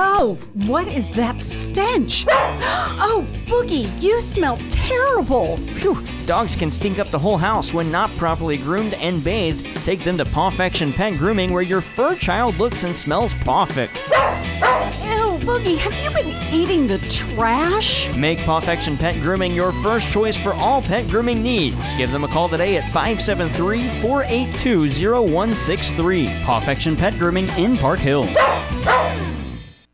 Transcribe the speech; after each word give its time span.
Oh, 0.00 0.38
what 0.54 0.86
is 0.86 1.10
that 1.12 1.40
stench? 1.40 2.24
Oh, 2.30 3.26
Boogie, 3.46 3.90
you 4.00 4.20
smell 4.20 4.56
terrible. 4.70 5.56
Phew, 5.56 6.00
dogs 6.24 6.54
can 6.54 6.70
stink 6.70 7.00
up 7.00 7.08
the 7.08 7.18
whole 7.18 7.36
house 7.36 7.74
when 7.74 7.90
not 7.90 8.08
properly 8.10 8.58
groomed 8.58 8.94
and 8.94 9.24
bathed. 9.24 9.76
Take 9.84 9.98
them 10.02 10.16
to 10.18 10.24
Pawfection 10.24 10.92
Pet 10.92 11.18
Grooming 11.18 11.52
where 11.52 11.64
your 11.64 11.80
fur 11.80 12.14
child 12.14 12.58
looks 12.58 12.84
and 12.84 12.94
smells 12.94 13.34
perfect. 13.42 13.96
Ew, 13.96 15.36
Boogie, 15.42 15.78
have 15.78 15.94
you 16.04 16.10
been 16.10 16.54
eating 16.54 16.86
the 16.86 16.98
trash? 17.10 18.14
Make 18.16 18.38
Pawfection 18.38 18.96
Pet 18.96 19.20
Grooming 19.20 19.52
your 19.52 19.72
first 19.82 20.08
choice 20.12 20.36
for 20.36 20.54
all 20.54 20.80
pet 20.80 21.08
grooming 21.08 21.42
needs. 21.42 21.92
Give 21.96 22.12
them 22.12 22.22
a 22.22 22.28
call 22.28 22.48
today 22.48 22.76
at 22.76 22.84
573 22.92 23.88
482 24.00 25.26
0163. 25.26 26.26
Pawfection 26.44 26.96
Pet 26.96 27.18
Grooming 27.18 27.48
in 27.58 27.76
Park 27.76 27.98
Hills. 27.98 28.28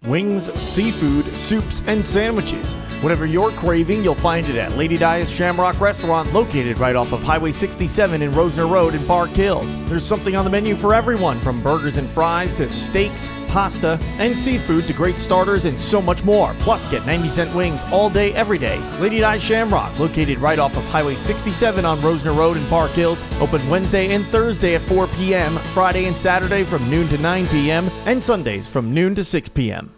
Wings, 0.07 0.53
seafood, 0.53 1.25
soups, 1.25 1.81
and 1.87 2.05
sandwiches. 2.05 2.75
Whatever 3.03 3.27
you're 3.27 3.51
craving, 3.51 4.03
you'll 4.03 4.15
find 4.15 4.49
it 4.49 4.57
at 4.57 4.77
Lady 4.77 4.97
Dia's 4.97 5.31
Shamrock 5.31 5.81
Restaurant, 5.81 6.33
located 6.33 6.79
right 6.79 6.97
off 6.97 7.13
of 7.13 7.23
Highway 7.23 7.53
67 7.53 8.23
in 8.23 8.31
Rosner 8.31 8.71
Road 8.71 8.95
in 8.95 9.05
Park 9.07 9.31
Hills. 9.31 9.75
There's 9.89 10.07
something 10.07 10.35
on 10.35 10.45
the 10.45 10.51
menu 10.51 10.75
for 10.75 10.95
everyone, 10.95 11.39
from 11.41 11.63
burgers 11.63 11.99
and 11.99 12.09
fries 12.09 12.55
to 12.55 12.69
steaks, 12.69 13.31
pasta, 13.49 13.99
and 14.19 14.35
seafood 14.35 14.85
to 14.85 14.93
great 14.93 15.17
starters 15.17 15.67
and 15.67 15.79
so 15.81 16.01
much 16.01 16.25
more. 16.25 16.55
Plus, 16.61 16.89
get 16.91 17.05
90 17.07 17.29
cent 17.29 17.55
wings 17.55 17.85
all 17.93 18.09
day, 18.09 18.33
every 18.33 18.59
day. 18.59 18.79
Lady 19.01 19.21
Dia's 19.21 19.43
Shamrock, 19.43 19.99
located 19.99 20.39
right 20.39 20.59
off 20.59 20.77
of 20.77 20.85
Highway 20.87 21.15
67 21.15 21.85
on 21.85 21.99
Rosner 21.99 22.37
Road 22.37 22.57
in 22.57 22.65
Park 22.67 22.91
Hills, 22.93 23.23
open 23.41 23.67
Wednesday 23.69 24.15
and 24.15 24.25
Thursday 24.27 24.75
at 24.75 24.81
4 24.81 25.07
p.m., 25.09 25.53
Friday 25.75 26.07
and 26.07 26.17
Saturday 26.17 26.65
from 26.65 26.89
noon 26.89 27.09
to 27.09 27.19
9 27.19 27.47
p.m., 27.49 27.89
and 28.07 28.23
Sundays 28.23 28.67
from 28.67 28.95
noon 28.95 29.15
to 29.15 29.25
6 29.25 29.49
p.m. 29.51 29.95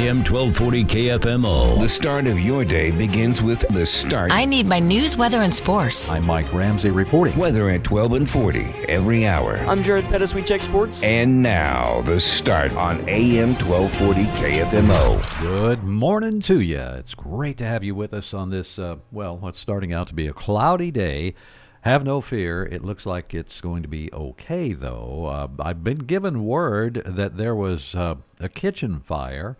AM 0.00 0.24
1240 0.24 0.84
KFMO. 0.84 1.78
The 1.78 1.86
start 1.86 2.26
of 2.26 2.40
your 2.40 2.64
day 2.64 2.90
begins 2.90 3.42
with 3.42 3.68
the 3.68 3.84
start. 3.84 4.32
I 4.32 4.46
need 4.46 4.66
my 4.66 4.78
news, 4.78 5.18
weather, 5.18 5.42
and 5.42 5.52
sports. 5.52 6.10
I'm 6.10 6.24
Mike 6.24 6.50
Ramsey 6.54 6.88
reporting. 6.88 7.36
Weather 7.36 7.68
at 7.68 7.84
12 7.84 8.14
and 8.14 8.30
40 8.30 8.60
every 8.88 9.26
hour. 9.26 9.58
I'm 9.58 9.82
Jared 9.82 10.06
Pettis. 10.06 10.32
We 10.32 10.42
check 10.42 10.62
sports. 10.62 11.02
And 11.02 11.42
now, 11.42 12.00
the 12.00 12.18
start 12.18 12.72
on 12.72 13.06
AM 13.10 13.50
1240 13.56 14.24
KFMO. 14.40 15.40
Good 15.42 15.84
morning 15.84 16.40
to 16.40 16.62
you. 16.62 16.78
It's 16.78 17.14
great 17.14 17.58
to 17.58 17.66
have 17.66 17.84
you 17.84 17.94
with 17.94 18.14
us 18.14 18.32
on 18.32 18.48
this, 18.48 18.78
uh, 18.78 18.96
well, 19.12 19.36
what's 19.36 19.60
starting 19.60 19.92
out 19.92 20.08
to 20.08 20.14
be 20.14 20.26
a 20.26 20.32
cloudy 20.32 20.90
day. 20.90 21.34
Have 21.82 22.04
no 22.04 22.22
fear. 22.22 22.64
It 22.64 22.82
looks 22.82 23.04
like 23.04 23.34
it's 23.34 23.60
going 23.60 23.82
to 23.82 23.88
be 23.88 24.10
okay, 24.14 24.72
though. 24.72 25.26
Uh, 25.26 25.62
I've 25.62 25.84
been 25.84 25.98
given 25.98 26.46
word 26.46 27.02
that 27.04 27.36
there 27.36 27.54
was 27.54 27.94
uh, 27.94 28.14
a 28.40 28.48
kitchen 28.48 29.00
fire 29.00 29.58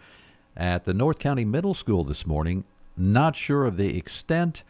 at 0.56 0.84
the 0.84 0.94
North 0.94 1.18
County 1.18 1.44
Middle 1.44 1.74
School 1.74 2.04
this 2.04 2.26
morning. 2.26 2.64
Not 2.96 3.36
sure 3.36 3.64
of 3.64 3.76
the 3.76 3.96
extent. 3.96 4.62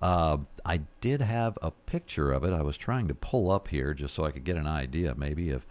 Uh, 0.00 0.38
I 0.64 0.80
did 1.00 1.20
have 1.20 1.58
a 1.62 1.70
picture 1.70 2.32
of 2.32 2.44
it. 2.44 2.52
I 2.52 2.62
was 2.62 2.76
trying 2.76 3.08
to 3.08 3.14
pull 3.14 3.50
up 3.50 3.68
here 3.68 3.94
just 3.94 4.14
so 4.14 4.24
I 4.24 4.30
could 4.30 4.44
get 4.44 4.56
an 4.56 4.66
idea, 4.66 5.14
maybe, 5.16 5.50
of 5.50 5.66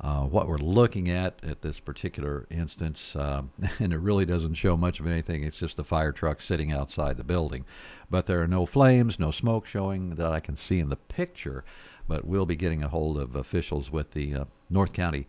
uh, 0.00 0.22
what 0.22 0.48
we're 0.48 0.58
looking 0.58 1.08
at 1.08 1.42
at 1.42 1.62
this 1.62 1.80
particular 1.80 2.46
instance. 2.50 3.16
Uh, 3.16 3.42
and 3.78 3.92
it 3.92 3.98
really 3.98 4.26
doesn't 4.26 4.54
show 4.54 4.76
much 4.76 5.00
of 5.00 5.06
anything. 5.06 5.42
It's 5.42 5.58
just 5.58 5.78
a 5.78 5.84
fire 5.84 6.12
truck 6.12 6.40
sitting 6.40 6.72
outside 6.72 7.16
the 7.16 7.24
building. 7.24 7.64
But 8.10 8.26
there 8.26 8.42
are 8.42 8.48
no 8.48 8.66
flames, 8.66 9.18
no 9.18 9.30
smoke 9.30 9.66
showing 9.66 10.10
that 10.16 10.32
I 10.32 10.40
can 10.40 10.56
see 10.56 10.78
in 10.78 10.88
the 10.88 10.96
picture. 10.96 11.64
But 12.08 12.24
we'll 12.24 12.46
be 12.46 12.56
getting 12.56 12.82
a 12.82 12.88
hold 12.88 13.18
of 13.18 13.34
officials 13.34 13.90
with 13.90 14.12
the 14.12 14.34
uh, 14.34 14.44
North 14.70 14.92
County 14.92 15.26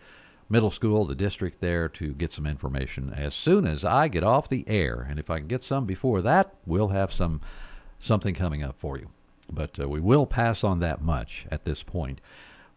Middle 0.49 0.71
School, 0.71 1.05
the 1.05 1.15
district 1.15 1.59
there, 1.59 1.89
to 1.89 2.13
get 2.13 2.31
some 2.31 2.45
information 2.45 3.13
as 3.13 3.35
soon 3.35 3.67
as 3.67 3.83
I 3.83 4.07
get 4.07 4.23
off 4.23 4.47
the 4.47 4.63
air. 4.67 5.05
And 5.09 5.19
if 5.19 5.29
I 5.29 5.39
can 5.39 5.47
get 5.47 5.63
some 5.63 5.85
before 5.85 6.21
that, 6.21 6.53
we'll 6.65 6.89
have 6.89 7.11
some 7.11 7.41
something 7.99 8.33
coming 8.33 8.63
up 8.63 8.79
for 8.79 8.97
you. 8.97 9.09
But 9.51 9.79
uh, 9.79 9.89
we 9.89 9.99
will 9.99 10.25
pass 10.25 10.63
on 10.63 10.79
that 10.79 11.01
much 11.01 11.47
at 11.51 11.65
this 11.65 11.83
point. 11.83 12.21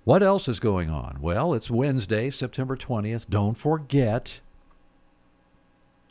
What 0.04 0.22
else 0.22 0.48
is 0.48 0.60
going 0.60 0.90
on? 0.90 1.18
Well, 1.20 1.52
it's 1.52 1.70
Wednesday, 1.70 2.30
September 2.30 2.76
20th. 2.76 3.26
Don't 3.28 3.56
forget, 3.56 4.40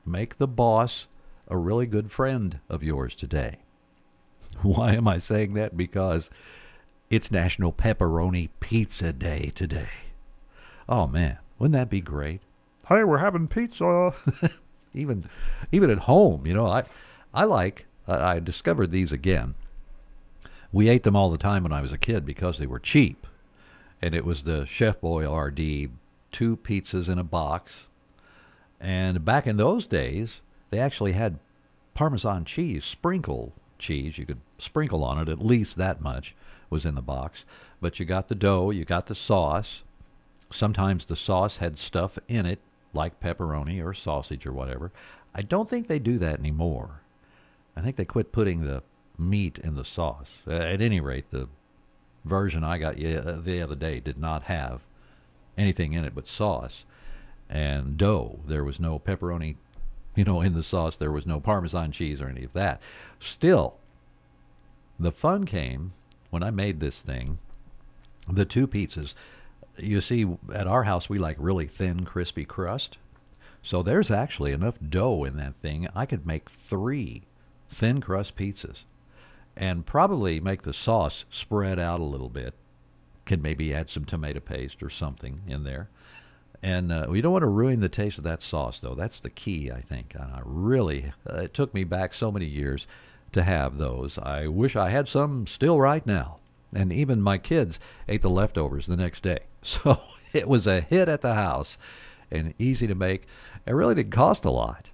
make 0.06 0.38
the 0.38 0.48
boss 0.48 1.08
a 1.48 1.58
really 1.58 1.88
good 1.88 2.12
friend 2.12 2.60
of 2.70 2.84
yours 2.84 3.16
today. 3.16 3.60
Why 4.62 4.94
am 4.94 5.08
I 5.08 5.18
saying 5.18 5.54
that? 5.56 5.76
Because 5.76 6.30
it's 7.10 7.32
National 7.32 7.74
Pepperoni 7.74 8.50
Pizza 8.60 9.12
Day 9.12 9.52
today. 9.56 9.90
Oh 10.88 11.08
man, 11.08 11.38
wouldn't 11.60 11.74
that 11.74 11.90
be 11.90 12.02
great? 12.02 12.42
Hey, 12.88 13.04
we're 13.04 13.20
having 13.20 13.48
pizza. 13.48 14.14
even 14.94 15.30
even 15.72 15.90
at 15.90 16.00
home, 16.00 16.48
you 16.48 16.54
know, 16.54 16.66
I 16.66 16.86
I 17.34 17.44
like 17.44 17.86
I 18.08 18.40
discovered 18.40 18.92
these 18.92 19.12
again. 19.12 19.54
We 20.72 20.90
ate 20.90 21.04
them 21.04 21.16
all 21.16 21.30
the 21.30 21.38
time 21.38 21.64
when 21.64 21.74
I 21.74 21.82
was 21.82 21.92
a 21.92 21.98
kid 21.98 22.26
because 22.26 22.58
they 22.58 22.66
were 22.66 22.80
cheap. 22.80 23.28
And 24.02 24.16
it 24.16 24.26
was 24.26 24.44
the 24.44 24.66
Chef 24.66 25.02
Boyardee 25.02 25.90
two 26.32 26.58
pizzas 26.58 27.10
in 27.10 27.20
a 27.20 27.24
box. 27.24 27.88
And 28.80 29.26
back 29.26 29.46
in 29.46 29.58
those 29.58 29.86
days, 29.86 30.42
they 30.70 30.80
actually 30.80 31.14
had 31.14 31.40
Parmesan 31.94 32.46
cheese, 32.46 32.86
sprinkle 32.86 33.54
cheese. 33.78 34.18
You 34.18 34.26
could 34.26 34.40
sprinkle 34.58 35.04
on 35.04 35.20
it, 35.20 35.28
at 35.28 35.46
least 35.46 35.76
that 35.78 36.02
much 36.02 36.36
was 36.70 36.86
in 36.86 36.96
the 36.96 37.02
box. 37.02 37.46
But 37.82 38.00
you 38.00 38.06
got 38.06 38.28
the 38.28 38.36
dough, 38.36 38.70
you 38.70 38.86
got 38.86 39.08
the 39.08 39.16
sauce. 39.16 39.84
Sometimes 40.52 41.06
the 41.06 41.16
sauce 41.16 41.58
had 41.58 41.78
stuff 41.78 42.18
in 42.28 42.46
it, 42.46 42.60
like 42.94 43.20
pepperoni 43.20 43.84
or 43.84 43.94
sausage 43.94 44.46
or 44.46 44.54
whatever. 44.54 44.92
I 45.34 45.42
don't 45.42 45.70
think 45.70 45.88
they 45.88 46.00
do 46.00 46.18
that 46.18 46.40
anymore. 46.40 47.02
I 47.76 47.82
think 47.82 47.96
they 47.96 48.06
quit 48.06 48.32
putting 48.32 48.64
the 48.66 48.84
meat 49.18 49.60
in 49.60 49.76
the 49.76 49.86
sauce. 49.86 50.30
Uh, 50.48 50.54
at 50.54 50.82
any 50.82 51.00
rate, 51.00 51.30
the 51.30 51.48
version 52.26 52.64
I 52.64 52.78
got 52.78 52.96
the 52.96 53.62
other 53.62 53.76
day 53.76 54.00
did 54.00 54.18
not 54.18 54.44
have 54.44 54.82
anything 55.58 55.94
in 55.94 56.06
it 56.06 56.16
but 56.16 56.28
sauce 56.28 56.86
and 57.50 57.98
dough. 57.98 58.40
There 58.48 58.64
was 58.64 58.80
no 58.80 59.00
pepperoni, 59.00 59.56
you 60.16 60.24
know, 60.24 60.42
in 60.42 60.54
the 60.54 60.64
sauce. 60.64 60.96
There 60.96 61.12
was 61.12 61.26
no 61.26 61.40
Parmesan 61.40 61.92
cheese 61.92 62.22
or 62.22 62.28
any 62.28 62.44
of 62.44 62.54
that. 62.54 62.82
Still, 63.20 63.76
the 65.00 65.12
fun 65.12 65.46
came 65.46 65.94
when 66.30 66.44
I 66.44 66.52
made 66.52 66.80
this 66.80 67.02
thing. 67.02 67.40
The 68.28 68.46
two 68.46 68.68
pizzas. 68.68 69.14
You 69.82 70.02
see, 70.02 70.26
at 70.54 70.68
our 70.68 70.84
house, 70.84 71.10
we 71.10 71.18
like 71.18 71.38
really 71.40 71.68
thin, 71.68 72.06
crispy 72.06 72.46
crust. 72.46 72.98
So 73.62 73.84
there's 73.84 74.12
actually 74.12 74.52
enough 74.52 74.76
dough 74.88 75.24
in 75.24 75.38
that 75.38 75.56
thing. 75.56 75.88
I 75.96 76.06
could 76.06 76.26
make 76.26 76.50
three 76.50 77.24
thin 77.70 78.02
crust 78.02 78.36
pizzas 78.36 78.84
and 79.56 79.86
probably 79.86 80.40
make 80.40 80.62
the 80.62 80.74
sauce 80.74 81.26
spread 81.30 81.80
out 81.80 82.00
a 82.00 82.06
little 82.06 82.30
bit. 82.30 82.54
Can 83.26 83.42
maybe 83.42 83.74
add 83.74 83.90
some 83.90 84.06
tomato 84.06 84.40
paste 84.40 84.82
or 84.82 84.90
something 84.90 85.42
in 85.48 85.64
there. 85.64 85.90
And 86.62 86.92
uh, 86.92 87.06
we 87.10 87.22
don't 87.22 87.34
want 87.34 87.44
to 87.44 87.48
ruin 87.48 87.80
the 87.80 87.90
taste 87.90 88.18
of 88.18 88.24
that 88.26 88.44
sauce, 88.44 88.80
though. 88.80 88.96
That's 88.96 89.20
the 89.20 89.30
key, 89.30 89.72
I 89.72 89.82
think. 89.82 90.14
And 90.16 90.24
I 90.34 90.42
really, 90.44 91.14
uh, 91.30 91.44
it 91.44 91.54
took 91.54 91.74
me 91.74 91.84
back 91.84 92.14
so 92.14 92.32
many 92.32 92.46
years 92.46 92.88
to 93.32 93.44
have 93.44 93.78
those. 93.78 94.18
I 94.18 94.48
wish 94.48 94.76
I 94.76 94.90
had 94.90 95.08
some 95.08 95.48
still 95.48 95.80
right 95.80 96.06
now. 96.06 96.38
And 96.74 96.92
even 96.92 97.22
my 97.22 97.38
kids 97.38 97.80
ate 98.08 98.22
the 98.22 98.30
leftovers 98.30 98.88
the 98.88 98.98
next 98.98 99.24
day. 99.24 99.40
So 99.64 100.00
it 100.34 100.48
was 100.48 100.68
a 100.68 100.82
hit 100.82 101.10
at 101.10 101.22
the 101.22 101.34
house 101.34 101.78
and 102.32 102.54
easy 102.58 102.88
to 102.88 102.96
make. 102.96 103.28
It 103.66 103.74
really 103.74 103.96
didn't 103.96 104.12
cost 104.12 104.46
a 104.46 104.52
lot. 104.52 104.90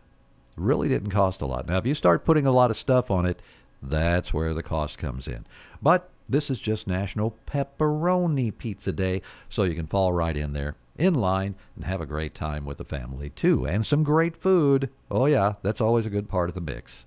Really 0.55 0.87
didn't 0.87 1.11
cost 1.11 1.41
a 1.41 1.45
lot. 1.45 1.67
Now, 1.67 1.77
if 1.77 1.85
you 1.85 1.93
start 1.93 2.25
putting 2.25 2.47
a 2.47 2.51
lot 2.51 2.71
of 2.71 2.77
stuff 2.77 3.11
on 3.11 3.25
it, 3.25 3.41
that's 3.81 4.33
where 4.33 4.53
the 4.53 4.63
cost 4.63 4.97
comes 4.97 5.27
in. 5.27 5.45
But 5.81 6.09
this 6.27 6.49
is 6.49 6.59
just 6.59 6.87
National 6.87 7.35
Pepperoni 7.45 8.57
Pizza 8.57 8.91
Day, 8.91 9.21
so 9.49 9.63
you 9.63 9.75
can 9.75 9.87
fall 9.87 10.13
right 10.13 10.35
in 10.35 10.53
there, 10.53 10.75
in 10.97 11.13
line, 11.13 11.55
and 11.75 11.85
have 11.85 12.01
a 12.01 12.05
great 12.05 12.33
time 12.33 12.65
with 12.65 12.77
the 12.77 12.85
family, 12.85 13.29
too. 13.29 13.67
And 13.67 13.85
some 13.85 14.03
great 14.03 14.35
food. 14.35 14.89
Oh, 15.11 15.25
yeah, 15.25 15.55
that's 15.61 15.81
always 15.81 16.05
a 16.05 16.09
good 16.09 16.29
part 16.29 16.49
of 16.49 16.55
the 16.55 16.61
mix. 16.61 17.05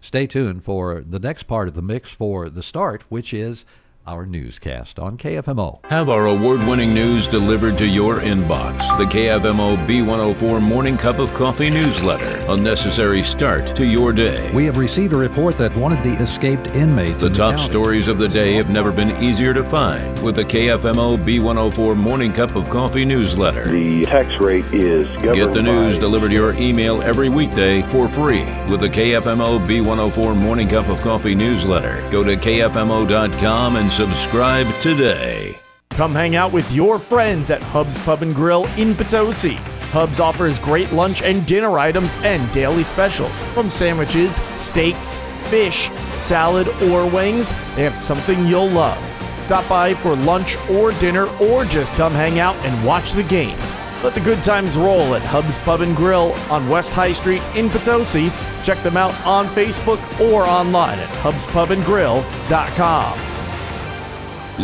Stay 0.00 0.26
tuned 0.26 0.64
for 0.64 1.02
the 1.08 1.18
next 1.18 1.44
part 1.44 1.68
of 1.68 1.74
the 1.74 1.82
mix 1.82 2.10
for 2.10 2.50
the 2.50 2.62
start, 2.62 3.04
which 3.08 3.32
is 3.32 3.64
our 4.08 4.24
newscast 4.24 4.98
on 4.98 5.18
KFMO. 5.18 5.84
Have 5.84 6.08
our 6.08 6.26
award 6.28 6.60
winning 6.60 6.94
news 6.94 7.26
delivered 7.26 7.76
to 7.76 7.86
your 7.86 8.20
inbox. 8.20 8.78
The 8.96 9.04
KFMO 9.04 9.76
B104 9.86 10.62
Morning 10.62 10.96
Cup 10.96 11.18
of 11.18 11.32
Coffee 11.34 11.68
newsletter. 11.68 12.40
A 12.50 12.56
necessary 12.56 13.22
start 13.22 13.76
to 13.76 13.84
your 13.84 14.14
day. 14.14 14.50
We 14.54 14.64
have 14.64 14.78
received 14.78 15.12
a 15.12 15.16
report 15.16 15.58
that 15.58 15.76
one 15.76 15.92
of 15.92 16.02
the 16.02 16.14
escaped 16.22 16.68
inmates. 16.68 17.20
The 17.20 17.26
in 17.26 17.34
top 17.34 17.56
county- 17.56 17.68
stories 17.68 18.08
of 18.08 18.16
the 18.16 18.28
day 18.28 18.54
have 18.54 18.70
never 18.70 18.90
been 18.90 19.22
easier 19.22 19.52
to 19.52 19.62
find 19.64 20.22
with 20.22 20.36
the 20.36 20.44
KFMO 20.44 21.18
B104 21.18 21.94
Morning 21.94 22.32
Cup 22.32 22.56
of 22.56 22.70
Coffee 22.70 23.04
newsletter. 23.04 23.70
The 23.70 24.06
tax 24.06 24.40
rate 24.40 24.64
is 24.72 25.06
Get 25.22 25.52
the 25.52 25.62
news 25.62 25.96
by 25.96 26.00
delivered 26.00 26.28
to 26.28 26.34
your 26.34 26.54
email 26.54 27.02
every 27.02 27.28
weekday 27.28 27.82
for 27.82 28.08
free 28.08 28.44
with 28.70 28.80
the 28.80 28.88
KFMO 28.88 29.58
B104 29.68 30.34
Morning 30.34 30.68
Cup 30.68 30.88
of 30.88 30.98
Coffee 31.02 31.34
newsletter. 31.34 32.02
Go 32.10 32.24
to 32.24 32.36
KFMO.com 32.36 33.76
and 33.76 33.92
subscribe 33.98 34.66
today. 34.80 35.58
Come 35.90 36.14
hang 36.14 36.36
out 36.36 36.52
with 36.52 36.70
your 36.70 37.00
friends 37.00 37.50
at 37.50 37.60
Hub's 37.60 37.98
Pub 38.04 38.22
and 38.22 38.32
Grill 38.32 38.64
in 38.76 38.94
Potosi. 38.94 39.54
Hubs 39.90 40.20
offers 40.20 40.60
great 40.60 40.92
lunch 40.92 41.20
and 41.22 41.44
dinner 41.44 41.80
items 41.80 42.14
and 42.18 42.52
daily 42.52 42.84
specials. 42.84 43.32
From 43.54 43.68
sandwiches, 43.68 44.36
steaks, 44.54 45.18
fish, 45.50 45.90
salad, 46.18 46.68
or 46.84 47.10
wings, 47.10 47.50
they 47.74 47.82
have 47.82 47.98
something 47.98 48.46
you'll 48.46 48.68
love. 48.68 49.02
Stop 49.42 49.68
by 49.68 49.94
for 49.94 50.14
lunch 50.14 50.56
or 50.70 50.92
dinner, 50.92 51.26
or 51.40 51.64
just 51.64 51.92
come 51.94 52.12
hang 52.12 52.38
out 52.38 52.54
and 52.64 52.86
watch 52.86 53.14
the 53.14 53.24
game. 53.24 53.58
Let 54.04 54.14
the 54.14 54.20
good 54.20 54.44
times 54.44 54.76
roll 54.76 55.16
at 55.16 55.22
Hub's 55.22 55.58
Pub 55.58 55.80
and 55.80 55.96
Grill 55.96 56.34
on 56.52 56.68
West 56.68 56.90
High 56.90 57.10
Street 57.10 57.42
in 57.56 57.68
Potosi. 57.68 58.30
Check 58.62 58.80
them 58.84 58.96
out 58.96 59.12
on 59.26 59.48
Facebook 59.48 59.98
or 60.20 60.44
online 60.44 61.00
at 61.00 61.08
hubspubandgrill.com. 61.08 63.37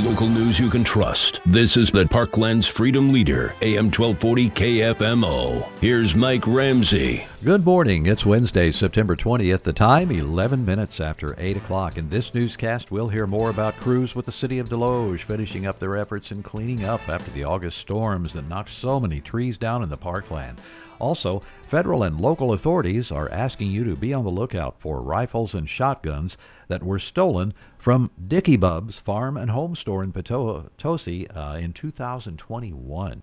Local 0.02 0.28
news 0.28 0.58
you 0.58 0.70
can 0.70 0.82
trust. 0.82 1.38
This 1.46 1.76
is 1.76 1.92
the 1.92 2.04
Parkland's 2.04 2.66
Freedom 2.66 3.12
Leader, 3.12 3.54
AM 3.62 3.92
1240 3.92 4.50
KFMO. 4.50 5.68
Here's 5.80 6.16
Mike 6.16 6.44
Ramsey. 6.48 7.28
Good 7.44 7.64
morning. 7.64 8.06
It's 8.06 8.26
Wednesday, 8.26 8.72
September 8.72 9.14
20th. 9.14 9.62
The 9.62 9.72
time, 9.72 10.10
11 10.10 10.64
minutes 10.64 10.98
after 10.98 11.36
8 11.38 11.58
o'clock. 11.58 11.96
In 11.96 12.10
this 12.10 12.34
newscast, 12.34 12.90
we'll 12.90 13.06
hear 13.06 13.28
more 13.28 13.50
about 13.50 13.76
crews 13.76 14.16
with 14.16 14.26
the 14.26 14.32
city 14.32 14.58
of 14.58 14.68
Desloge 14.68 15.20
finishing 15.20 15.64
up 15.64 15.78
their 15.78 15.96
efforts 15.96 16.32
in 16.32 16.42
cleaning 16.42 16.84
up 16.84 17.08
after 17.08 17.30
the 17.30 17.44
August 17.44 17.78
storms 17.78 18.32
that 18.32 18.48
knocked 18.48 18.70
so 18.70 18.98
many 18.98 19.20
trees 19.20 19.56
down 19.56 19.80
in 19.80 19.90
the 19.90 19.96
parkland. 19.96 20.60
Also, 21.04 21.42
federal 21.68 22.02
and 22.02 22.18
local 22.18 22.50
authorities 22.50 23.12
are 23.12 23.30
asking 23.30 23.70
you 23.70 23.84
to 23.84 23.94
be 23.94 24.14
on 24.14 24.24
the 24.24 24.30
lookout 24.30 24.80
for 24.80 25.02
rifles 25.02 25.52
and 25.52 25.68
shotguns 25.68 26.38
that 26.68 26.82
were 26.82 26.98
stolen 26.98 27.52
from 27.76 28.10
Dickey 28.26 28.56
Bub's 28.56 28.98
Farm 28.98 29.36
and 29.36 29.50
Home 29.50 29.76
Store 29.76 30.02
in 30.02 30.12
Potosi 30.12 31.28
uh, 31.28 31.56
in 31.56 31.74
2021. 31.74 33.22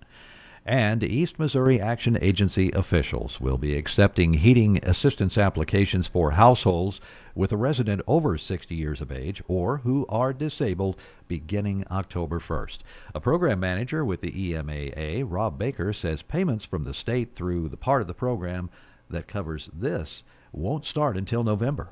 And 0.64 1.02
East 1.02 1.40
Missouri 1.40 1.82
Action 1.82 2.20
Agency 2.22 2.70
officials 2.74 3.42
will 3.42 3.58
be 3.58 3.76
accepting 3.76 4.36
heating 4.36 4.78
assistance 4.84 5.36
applications 5.36 6.06
for 6.06 6.32
households 6.32 7.02
with 7.36 7.52
a 7.52 7.58
resident 7.58 8.02
over 8.08 8.38
60 8.38 8.76
years 8.76 9.02
of 9.02 9.12
age 9.12 9.42
or 9.48 9.78
who 9.78 10.06
are 10.10 10.34
disabled 10.34 10.98
beginning 11.28 11.86
October 11.90 12.40
1st. 12.40 12.80
A 13.16 13.20
program 13.20 13.60
manager 13.60 14.04
with 14.04 14.22
the 14.22 14.32
EMAA, 14.32 15.24
Rob 15.28 15.58
Baker, 15.58 15.94
says 15.94 16.22
payments 16.22 16.66
from 16.66 16.84
the 16.84 16.94
state 16.94 17.36
through 17.36 17.70
the 17.70 17.78
part 17.78 18.02
of 18.02 18.08
the 18.08 18.14
program 18.14 18.70
that 19.10 19.28
covers 19.28 19.70
this 19.74 20.24
won't 20.52 20.86
start 20.86 21.18
until 21.18 21.44
November. 21.44 21.90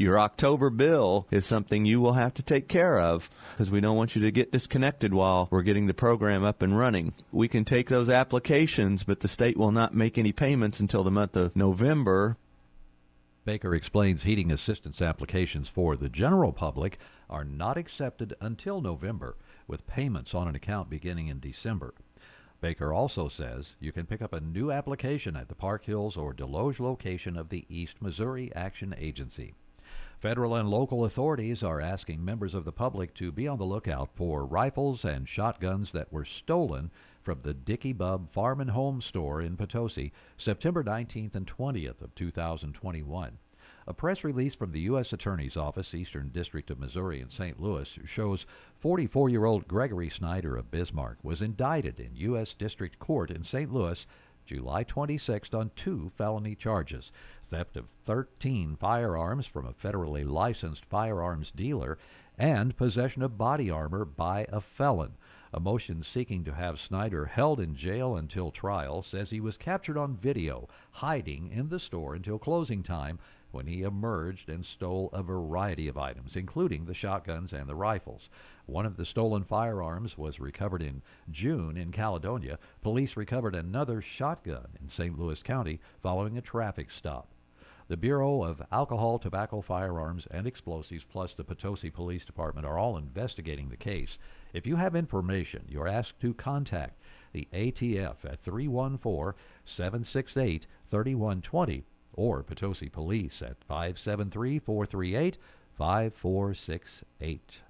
Your 0.00 0.18
October 0.18 0.70
bill 0.70 1.26
is 1.30 1.44
something 1.44 1.84
you 1.84 2.00
will 2.00 2.14
have 2.14 2.32
to 2.34 2.42
take 2.42 2.68
care 2.68 2.98
of 2.98 3.28
because 3.52 3.70
we 3.70 3.82
don't 3.82 3.98
want 3.98 4.16
you 4.16 4.22
to 4.22 4.30
get 4.30 4.50
disconnected 4.50 5.12
while 5.12 5.46
we're 5.50 5.60
getting 5.60 5.88
the 5.88 5.92
program 5.92 6.42
up 6.42 6.62
and 6.62 6.78
running. 6.78 7.12
We 7.30 7.48
can 7.48 7.66
take 7.66 7.90
those 7.90 8.08
applications, 8.08 9.04
but 9.04 9.20
the 9.20 9.28
state 9.28 9.58
will 9.58 9.72
not 9.72 9.92
make 9.92 10.16
any 10.16 10.32
payments 10.32 10.80
until 10.80 11.04
the 11.04 11.10
month 11.10 11.36
of 11.36 11.54
November. 11.54 12.38
Baker 13.44 13.74
explains 13.74 14.24
heating 14.24 14.52
assistance 14.52 15.00
applications 15.00 15.66
for 15.66 15.96
the 15.96 16.10
general 16.10 16.52
public 16.52 16.98
are 17.28 17.44
not 17.44 17.78
accepted 17.78 18.34
until 18.40 18.82
November, 18.82 19.36
with 19.66 19.86
payments 19.86 20.34
on 20.34 20.46
an 20.46 20.54
account 20.54 20.90
beginning 20.90 21.28
in 21.28 21.40
December. 21.40 21.94
Baker 22.60 22.92
also 22.92 23.28
says 23.28 23.76
you 23.80 23.92
can 23.92 24.04
pick 24.04 24.20
up 24.20 24.34
a 24.34 24.40
new 24.40 24.70
application 24.70 25.36
at 25.36 25.48
the 25.48 25.54
Park 25.54 25.86
Hills 25.86 26.18
or 26.18 26.34
Desloge 26.34 26.78
location 26.78 27.34
of 27.34 27.48
the 27.48 27.64
East 27.70 28.02
Missouri 28.02 28.52
Action 28.54 28.94
Agency. 28.98 29.54
Federal 30.18 30.54
and 30.54 30.68
local 30.68 31.06
authorities 31.06 31.62
are 31.62 31.80
asking 31.80 32.22
members 32.22 32.52
of 32.52 32.66
the 32.66 32.72
public 32.72 33.14
to 33.14 33.32
be 33.32 33.48
on 33.48 33.56
the 33.56 33.64
lookout 33.64 34.10
for 34.14 34.44
rifles 34.44 35.02
and 35.02 35.26
shotguns 35.26 35.92
that 35.92 36.12
were 36.12 36.26
stolen 36.26 36.90
from 37.22 37.40
the 37.42 37.54
Dickey 37.54 37.92
Bub 37.92 38.30
Farm 38.32 38.60
and 38.60 38.70
Home 38.70 39.00
Store 39.00 39.40
in 39.40 39.56
Potosi, 39.56 40.12
September 40.36 40.82
19th 40.82 41.34
and 41.34 41.46
20th 41.46 42.02
of 42.02 42.14
2021. 42.14 43.38
A 43.86 43.94
press 43.94 44.22
release 44.22 44.54
from 44.54 44.72
the 44.72 44.80
U.S. 44.80 45.12
Attorney's 45.12 45.56
Office, 45.56 45.94
Eastern 45.94 46.28
District 46.28 46.70
of 46.70 46.78
Missouri 46.78 47.20
in 47.20 47.30
St. 47.30 47.60
Louis, 47.60 47.98
shows 48.04 48.46
44-year-old 48.82 49.66
Gregory 49.66 50.08
Snyder 50.08 50.56
of 50.56 50.70
Bismarck 50.70 51.18
was 51.22 51.42
indicted 51.42 51.98
in 51.98 52.14
U.S. 52.16 52.54
District 52.54 52.98
Court 52.98 53.30
in 53.30 53.42
St. 53.42 53.72
Louis 53.72 54.06
July 54.46 54.82
26th 54.82 55.54
on 55.54 55.70
two 55.76 56.10
felony 56.16 56.54
charges 56.54 57.12
theft 57.50 57.76
of 57.76 57.90
13 58.06 58.76
firearms 58.76 59.46
from 59.46 59.66
a 59.66 59.72
federally 59.72 60.28
licensed 60.28 60.84
firearms 60.86 61.50
dealer 61.50 61.98
and 62.38 62.76
possession 62.76 63.22
of 63.22 63.38
body 63.38 63.70
armor 63.70 64.04
by 64.04 64.46
a 64.48 64.60
felon. 64.60 65.16
A 65.52 65.58
motion 65.58 66.04
seeking 66.04 66.44
to 66.44 66.54
have 66.54 66.78
Snyder 66.78 67.26
held 67.26 67.58
in 67.58 67.74
jail 67.74 68.14
until 68.14 68.52
trial 68.52 69.02
says 69.02 69.30
he 69.30 69.40
was 69.40 69.56
captured 69.56 69.98
on 69.98 70.16
video 70.16 70.68
hiding 70.92 71.50
in 71.50 71.70
the 71.70 71.80
store 71.80 72.14
until 72.14 72.38
closing 72.38 72.84
time 72.84 73.18
when 73.50 73.66
he 73.66 73.82
emerged 73.82 74.48
and 74.48 74.64
stole 74.64 75.10
a 75.12 75.24
variety 75.24 75.88
of 75.88 75.98
items, 75.98 76.36
including 76.36 76.84
the 76.84 76.94
shotguns 76.94 77.52
and 77.52 77.68
the 77.68 77.74
rifles. 77.74 78.28
One 78.66 78.86
of 78.86 78.96
the 78.96 79.04
stolen 79.04 79.42
firearms 79.42 80.16
was 80.16 80.38
recovered 80.38 80.82
in 80.82 81.02
June 81.28 81.76
in 81.76 81.90
Caledonia. 81.90 82.60
Police 82.80 83.16
recovered 83.16 83.56
another 83.56 84.00
shotgun 84.00 84.68
in 84.80 84.88
St. 84.88 85.18
Louis 85.18 85.42
County 85.42 85.80
following 86.00 86.38
a 86.38 86.42
traffic 86.42 86.92
stop. 86.92 87.26
The 87.88 87.96
Bureau 87.96 88.44
of 88.44 88.62
Alcohol, 88.70 89.18
Tobacco, 89.18 89.60
Firearms, 89.62 90.28
and 90.30 90.46
Explosives, 90.46 91.02
plus 91.02 91.34
the 91.34 91.42
Potosi 91.42 91.90
Police 91.90 92.24
Department, 92.24 92.64
are 92.64 92.78
all 92.78 92.96
investigating 92.96 93.68
the 93.68 93.76
case. 93.76 94.16
If 94.52 94.66
you 94.66 94.76
have 94.76 94.96
information, 94.96 95.64
you're 95.68 95.88
asked 95.88 96.20
to 96.20 96.34
contact 96.34 97.00
the 97.32 97.48
ATF 97.52 98.24
at 98.24 98.40
314 98.40 99.38
768 99.64 100.66
3120 100.90 101.84
or 102.14 102.42
Potosi 102.42 102.88
Police 102.88 103.42
at 103.42 103.62
573 103.64 104.58
438 104.58 105.38
5468. 105.76 107.60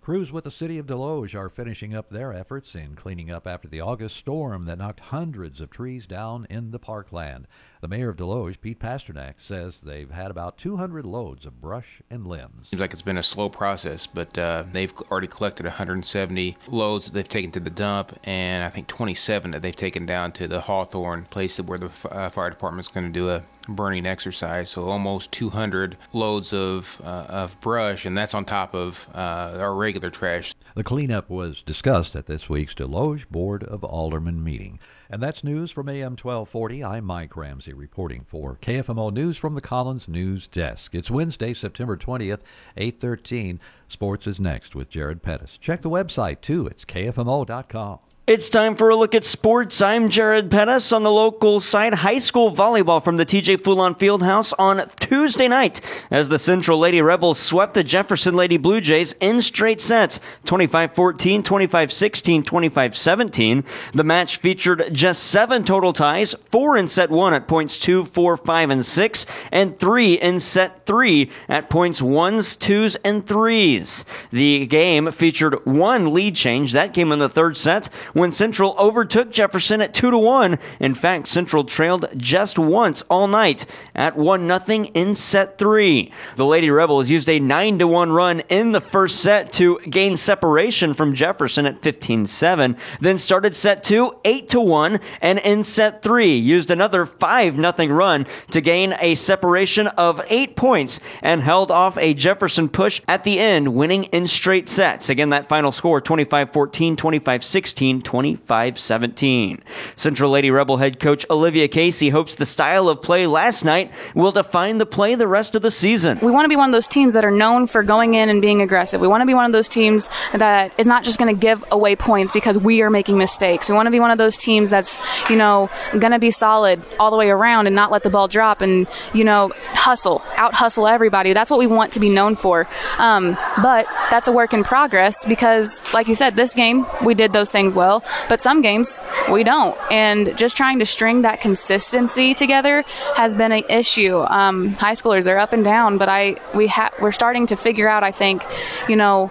Crews 0.00 0.32
with 0.32 0.44
the 0.44 0.50
city 0.50 0.78
of 0.78 0.86
Desloge 0.86 1.34
are 1.34 1.50
finishing 1.50 1.94
up 1.94 2.08
their 2.08 2.32
efforts 2.32 2.74
in 2.74 2.94
cleaning 2.94 3.30
up 3.30 3.46
after 3.46 3.68
the 3.68 3.82
August 3.82 4.16
storm 4.16 4.64
that 4.64 4.78
knocked 4.78 5.00
hundreds 5.00 5.60
of 5.60 5.68
trees 5.68 6.06
down 6.06 6.46
in 6.48 6.70
the 6.70 6.78
parkland. 6.78 7.46
The 7.80 7.88
mayor 7.88 8.08
of 8.08 8.16
Desloge, 8.16 8.60
Pete 8.60 8.80
Pasternak, 8.80 9.34
says 9.40 9.78
they've 9.82 10.10
had 10.10 10.30
about 10.30 10.58
200 10.58 11.06
loads 11.06 11.46
of 11.46 11.60
brush 11.60 12.02
and 12.10 12.26
limbs. 12.26 12.68
Seems 12.70 12.80
like 12.80 12.92
it's 12.92 13.02
been 13.02 13.16
a 13.16 13.22
slow 13.22 13.48
process, 13.48 14.06
but 14.06 14.36
uh, 14.36 14.64
they've 14.72 14.92
already 15.10 15.28
collected 15.28 15.64
170 15.64 16.56
loads 16.66 17.06
that 17.06 17.12
they've 17.12 17.28
taken 17.28 17.52
to 17.52 17.60
the 17.60 17.70
dump, 17.70 18.18
and 18.24 18.64
I 18.64 18.70
think 18.70 18.88
27 18.88 19.52
that 19.52 19.62
they've 19.62 19.76
taken 19.76 20.06
down 20.06 20.32
to 20.32 20.48
the 20.48 20.62
Hawthorne 20.62 21.26
place 21.26 21.60
where 21.60 21.78
the 21.78 21.90
uh, 22.10 22.30
fire 22.30 22.50
department's 22.50 22.88
going 22.88 23.06
to 23.06 23.12
do 23.12 23.30
a 23.30 23.44
burning 23.68 24.06
exercise. 24.06 24.70
So 24.70 24.88
almost 24.88 25.30
200 25.32 25.96
loads 26.12 26.52
of 26.52 27.00
uh, 27.04 27.26
of 27.28 27.60
brush, 27.60 28.04
and 28.04 28.16
that's 28.16 28.34
on 28.34 28.44
top 28.44 28.74
of 28.74 29.06
uh, 29.14 29.56
our 29.58 29.74
regular 29.74 30.10
trash. 30.10 30.54
The 30.74 30.84
cleanup 30.84 31.28
was 31.28 31.62
discussed 31.62 32.16
at 32.16 32.26
this 32.26 32.48
week's 32.48 32.74
Desloge 32.74 33.28
Board 33.28 33.64
of 33.64 33.82
Aldermen 33.84 34.42
meeting. 34.42 34.78
And 35.10 35.22
that's 35.22 35.42
news 35.42 35.70
from 35.70 35.88
AM 35.88 36.12
1240. 36.12 36.84
I'm 36.84 37.04
Mike 37.04 37.36
Ramsey 37.36 37.67
reporting 37.72 38.24
for 38.28 38.56
KFMO 38.62 39.12
News 39.12 39.36
from 39.36 39.54
the 39.54 39.60
Collins 39.60 40.08
News 40.08 40.46
Desk. 40.46 40.94
It's 40.94 41.10
Wednesday, 41.10 41.54
September 41.54 41.96
20th, 41.96 42.40
813. 42.76 43.60
Sports 43.88 44.26
is 44.26 44.40
next 44.40 44.74
with 44.74 44.90
Jared 44.90 45.22
Pettis. 45.22 45.58
Check 45.58 45.82
the 45.82 45.90
website 45.90 46.40
too. 46.40 46.66
It's 46.66 46.84
kfmo.com. 46.84 47.98
It's 48.28 48.50
time 48.50 48.76
for 48.76 48.90
a 48.90 48.94
look 48.94 49.14
at 49.14 49.24
sports. 49.24 49.80
I'm 49.80 50.10
Jared 50.10 50.50
Pettis 50.50 50.92
on 50.92 51.02
the 51.02 51.10
local 51.10 51.60
side. 51.60 51.94
High 51.94 52.18
school 52.18 52.54
volleyball 52.54 53.02
from 53.02 53.16
the 53.16 53.24
TJ 53.24 53.56
Fulon 53.56 53.98
Fieldhouse 53.98 54.52
on 54.58 54.86
Tuesday 55.00 55.48
night 55.48 55.80
as 56.10 56.28
the 56.28 56.38
Central 56.38 56.78
Lady 56.78 57.00
Rebels 57.00 57.38
swept 57.38 57.72
the 57.72 57.82
Jefferson 57.82 58.34
Lady 58.34 58.58
Blue 58.58 58.82
Jays 58.82 59.14
in 59.14 59.40
straight 59.40 59.80
sets 59.80 60.20
25 60.44 60.92
14, 60.92 61.42
25 61.42 61.90
16, 61.90 62.42
25 62.42 62.96
17. 62.98 63.64
The 63.94 64.04
match 64.04 64.36
featured 64.36 64.90
just 64.92 65.22
seven 65.22 65.64
total 65.64 65.94
ties, 65.94 66.34
four 66.34 66.76
in 66.76 66.86
set 66.86 67.08
one 67.08 67.32
at 67.32 67.48
points 67.48 67.78
two, 67.78 68.04
four, 68.04 68.36
five, 68.36 68.68
and 68.68 68.84
six, 68.84 69.24
and 69.50 69.78
three 69.78 70.20
in 70.20 70.38
set 70.38 70.84
three 70.84 71.30
at 71.48 71.70
points 71.70 72.02
ones, 72.02 72.58
twos, 72.58 72.94
and 72.96 73.26
threes. 73.26 74.04
The 74.30 74.66
game 74.66 75.10
featured 75.12 75.64
one 75.64 76.12
lead 76.12 76.36
change. 76.36 76.72
That 76.72 76.92
came 76.92 77.10
in 77.10 77.20
the 77.20 77.30
third 77.30 77.56
set 77.56 77.88
when 78.18 78.32
Central 78.32 78.74
overtook 78.78 79.30
Jefferson 79.30 79.80
at 79.80 79.94
2 79.94 80.10
to 80.10 80.18
1. 80.18 80.58
In 80.80 80.94
fact, 80.94 81.28
Central 81.28 81.64
trailed 81.64 82.08
just 82.16 82.58
once 82.58 83.02
all 83.02 83.28
night 83.28 83.64
at 83.94 84.16
1 84.16 84.60
0 84.60 84.84
in 84.94 85.14
set 85.14 85.56
three. 85.56 86.12
The 86.36 86.44
Lady 86.44 86.70
Rebels 86.70 87.08
used 87.08 87.28
a 87.28 87.38
9 87.38 87.78
to 87.78 87.86
1 87.86 88.12
run 88.12 88.40
in 88.48 88.72
the 88.72 88.80
first 88.80 89.20
set 89.20 89.52
to 89.54 89.78
gain 89.80 90.16
separation 90.16 90.94
from 90.94 91.14
Jefferson 91.14 91.64
at 91.64 91.80
15 91.80 92.26
7, 92.26 92.76
then 93.00 93.18
started 93.18 93.54
set 93.54 93.84
two 93.84 94.16
8 94.24 94.48
to 94.48 94.60
1, 94.60 94.98
and 95.20 95.38
in 95.38 95.62
set 95.62 96.02
three 96.02 96.36
used 96.36 96.70
another 96.70 97.06
5 97.06 97.56
0 97.56 97.94
run 97.94 98.26
to 98.50 98.60
gain 98.60 98.94
a 99.00 99.14
separation 99.14 99.86
of 99.88 100.20
8 100.28 100.56
points 100.56 100.98
and 101.22 101.42
held 101.42 101.70
off 101.70 101.96
a 101.98 102.14
Jefferson 102.14 102.68
push 102.68 103.00
at 103.06 103.22
the 103.22 103.38
end, 103.38 103.74
winning 103.74 104.04
in 104.04 104.26
straight 104.26 104.68
sets. 104.68 105.08
Again, 105.08 105.30
that 105.30 105.46
final 105.46 105.70
score 105.70 106.00
25 106.00 106.52
14, 106.52 106.96
25 106.96 107.44
16, 107.44 108.02
25 108.08 108.78
17. 108.78 109.62
Central 109.94 110.30
Lady 110.30 110.50
Rebel 110.50 110.78
head 110.78 110.98
coach 110.98 111.26
Olivia 111.28 111.68
Casey 111.68 112.08
hopes 112.08 112.36
the 112.36 112.46
style 112.46 112.88
of 112.88 113.02
play 113.02 113.26
last 113.26 113.66
night 113.66 113.92
will 114.14 114.32
define 114.32 114.78
the 114.78 114.86
play 114.86 115.14
the 115.14 115.28
rest 115.28 115.54
of 115.54 115.60
the 115.60 115.70
season. 115.70 116.18
We 116.22 116.32
want 116.32 116.46
to 116.46 116.48
be 116.48 116.56
one 116.56 116.70
of 116.70 116.72
those 116.72 116.88
teams 116.88 117.12
that 117.12 117.22
are 117.22 117.30
known 117.30 117.66
for 117.66 117.82
going 117.82 118.14
in 118.14 118.30
and 118.30 118.40
being 118.40 118.62
aggressive. 118.62 118.98
We 119.02 119.08
want 119.08 119.20
to 119.20 119.26
be 119.26 119.34
one 119.34 119.44
of 119.44 119.52
those 119.52 119.68
teams 119.68 120.08
that 120.32 120.72
is 120.78 120.86
not 120.86 121.04
just 121.04 121.18
going 121.18 121.34
to 121.34 121.38
give 121.38 121.62
away 121.70 121.96
points 121.96 122.32
because 122.32 122.56
we 122.56 122.80
are 122.80 122.88
making 122.88 123.18
mistakes. 123.18 123.68
We 123.68 123.74
want 123.74 123.88
to 123.88 123.90
be 123.90 124.00
one 124.00 124.10
of 124.10 124.16
those 124.16 124.38
teams 124.38 124.70
that's, 124.70 124.98
you 125.28 125.36
know, 125.36 125.68
going 125.92 126.12
to 126.12 126.18
be 126.18 126.30
solid 126.30 126.80
all 126.98 127.10
the 127.10 127.18
way 127.18 127.28
around 127.28 127.66
and 127.66 127.76
not 127.76 127.90
let 127.90 128.04
the 128.04 128.10
ball 128.10 128.26
drop 128.26 128.62
and, 128.62 128.86
you 129.12 129.24
know, 129.24 129.52
hustle, 129.74 130.22
out 130.36 130.54
hustle 130.54 130.86
everybody. 130.86 131.34
That's 131.34 131.50
what 131.50 131.58
we 131.58 131.66
want 131.66 131.92
to 131.92 132.00
be 132.00 132.08
known 132.08 132.36
for. 132.36 132.66
Um, 132.96 133.36
but 133.60 133.86
that's 134.10 134.28
a 134.28 134.32
work 134.32 134.54
in 134.54 134.64
progress 134.64 135.26
because, 135.26 135.82
like 135.92 136.08
you 136.08 136.14
said, 136.14 136.36
this 136.36 136.54
game 136.54 136.86
we 137.04 137.12
did 137.12 137.34
those 137.34 137.52
things 137.52 137.74
well, 137.74 137.97
but 138.28 138.40
some 138.40 138.60
games 138.62 139.02
we 139.30 139.44
don't. 139.44 139.76
And 139.90 140.36
just 140.36 140.56
trying 140.56 140.78
to 140.78 140.86
string 140.86 141.22
that 141.22 141.40
consistency 141.40 142.34
together 142.34 142.84
has 143.16 143.34
been 143.34 143.52
an 143.52 143.64
issue. 143.68 144.20
Um, 144.28 144.74
high 144.74 144.94
schoolers 144.94 145.30
are 145.30 145.38
up 145.38 145.52
and 145.52 145.64
down, 145.64 145.98
but 145.98 146.08
I 146.08 146.36
we 146.54 146.66
ha- 146.66 146.90
we're 147.00 147.12
starting 147.12 147.46
to 147.46 147.56
figure 147.56 147.88
out. 147.88 148.02
I 148.04 148.12
think, 148.12 148.42
you 148.88 148.96
know, 148.96 149.30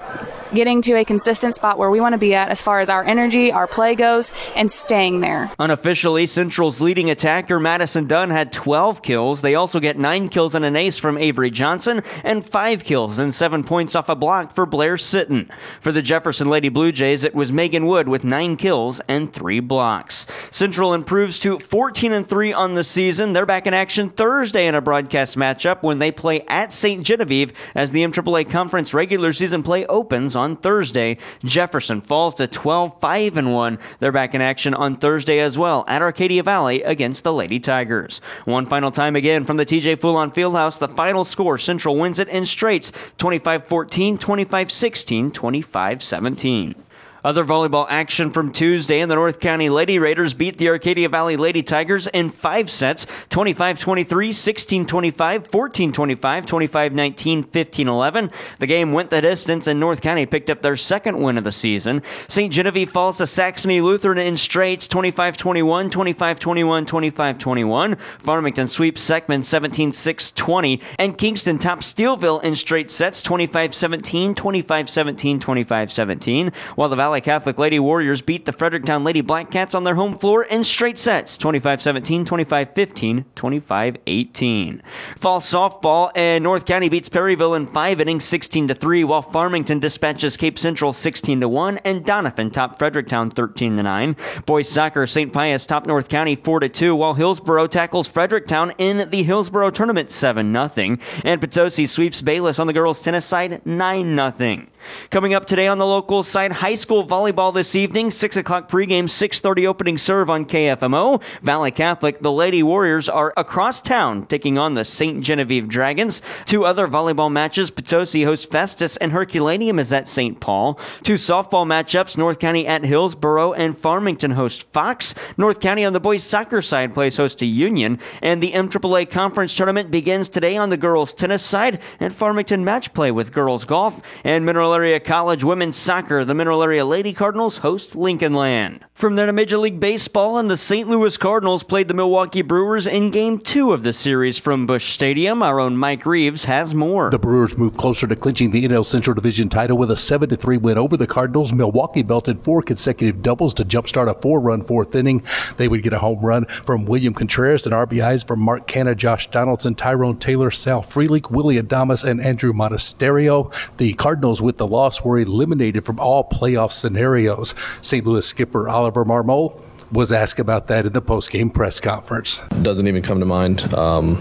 getting 0.53 0.81
to 0.83 0.93
a 0.93 1.05
consistent 1.05 1.55
spot 1.55 1.77
where 1.77 1.89
we 1.89 2.01
want 2.01 2.13
to 2.13 2.17
be 2.17 2.33
at 2.33 2.49
as 2.49 2.61
far 2.61 2.79
as 2.79 2.89
our 2.89 3.03
energy, 3.03 3.51
our 3.51 3.67
play 3.67 3.95
goes, 3.95 4.31
and 4.55 4.71
staying 4.71 5.21
there. 5.21 5.49
Unofficially, 5.59 6.25
Central's 6.25 6.81
leading 6.81 7.09
attacker, 7.09 7.59
Madison 7.59 8.07
Dunn, 8.07 8.29
had 8.29 8.51
12 8.51 9.01
kills. 9.01 9.41
They 9.41 9.55
also 9.55 9.79
get 9.79 9.97
9 9.97 10.29
kills 10.29 10.55
and 10.55 10.63
an 10.63 10.75
ace 10.75 10.97
from 10.97 11.17
Avery 11.17 11.49
Johnson, 11.49 12.01
and 12.23 12.45
5 12.45 12.83
kills 12.83 13.19
and 13.19 13.33
7 13.33 13.63
points 13.63 13.95
off 13.95 14.09
a 14.09 14.15
block 14.15 14.53
for 14.53 14.65
Blair 14.65 14.95
Sitton. 14.95 15.51
For 15.81 15.91
the 15.91 16.01
Jefferson 16.01 16.49
Lady 16.49 16.69
Blue 16.69 16.91
Jays, 16.91 17.23
it 17.23 17.35
was 17.35 17.51
Megan 17.51 17.85
Wood 17.85 18.07
with 18.07 18.23
9 18.23 18.57
kills 18.57 19.01
and 19.07 19.33
3 19.33 19.59
blocks. 19.59 20.25
Central 20.51 20.93
improves 20.93 21.39
to 21.39 21.59
14 21.59 22.13
and 22.13 22.27
3 22.27 22.53
on 22.53 22.75
the 22.75 22.83
season. 22.83 23.33
They're 23.33 23.45
back 23.45 23.67
in 23.67 23.73
action 23.73 24.09
Thursday 24.09 24.67
in 24.67 24.75
a 24.75 24.81
broadcast 24.81 25.37
matchup 25.37 25.83
when 25.83 25.99
they 25.99 26.11
play 26.11 26.41
at 26.47 26.71
St. 26.71 27.03
Genevieve 27.03 27.53
as 27.75 27.91
the 27.91 28.03
MAAA 28.03 28.49
Conference 28.49 28.93
regular 28.93 29.33
season 29.33 29.63
play 29.63 29.85
opens 29.87 30.35
on 30.37 30.55
Thursday. 30.55 31.17
Jefferson 31.43 31.99
falls 31.99 32.35
to 32.35 32.47
12 32.47 32.99
5 32.99 33.37
and 33.37 33.53
1. 33.53 33.79
They're 33.99 34.11
back 34.11 34.33
in 34.33 34.41
action 34.41 34.73
on 34.73 34.95
Thursday 34.95 35.39
as 35.39 35.57
well 35.57 35.83
at 35.87 36.01
Arcadia 36.01 36.43
Valley 36.43 36.83
against 36.83 37.23
the 37.23 37.33
Lady 37.33 37.59
Tigers. 37.59 38.21
One 38.45 38.65
final 38.65 38.91
time 38.91 39.15
again 39.15 39.43
from 39.43 39.57
the 39.57 39.65
TJ 39.65 39.97
Fulon 39.97 40.33
Fieldhouse, 40.33 40.79
the 40.79 40.87
final 40.87 41.25
score 41.25 41.57
Central 41.57 41.97
wins 41.97 42.19
it 42.19 42.29
in 42.29 42.45
straights 42.45 42.91
25 43.17 43.65
14, 43.67 44.17
25 44.17 44.71
16, 44.71 45.31
25 45.31 46.03
17. 46.03 46.86
Other 47.27 47.43
volleyball 47.43 47.85
action 47.89 48.31
from 48.31 48.53
Tuesday, 48.53 49.01
and 49.01 49.11
the 49.11 49.15
North 49.15 49.41
County 49.41 49.67
Lady 49.67 49.99
Raiders 49.99 50.33
beat 50.33 50.57
the 50.57 50.69
Arcadia 50.69 51.09
Valley 51.09 51.35
Lady 51.35 51.61
Tigers 51.61 52.07
in 52.07 52.29
five 52.29 52.69
sets 52.71 53.05
25 53.31 53.81
23, 53.81 54.31
16 54.31 54.85
25, 54.85 55.47
14 55.47 55.91
25, 55.91 56.45
25 56.45 56.93
19, 56.93 57.43
15 57.43 57.87
11. 57.89 58.31
The 58.59 58.65
game 58.65 58.93
went 58.93 59.09
the 59.09 59.19
distance, 59.19 59.67
and 59.67 59.77
North 59.77 59.99
County 59.99 60.25
picked 60.25 60.49
up 60.49 60.61
their 60.61 60.77
second 60.77 61.21
win 61.21 61.37
of 61.37 61.43
the 61.43 61.51
season. 61.51 62.01
St. 62.29 62.53
Genevieve 62.53 62.91
falls 62.91 63.17
to 63.17 63.27
Saxony 63.27 63.81
Lutheran 63.81 64.19
in 64.19 64.37
straights 64.37 64.87
25 64.87 65.35
21, 65.35 65.89
25 65.89 66.39
21, 66.39 66.85
25 66.85 67.37
21. 67.37 67.95
Farmington 67.97 68.69
sweeps 68.69 69.05
Seckman 69.05 69.43
17 69.43 69.91
6 69.91 70.31
20, 70.31 70.81
and 70.97 71.17
Kingston 71.17 71.59
tops 71.59 71.93
Steelville 71.93 72.41
in 72.41 72.55
straight 72.55 72.89
sets 72.89 73.21
25 73.21 73.75
17, 73.75 74.33
25 74.33 74.89
17, 74.89 75.39
25 75.41 75.91
17, 75.91 76.51
while 76.75 76.87
the 76.87 76.95
Valley 76.95 77.16
Catholic 77.19 77.57
Lady 77.57 77.79
Warriors 77.79 78.21
beat 78.21 78.45
the 78.45 78.53
Fredericktown 78.53 79.03
Lady 79.03 79.21
Black 79.21 79.51
Cats 79.51 79.75
on 79.75 79.83
their 79.83 79.95
home 79.95 80.17
floor 80.17 80.43
in 80.43 80.63
straight 80.63 80.99
sets 80.99 81.37
25 81.37 81.81
17, 81.81 82.25
25 82.25 82.73
15, 82.73 83.25
25 83.35 83.97
18. 84.05 84.83
Fall 85.15 85.39
softball 85.39 86.11
and 86.15 86.43
North 86.43 86.65
County 86.65 86.89
beats 86.89 87.09
Perryville 87.09 87.55
in 87.55 87.65
five 87.65 87.99
innings 88.01 88.23
16 88.23 88.67
3, 88.69 89.03
while 89.03 89.21
Farmington 89.21 89.79
dispatches 89.79 90.37
Cape 90.37 90.59
Central 90.59 90.93
16 90.93 91.49
1, 91.49 91.77
and 91.79 92.05
Doniphan 92.05 92.51
top 92.51 92.77
Fredericktown 92.77 93.31
13 93.31 93.75
9. 93.75 94.15
Boys 94.45 94.69
soccer, 94.69 95.07
St. 95.07 95.31
Pius 95.33 95.65
top 95.65 95.85
North 95.85 96.09
County 96.09 96.35
4 96.35 96.61
2, 96.61 96.95
while 96.95 97.13
Hillsboro 97.13 97.67
tackles 97.67 98.07
Fredericktown 98.07 98.71
in 98.77 99.09
the 99.09 99.23
Hillsboro 99.23 99.71
tournament 99.71 100.11
7 100.11 100.51
0, 100.53 100.97
and 101.23 101.41
Potosi 101.41 101.85
sweeps 101.87 102.21
Bayless 102.21 102.59
on 102.59 102.67
the 102.67 102.73
girls' 102.73 103.01
tennis 103.01 103.25
side 103.25 103.65
9 103.65 104.33
0. 104.37 104.65
Coming 105.09 105.33
up 105.33 105.45
today 105.45 105.67
on 105.67 105.77
the 105.77 105.85
local 105.85 106.23
side, 106.23 106.51
high 106.51 106.75
school 106.75 107.05
volleyball 107.05 107.53
this 107.53 107.75
evening, 107.75 108.11
6 108.11 108.37
o'clock 108.37 108.69
pregame, 108.69 109.05
6.30 109.05 109.65
opening 109.65 109.97
serve 109.97 110.29
on 110.29 110.45
KFMO. 110.45 111.21
Valley 111.41 111.71
Catholic, 111.71 112.19
the 112.19 112.31
Lady 112.31 112.63
Warriors 112.63 113.09
are 113.09 113.33
across 113.37 113.81
town 113.81 114.25
taking 114.25 114.57
on 114.57 114.73
the 114.73 114.85
St. 114.85 115.23
Genevieve 115.23 115.67
Dragons. 115.67 116.21
Two 116.45 116.65
other 116.65 116.87
volleyball 116.87 117.31
matches, 117.31 117.71
Potosi 117.71 118.23
hosts 118.23 118.45
Festus 118.45 118.97
and 118.97 119.11
Herculaneum 119.11 119.79
is 119.79 119.93
at 119.93 120.07
St. 120.07 120.39
Paul. 120.39 120.79
Two 121.03 121.15
softball 121.15 121.65
matchups, 121.65 122.17
North 122.17 122.39
County 122.39 122.67
at 122.67 122.83
Hillsboro 122.83 123.53
and 123.53 123.77
Farmington 123.77 124.31
host 124.31 124.71
Fox. 124.71 125.13
North 125.37 125.59
County 125.59 125.83
on 125.83 125.93
the 125.93 125.99
boys 125.99 126.23
soccer 126.23 126.61
side 126.61 126.93
plays 126.93 127.17
host 127.17 127.39
to 127.39 127.45
Union. 127.45 127.99
And 128.21 128.41
the 128.41 128.51
MAAA 128.51 129.09
conference 129.09 129.55
tournament 129.55 129.91
begins 129.91 130.29
today 130.29 130.57
on 130.57 130.69
the 130.69 130.77
girls 130.77 131.13
tennis 131.13 131.43
side 131.43 131.79
and 131.99 132.13
Farmington 132.13 132.63
match 132.63 132.93
play 132.93 133.11
with 133.11 133.33
girls 133.33 133.65
golf 133.65 134.01
and 134.23 134.45
Mineral 134.45 134.73
Area 134.77 134.99
College 134.99 135.43
women's 135.43 135.75
soccer. 135.75 136.23
The 136.23 136.35
Mineral 136.35 136.61
Area 136.61 136.85
Lady 136.85 137.11
Cardinals 137.11 137.57
host 137.57 137.95
Lincoln 137.95 138.33
Land. 138.33 138.85
From 138.93 139.15
there 139.15 139.25
to 139.25 139.33
Major 139.33 139.57
League 139.57 139.79
Baseball, 139.79 140.37
and 140.37 140.49
the 140.49 140.57
St. 140.57 140.87
Louis 140.87 141.17
Cardinals 141.17 141.63
played 141.63 141.87
the 141.87 141.93
Milwaukee 141.93 142.41
Brewers 142.41 142.85
in 142.85 143.11
Game 143.11 143.39
2 143.39 143.73
of 143.73 143.83
the 143.83 143.93
series 143.93 144.37
from 144.39 144.67
Busch 144.67 144.91
Stadium. 144.91 145.41
Our 145.41 145.59
own 145.59 145.77
Mike 145.77 146.05
Reeves 146.05 146.45
has 146.45 146.73
more. 146.75 147.09
The 147.09 147.19
Brewers 147.19 147.57
moved 147.57 147.77
closer 147.77 148.07
to 148.07 148.15
clinching 148.15 148.51
the 148.51 148.67
NL 148.67 148.85
Central 148.85 149.13
Division 149.15 149.49
title 149.49 149.77
with 149.77 149.91
a 149.91 149.97
7 149.97 150.35
3 150.35 150.57
win 150.57 150.77
over 150.77 150.95
the 150.95 151.07
Cardinals. 151.07 151.53
Milwaukee 151.53 152.03
belted 152.03 152.43
four 152.43 152.61
consecutive 152.61 153.21
doubles 153.23 153.53
to 153.55 153.65
jumpstart 153.65 154.09
a 154.09 154.19
four 154.21 154.39
run 154.39 154.61
fourth 154.61 154.95
inning. 154.95 155.23
They 155.57 155.67
would 155.67 155.83
get 155.83 155.93
a 155.93 155.99
home 155.99 156.23
run 156.23 156.45
from 156.45 156.85
William 156.85 157.13
Contreras 157.13 157.65
and 157.65 157.73
RBIs 157.73 158.25
from 158.27 158.39
Mark 158.39 158.67
Canha, 158.67 158.95
Josh 158.95 159.27
Donaldson, 159.31 159.75
Tyrone 159.75 160.19
Taylor, 160.19 160.51
Sal 160.51 160.81
Frelick, 160.81 161.31
Willy 161.31 161.61
Adames, 161.61 162.03
and 162.03 162.21
Andrew 162.21 162.53
Monasterio. 162.53 163.53
The 163.77 163.93
Cardinals, 163.93 164.41
with 164.41 164.57
the 164.57 164.66
loss, 164.67 165.03
were 165.03 165.19
eliminated 165.19 165.85
from 165.85 165.99
all 165.99 166.27
playoff 166.27 166.71
scenarios. 166.71 167.55
St. 167.81 168.05
Louis 168.05 168.25
skipper 168.25 168.69
Oliver 168.69 169.05
Marmol 169.05 169.61
was 169.91 170.11
asked 170.11 170.39
about 170.39 170.67
that 170.67 170.85
in 170.85 170.93
the 170.93 171.01
post-game 171.01 171.49
press 171.49 171.79
conference. 171.79 172.41
Doesn't 172.61 172.87
even 172.87 173.01
come 173.01 173.19
to 173.19 173.25
mind. 173.25 173.73
Um, 173.73 174.17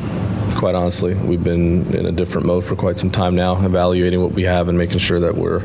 quite 0.56 0.74
honestly, 0.74 1.14
we've 1.14 1.42
been 1.42 1.92
in 1.94 2.06
a 2.06 2.12
different 2.12 2.46
mode 2.46 2.64
for 2.64 2.76
quite 2.76 2.98
some 2.98 3.10
time 3.10 3.34
now, 3.34 3.64
evaluating 3.64 4.20
what 4.20 4.32
we 4.32 4.44
have 4.44 4.68
and 4.68 4.78
making 4.78 4.98
sure 4.98 5.20
that 5.20 5.34
we're 5.34 5.60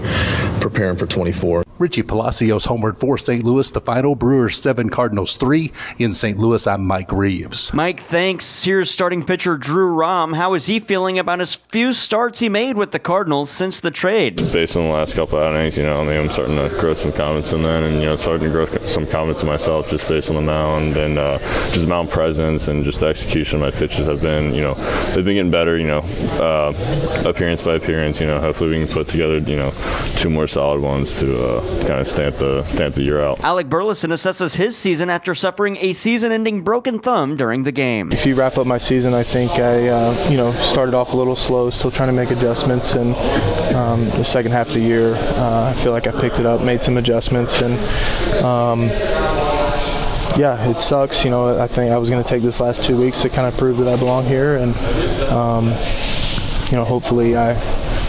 preparing 0.59 0.97
for 0.97 1.05
24. 1.05 1.63
Richie 1.81 2.03
Palacios 2.03 2.67
homered 2.67 2.95
for 2.95 3.17
St. 3.17 3.43
Louis. 3.43 3.71
The 3.71 3.81
final 3.81 4.13
Brewers 4.13 4.61
7, 4.61 4.91
Cardinals 4.91 5.35
3. 5.35 5.71
In 5.97 6.13
St. 6.13 6.37
Louis, 6.37 6.67
I'm 6.67 6.85
Mike 6.85 7.11
Reeves. 7.11 7.73
Mike, 7.73 7.99
thanks. 7.99 8.63
Here's 8.63 8.91
starting 8.91 9.25
pitcher 9.25 9.57
Drew 9.57 9.87
Rom. 9.87 10.33
How 10.33 10.53
is 10.53 10.67
he 10.67 10.79
feeling 10.79 11.17
about 11.17 11.39
his 11.39 11.55
few 11.55 11.93
starts 11.93 12.37
he 12.37 12.49
made 12.49 12.77
with 12.77 12.91
the 12.91 12.99
Cardinals 12.99 13.49
since 13.49 13.79
the 13.79 13.89
trade? 13.89 14.35
Based 14.53 14.77
on 14.77 14.83
the 14.83 14.93
last 14.93 15.15
couple 15.15 15.39
of 15.39 15.43
outings, 15.43 15.75
you 15.75 15.81
know, 15.81 16.01
I 16.01 16.05
mean, 16.05 16.17
I'm 16.17 16.29
starting 16.29 16.55
to 16.55 16.69
grow 16.79 16.93
some 16.93 17.11
confidence 17.11 17.51
in 17.51 17.63
that 17.63 17.81
and, 17.81 17.95
you 17.95 18.05
know, 18.05 18.15
starting 18.15 18.45
to 18.45 18.51
grow 18.51 18.67
some 18.85 19.07
confidence 19.07 19.41
in 19.41 19.47
myself 19.47 19.89
just 19.89 20.07
based 20.07 20.29
on 20.29 20.35
the 20.35 20.41
mound 20.43 20.97
and 20.97 21.17
uh, 21.17 21.39
just 21.71 21.87
mound 21.87 22.11
presence 22.11 22.67
and 22.67 22.83
just 22.83 22.99
the 22.99 23.07
execution 23.07 23.55
of 23.55 23.73
my 23.73 23.79
pitches 23.79 24.05
have 24.05 24.21
been, 24.21 24.53
you 24.53 24.61
know, 24.61 24.75
they've 25.15 25.25
been 25.25 25.33
getting 25.33 25.49
better, 25.49 25.79
you 25.79 25.87
know, 25.87 26.01
uh, 26.39 26.73
appearance 27.25 27.63
by 27.63 27.73
appearance, 27.73 28.19
you 28.19 28.27
know, 28.27 28.39
hopefully 28.39 28.69
we 28.69 28.85
can 28.85 28.93
put 28.93 29.07
together, 29.07 29.39
you 29.39 29.55
know, 29.55 29.73
two 30.17 30.29
more 30.29 30.45
solid 30.45 30.79
ones 30.79 31.17
to, 31.17 31.43
uh, 31.43 31.70
kind 31.79 31.99
of 32.01 32.07
stamp 32.07 32.37
the 32.37 32.63
stamp 32.65 32.95
the 32.95 33.03
year 33.03 33.21
out. 33.21 33.39
Alec 33.41 33.69
Burleson 33.69 34.11
assesses 34.11 34.55
his 34.55 34.77
season 34.77 35.09
after 35.09 35.33
suffering 35.35 35.77
a 35.77 35.93
season-ending 35.93 36.63
broken 36.63 36.99
thumb 36.99 37.35
during 37.37 37.63
the 37.63 37.71
game. 37.71 38.11
If 38.11 38.25
you 38.25 38.35
wrap 38.35 38.57
up 38.57 38.67
my 38.67 38.77
season, 38.77 39.13
I 39.13 39.23
think 39.23 39.51
I 39.53 39.87
uh, 39.87 40.29
you 40.29 40.37
know 40.37 40.51
started 40.53 40.93
off 40.93 41.13
a 41.13 41.17
little 41.17 41.35
slow, 41.35 41.69
still 41.69 41.91
trying 41.91 42.09
to 42.09 42.13
make 42.13 42.31
adjustments, 42.31 42.95
and 42.95 43.15
um, 43.75 44.05
the 44.17 44.23
second 44.23 44.51
half 44.51 44.67
of 44.67 44.73
the 44.73 44.81
year, 44.81 45.15
uh, 45.15 45.73
I 45.75 45.81
feel 45.81 45.91
like 45.91 46.07
I 46.07 46.11
picked 46.11 46.39
it 46.39 46.45
up, 46.45 46.61
made 46.61 46.81
some 46.81 46.97
adjustments, 46.97 47.61
and. 47.61 47.73
Um, 48.43 48.89
yeah, 50.37 50.69
it 50.69 50.79
sucks. 50.79 51.25
You 51.25 51.29
know, 51.29 51.61
I 51.61 51.67
think 51.67 51.91
I 51.91 51.97
was 51.97 52.09
going 52.09 52.23
to 52.23 52.27
take 52.27 52.41
this 52.41 52.61
last 52.61 52.83
two 52.83 52.97
weeks 52.97 53.21
to 53.23 53.29
kind 53.29 53.47
of 53.47 53.57
prove 53.57 53.77
that 53.79 53.87
I 53.87 53.97
belong 53.97 54.25
here, 54.25 54.55
and 54.55 54.75
um, 55.27 55.65
you 56.71 56.77
know, 56.77 56.85
hopefully 56.85 57.35
I 57.35 57.53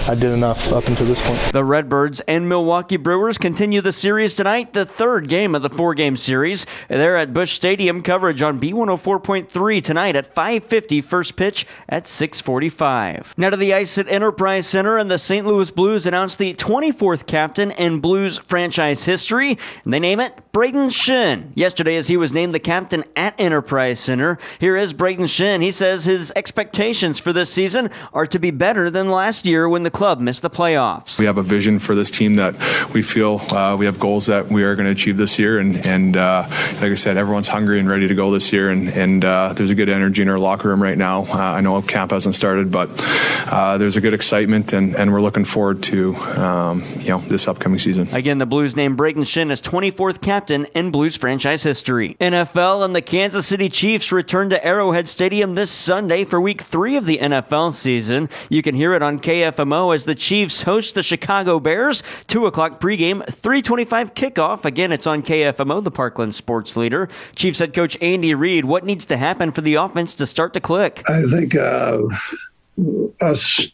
I 0.09 0.17
did 0.17 0.33
enough 0.33 0.73
up 0.73 0.89
until 0.89 1.07
this 1.07 1.21
point. 1.23 1.41
The 1.53 1.65
Redbirds 1.65 2.21
and 2.27 2.49
Milwaukee 2.49 2.97
Brewers 2.97 3.39
continue 3.39 3.81
the 3.81 3.93
series 3.93 4.35
tonight, 4.35 4.73
the 4.73 4.85
third 4.85 5.29
game 5.29 5.55
of 5.55 5.63
the 5.63 5.71
four-game 5.71 6.17
series. 6.17 6.67
They're 6.89 7.17
at 7.17 7.33
Busch 7.33 7.53
Stadium. 7.53 8.03
Coverage 8.03 8.43
on 8.43 8.59
B104.3 8.59 9.81
tonight 9.81 10.17
at 10.17 10.35
5:50. 10.35 11.01
First 11.01 11.37
pitch 11.37 11.67
at 11.89 12.09
6:45. 12.09 13.33
Now 13.37 13.51
to 13.51 13.57
the 13.57 13.73
ice 13.73 13.97
at 13.97 14.09
Enterprise 14.09 14.67
Center, 14.67 14.99
and 14.99 15.09
the 15.09 15.21
St. 15.21 15.47
Louis 15.47 15.71
Blues 15.71 16.05
announced 16.05 16.39
the 16.39 16.55
24th 16.55 17.27
captain 17.27 17.71
in 17.71 18.01
Blues 18.01 18.39
franchise 18.39 19.05
history. 19.05 19.57
They 19.87 20.01
name 20.01 20.19
it 20.19 20.37
Brayden 20.53 20.91
Schenn. 20.91 21.53
Yesterday, 21.55 21.97
as 21.97 22.09
he 22.09 22.17
was 22.17 22.33
named 22.33 22.55
the 22.55 22.59
captain 22.59 23.05
at 23.15 23.41
Enterprise 23.41 24.01
Center, 24.01 24.37
here 24.59 24.77
is 24.77 24.93
Brayden 24.93 25.29
Schenn. 25.29 25.63
He 25.63 25.71
says 25.71 26.05
his 26.05 26.33
expectations 26.35 27.21
for 27.21 27.33
this 27.33 27.51
season 27.51 27.89
are 28.13 28.27
to 28.27 28.41
be 28.41 28.51
better 28.51 28.91
than 28.91 29.09
last 29.09 29.47
year 29.47 29.69
when 29.69 29.85
the 29.85 29.92
club 29.93 30.21
miss 30.21 30.41
the 30.41 30.51
playoffs. 30.51 31.19
We 31.19 31.27
have 31.27 31.39
a 31.39 31.43
vision 31.43 31.79
for 31.79 31.95
this 31.95 32.11
team 32.11 32.35
that 32.35 32.55
we 32.93 33.03
feel 33.03 33.41
uh, 33.53 33.77
we 33.77 33.87
have 33.87 33.99
goals 33.99 34.27
that 34.27 34.49
we 34.49 34.63
are 34.65 34.75
going 34.75 34.87
to 34.87 34.93
achieve 34.93 35.17
this 35.17 35.39
year, 35.39 35.59
and 35.59 35.87
and 35.87 36.17
uh, 36.17 36.47
like 36.81 36.93
I 36.93 36.95
said, 36.95 37.17
everyone's 37.17 37.49
hungry 37.49 37.79
and 37.79 37.89
ready 37.89 38.09
to 38.09 38.15
go 38.15 38.31
this 38.31 38.53
year, 38.53 38.71
and 38.71 38.89
and 38.89 39.25
uh, 39.25 39.53
there's 39.53 39.71
a 39.71 39.75
good 39.75 39.89
energy 39.89 40.23
in 40.23 40.29
our 40.29 40.39
locker 40.39 40.69
room 40.69 40.83
right 40.83 40.97
now. 40.97 41.25
Uh, 41.25 41.37
I 41.37 41.61
know 41.61 41.81
camp 41.83 42.11
hasn't 42.13 42.35
started, 42.35 42.71
but 42.71 42.91
uh, 43.51 43.79
there's 43.79 43.97
a 43.97 44.01
good 44.01 44.15
excitement, 44.15 44.73
and, 44.73 44.95
and 44.97 45.13
we're 45.13 45.21
looking 45.21 45.45
forward 45.45 45.83
to 45.85 46.15
um, 46.17 46.83
you 46.99 47.09
know 47.09 47.19
this 47.19 47.49
upcoming 47.49 47.79
season. 47.79 48.09
Again, 48.13 48.39
the 48.39 48.47
Blues 48.47 48.77
named 48.77 48.99
Brayden 48.99 49.25
Schenn 49.25 49.51
as 49.51 49.61
24th 49.61 50.21
captain 50.21 50.67
in 50.75 50.91
Blues 50.91 51.17
franchise 51.17 51.63
history. 51.63 52.17
NFL 52.21 52.85
and 52.85 52.95
the 52.95 53.03
Kansas 53.03 53.47
City 53.47 53.69
Chiefs 53.69 54.13
return 54.13 54.51
to 54.51 54.65
Arrowhead 54.65 55.09
Stadium 55.09 55.55
this 55.55 55.71
Sunday 55.71 56.25
for 56.25 56.41
Week 56.41 56.63
Three 56.63 56.97
of 56.97 57.07
the 57.07 57.19
NFL 57.19 57.73
season. 57.73 58.29
You 58.49 58.63
can 58.63 58.75
hear 58.75 58.95
it 58.95 59.03
on 59.03 59.19
KFMO 59.19 59.82
as 59.91 60.05
the 60.05 60.15
Chiefs 60.15 60.63
host 60.63 60.95
the 60.95 61.03
Chicago 61.03 61.59
Bears. 61.59 62.03
2 62.29 62.47
o'clock 62.47 62.81
pregame, 62.81 63.27
325 63.27 64.15
kickoff. 64.15 64.65
Again, 64.65 64.93
it's 64.93 65.07
on 65.07 65.23
KFMO, 65.23 65.83
the 65.83 65.91
Parkland 65.91 66.35
sports 66.35 66.77
leader. 66.77 67.09
Chiefs 67.35 67.59
head 67.59 67.75
coach 67.75 67.99
Andy 68.01 68.35
Reid, 68.35 68.65
what 68.65 68.85
needs 68.85 69.05
to 69.07 69.17
happen 69.17 69.51
for 69.51 69.61
the 69.61 69.75
offense 69.75 70.15
to 70.15 70.27
start 70.27 70.55
to 70.55 70.61
click? 70.61 71.03
I 71.09 71.23
think 71.23 71.57
uh, 71.57 72.03
us 73.21 73.67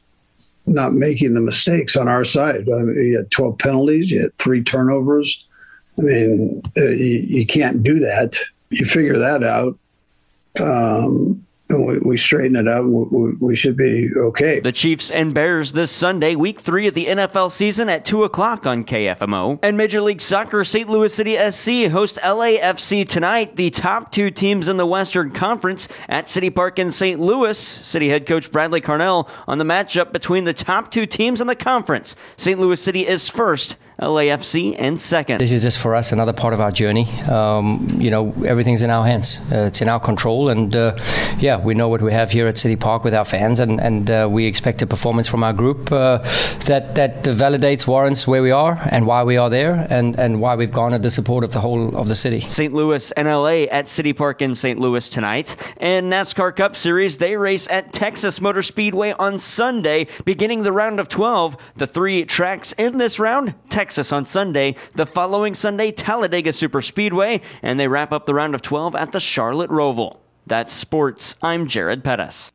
not 0.67 0.93
making 0.93 1.35
the 1.35 1.41
mistakes 1.41 1.97
on 1.97 2.09
our 2.09 2.25
side. 2.25 2.69
I 2.69 2.83
mean, 2.83 2.97
you 2.97 3.17
had 3.17 3.31
12 3.31 3.59
penalties, 3.59 4.11
you 4.11 4.23
had 4.23 4.37
three 4.39 4.63
turnovers. 4.63 5.45
I 5.99 6.03
mean, 6.03 6.63
uh, 6.77 6.89
you, 6.89 7.27
you, 7.29 7.47
can't 7.47 7.83
do 7.83 7.99
that. 7.99 8.39
You 8.71 8.85
figure 8.85 9.19
that 9.19 9.43
out. 9.43 9.79
Um, 10.61 11.45
we, 11.71 11.99
we 11.99 12.17
straighten 12.17 12.57
it 12.57 12.67
out, 12.67 12.87
we, 12.87 13.33
we, 13.33 13.57
should 13.57 13.77
be 13.77 14.09
okay. 14.17 14.61
The 14.61 14.73
Chiefs 14.73 15.11
and 15.11 15.35
Bears 15.35 15.73
this 15.73 15.91
Sunday, 15.91 16.35
week 16.35 16.61
three 16.61 16.87
of 16.87 16.95
the 16.95 17.07
NFL 17.07 17.53
season 17.53 17.89
at 17.89 18.05
2 18.05 18.25
o'clock 18.25 18.67
on 18.67 18.85
KFMO. 18.85 19.59
And 19.63 19.77
Major 19.77 20.01
League 20.01 20.21
Soccer, 20.21 20.65
St. 20.65 20.89
Louis 20.89 21.13
City 21.13 21.35
SC 21.51 21.91
host 21.91 22.19
LAFC 22.23 23.07
tonight, 23.07 23.57
the 23.57 23.69
top 23.71 24.11
two 24.13 24.31
teams 24.31 24.69
in 24.69 24.79
the 24.79 24.87
Western 24.87 25.31
Conference 25.31 25.89
at 26.09 26.29
City 26.29 26.49
Park 26.49 26.79
in 26.79 26.91
St. 26.91 27.21
Louis. 27.21 27.59
City 27.59 28.09
head 28.09 28.27
coach 28.27 28.51
Bradley 28.51 28.81
Carnell 28.81 29.29
on 29.47 29.59
the 29.59 29.65
matchup 29.65 30.13
between 30.13 30.45
the 30.45 30.55
top 30.55 30.91
two 30.91 31.05
teams 31.05 31.41
in 31.41 31.47
the 31.47 31.57
conference. 31.57 32.17
St. 32.37 32.59
Louis 32.59 32.81
City 32.81 33.07
is 33.07 33.29
first. 33.29 33.77
LAFC 34.01 34.77
and 34.79 35.01
second. 35.01 35.41
This 35.41 35.51
is 35.51 35.63
just 35.63 35.79
for 35.79 35.97
us 35.97 36.13
another 36.13 36.33
part 36.33 36.55
of 36.55 36.61
our 36.61 36.71
journey. 36.71 37.11
Um, 37.23 37.89
you 37.99 38.11
know, 38.13 38.33
everything's 38.47 38.83
in 38.83 38.91
our 38.91 39.05
hands. 39.05 39.41
Uh, 39.51 39.67
it's 39.67 39.81
in 39.81 39.89
our 39.89 39.99
control, 39.99 40.51
and 40.51 40.75
uh, 40.77 40.97
yeah, 41.41 41.59
we 41.59 41.75
know 41.75 41.89
what 41.89 42.01
we 42.01 42.13
have 42.13 42.31
here 42.31 42.47
at 42.47 42.57
City 42.57 42.77
Park 42.77 43.03
with 43.03 43.13
our 43.13 43.25
fans, 43.25 43.59
and 43.59 43.81
and 43.81 44.09
uh, 44.09 44.29
we 44.31 44.47
expect 44.47 44.83
a 44.83 44.87
performance 44.87 45.27
from 45.27 45.43
our 45.43 45.53
group 45.53 45.91
uh, 45.91 46.19
that 46.67 46.95
that 46.95 47.25
validates, 47.25 47.89
warrants 47.89 48.25
where 48.25 48.41
we 48.41 48.53
are 48.53 48.79
and 48.93 49.05
why 49.05 49.25
we 49.25 49.37
are 49.37 49.51
there, 49.51 49.89
and 49.91 50.17
and 50.17 50.41
why 50.41 50.55
we've 50.55 50.73
garnered 50.73 51.03
the 51.03 51.11
support 51.11 51.43
of 51.43 51.53
the 51.53 51.61
whole 51.61 51.97
of 51.97 52.07
the 52.07 52.15
city. 52.15 52.41
St. 52.43 52.73
Louis 52.73 53.11
and 53.13 53.27
LA 53.27 53.65
at 53.65 53.89
City 53.89 54.13
Park 54.13 54.43
in 54.43 54.55
St. 54.55 54.79
Louis 54.79 55.09
tonight, 55.09 55.57
and 55.79 56.13
NASCAR 56.13 56.55
Cup 56.55 56.77
Series 56.77 57.19
they 57.19 57.37
race 57.37 57.67
at 57.69 57.93
Texas 57.93 58.41
Motor 58.41 58.63
Speedway 58.63 59.11
on 59.19 59.41
Sunday, 59.41 60.07
beginning 60.25 60.63
the 60.63 60.73
round 60.73 61.01
of 61.01 61.09
12. 61.09 61.57
The 61.75 61.87
three 61.89 62.25
tracks 62.25 62.73
in 62.75 62.99
this 62.99 63.19
round: 63.19 63.55
Texas. 63.69 63.88
Texas 63.89 64.13
on 64.13 64.27
Sunday. 64.27 64.75
The 64.97 65.07
following 65.07 65.55
Sunday, 65.55 65.93
Talladega 65.93 66.51
Superspeedway, 66.51 67.41
and 67.63 67.81
they 67.81 67.89
wrap 67.89 68.13
up 68.13 68.27
the 68.27 68.35
round 68.35 68.55
of 68.55 68.61
12 68.61 68.95
at 68.95 69.13
the 69.13 69.19
Charlotte 69.19 69.71
Roval. 69.71 70.19
That's 70.47 70.75
sports. 70.75 71.37
I'm 71.41 71.67
Jared 71.67 72.05
Pettis. 72.05 72.53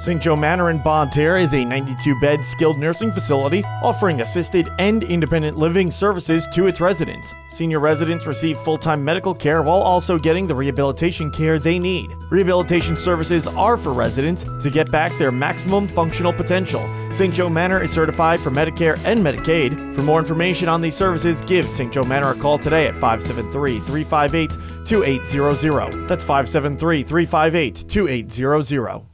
St. 0.00 0.22
Joe 0.22 0.34
Manor 0.34 0.70
in 0.70 0.78
Bonne 0.78 1.10
Terre 1.10 1.38
is 1.38 1.52
a 1.52 1.62
92 1.62 2.14
bed 2.20 2.42
skilled 2.42 2.78
nursing 2.78 3.12
facility 3.12 3.62
offering 3.82 4.22
assisted 4.22 4.66
and 4.78 5.02
independent 5.04 5.58
living 5.58 5.90
services 5.90 6.46
to 6.54 6.66
its 6.66 6.80
residents. 6.80 7.34
Senior 7.50 7.80
residents 7.80 8.24
receive 8.24 8.56
full 8.60 8.78
time 8.78 9.04
medical 9.04 9.34
care 9.34 9.60
while 9.60 9.82
also 9.82 10.18
getting 10.18 10.46
the 10.46 10.54
rehabilitation 10.54 11.30
care 11.30 11.58
they 11.58 11.78
need. 11.78 12.10
Rehabilitation 12.30 12.96
services 12.96 13.46
are 13.46 13.76
for 13.76 13.92
residents 13.92 14.44
to 14.62 14.70
get 14.70 14.90
back 14.90 15.12
their 15.18 15.30
maximum 15.30 15.86
functional 15.86 16.32
potential. 16.32 16.80
St. 17.12 17.34
Joe 17.34 17.50
Manor 17.50 17.82
is 17.82 17.90
certified 17.90 18.40
for 18.40 18.50
Medicare 18.50 18.98
and 19.04 19.20
Medicaid. 19.20 19.94
For 19.94 20.02
more 20.02 20.20
information 20.20 20.66
on 20.66 20.80
these 20.80 20.96
services, 20.96 21.42
give 21.42 21.68
St. 21.68 21.92
Joe 21.92 22.04
Manor 22.04 22.30
a 22.30 22.34
call 22.34 22.58
today 22.58 22.86
at 22.86 22.94
573 22.94 23.80
358 23.80 24.86
2800. 24.86 26.08
That's 26.08 26.24
573 26.24 27.02
358 27.02 27.84
2800. 27.86 29.09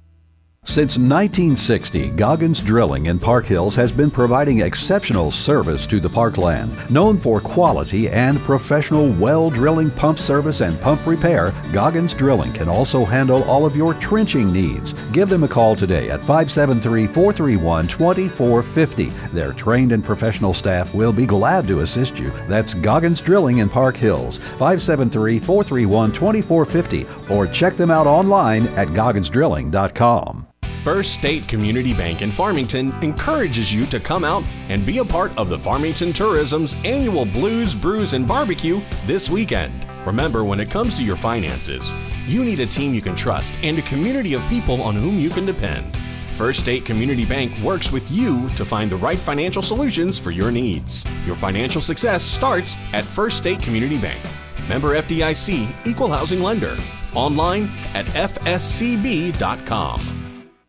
Since 0.68 0.98
1960, 0.98 2.10
Goggins 2.10 2.60
Drilling 2.60 3.06
in 3.06 3.20
Park 3.20 3.46
Hills 3.46 3.76
has 3.76 3.92
been 3.92 4.10
providing 4.10 4.60
exceptional 4.60 5.30
service 5.30 5.86
to 5.86 6.00
the 6.00 6.08
parkland. 6.10 6.90
Known 6.90 7.18
for 7.18 7.40
quality 7.40 8.10
and 8.10 8.44
professional 8.44 9.10
well 9.12 9.48
drilling 9.48 9.92
pump 9.92 10.18
service 10.18 10.60
and 10.60 10.78
pump 10.80 11.06
repair, 11.06 11.54
Goggins 11.72 12.12
Drilling 12.12 12.52
can 12.52 12.68
also 12.68 13.04
handle 13.04 13.44
all 13.44 13.64
of 13.64 13.76
your 13.76 13.94
trenching 13.94 14.52
needs. 14.52 14.92
Give 15.12 15.28
them 15.28 15.44
a 15.44 15.48
call 15.48 15.76
today 15.76 16.10
at 16.10 16.20
573 16.26 17.06
431 17.06 17.86
2450. 17.86 19.04
Their 19.32 19.52
trained 19.52 19.92
and 19.92 20.04
professional 20.04 20.52
staff 20.52 20.92
will 20.92 21.12
be 21.12 21.26
glad 21.26 21.68
to 21.68 21.80
assist 21.80 22.18
you. 22.18 22.32
That's 22.48 22.74
Goggins 22.74 23.20
Drilling 23.20 23.58
in 23.58 23.68
Park 23.70 23.96
Hills, 23.96 24.38
573 24.58 25.38
431 25.38 26.12
2450, 26.12 27.06
or 27.32 27.46
check 27.46 27.76
them 27.76 27.92
out 27.92 28.08
online 28.08 28.66
at 28.76 28.88
gogginsdrilling.com. 28.88 30.48
First 30.86 31.14
State 31.14 31.48
Community 31.48 31.92
Bank 31.92 32.22
in 32.22 32.30
Farmington 32.30 32.94
encourages 33.02 33.74
you 33.74 33.86
to 33.86 33.98
come 33.98 34.22
out 34.22 34.44
and 34.68 34.86
be 34.86 34.98
a 34.98 35.04
part 35.04 35.36
of 35.36 35.48
the 35.48 35.58
Farmington 35.58 36.12
Tourism's 36.12 36.76
annual 36.84 37.24
Blues, 37.24 37.74
Brews, 37.74 38.12
and 38.12 38.24
Barbecue 38.24 38.80
this 39.04 39.28
weekend. 39.28 39.84
Remember, 40.06 40.44
when 40.44 40.60
it 40.60 40.70
comes 40.70 40.94
to 40.94 41.02
your 41.02 41.16
finances, 41.16 41.92
you 42.28 42.44
need 42.44 42.60
a 42.60 42.66
team 42.66 42.94
you 42.94 43.02
can 43.02 43.16
trust 43.16 43.58
and 43.64 43.76
a 43.80 43.82
community 43.82 44.34
of 44.34 44.42
people 44.42 44.80
on 44.80 44.94
whom 44.94 45.18
you 45.18 45.28
can 45.28 45.44
depend. 45.44 45.92
First 46.36 46.60
State 46.60 46.84
Community 46.84 47.24
Bank 47.24 47.52
works 47.64 47.90
with 47.90 48.08
you 48.12 48.48
to 48.50 48.64
find 48.64 48.88
the 48.88 48.94
right 48.94 49.18
financial 49.18 49.62
solutions 49.62 50.20
for 50.20 50.30
your 50.30 50.52
needs. 50.52 51.04
Your 51.26 51.34
financial 51.34 51.80
success 51.80 52.22
starts 52.22 52.76
at 52.92 53.02
First 53.02 53.38
State 53.38 53.60
Community 53.60 53.98
Bank. 53.98 54.24
Member 54.68 54.94
FDIC, 54.94 55.68
Equal 55.84 56.12
Housing 56.12 56.42
Lender. 56.42 56.76
Online 57.12 57.72
at 57.92 58.06
fscb.com. 58.06 59.46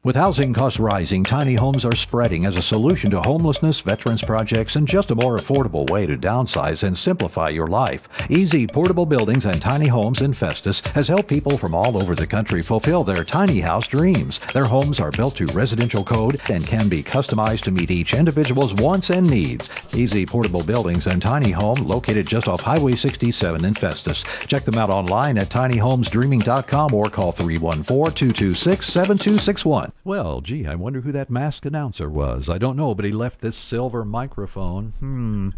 With 0.08 0.16
housing 0.16 0.54
costs 0.54 0.80
rising, 0.80 1.26
tiny 1.26 1.56
homes 1.56 1.84
are 1.84 1.94
spreading 1.94 2.46
as 2.46 2.58
a 2.58 2.62
solution 2.62 3.12
to 3.12 3.20
homelessness, 3.20 3.82
veterans 3.82 4.22
projects, 4.22 4.78
and 4.78 4.88
just 4.88 5.12
a 5.12 5.16
more 5.16 5.36
affordable 5.36 5.90
way 5.90 6.06
to 6.06 6.16
downsize 6.16 6.84
and 6.84 6.98
simplify 6.98 7.50
your 7.50 7.68
life. 7.68 8.08
Easy 8.30 8.66
Portable 8.66 9.06
Buildings 9.06 9.46
and 9.46 9.62
Tiny 9.62 9.88
Homes 9.88 10.22
in 10.22 10.32
Festus 10.32 10.80
has 10.96 11.10
helped 11.10 11.28
people 11.28 11.58
from 11.58 11.76
all 11.76 12.02
over 12.02 12.16
the 12.16 12.26
country 12.26 12.62
fulfill 12.62 13.04
their 13.04 13.26
tiny 13.26 13.60
house 13.60 13.86
dreams. 13.86 14.40
Their 14.54 14.64
homes 14.64 15.02
are 15.02 15.12
built 15.12 15.36
to 15.36 15.46
residential 15.48 16.06
code 16.06 16.40
and 16.50 16.66
can 16.66 16.88
be 16.88 17.04
customized 17.04 17.64
to 17.64 17.72
meet 17.72 17.92
each 17.92 18.14
individual's 18.14 18.76
wants 18.76 19.10
and 19.10 19.30
needs. 19.30 19.94
Easy 19.94 20.26
Portable 20.26 20.64
Buildings 20.64 21.08
and 21.08 21.22
Tiny 21.22 21.52
Home, 21.52 21.80
located 21.80 22.28
just 22.28 22.48
off 22.48 22.62
Highway 22.62 22.94
67 22.94 23.66
in 23.66 23.74
Festus. 23.74 24.24
Check 24.48 24.64
them 24.64 24.78
out 24.78 24.90
online 24.90 25.38
at 25.38 25.50
tinyhomesdreaming.com 25.50 26.94
or 26.94 27.10
call 27.10 27.34
314 27.34 28.14
226 28.14 28.88
7261. 28.88 29.92
Well, 30.04 30.42
gee, 30.42 30.66
I 30.66 30.76
wonder 30.76 31.02
who 31.02 31.12
that 31.12 31.30
masked 31.30 31.66
announcer 31.66 32.10
was. 32.10 32.50
I 32.50 32.58
don't 32.58 32.78
know, 32.78 32.96
but 32.96 33.06
he 33.06 33.12
left 33.12 33.42
this 33.42 33.58
silver 33.58 34.06
microphone. 34.06 34.94
Hmm. 35.00 35.50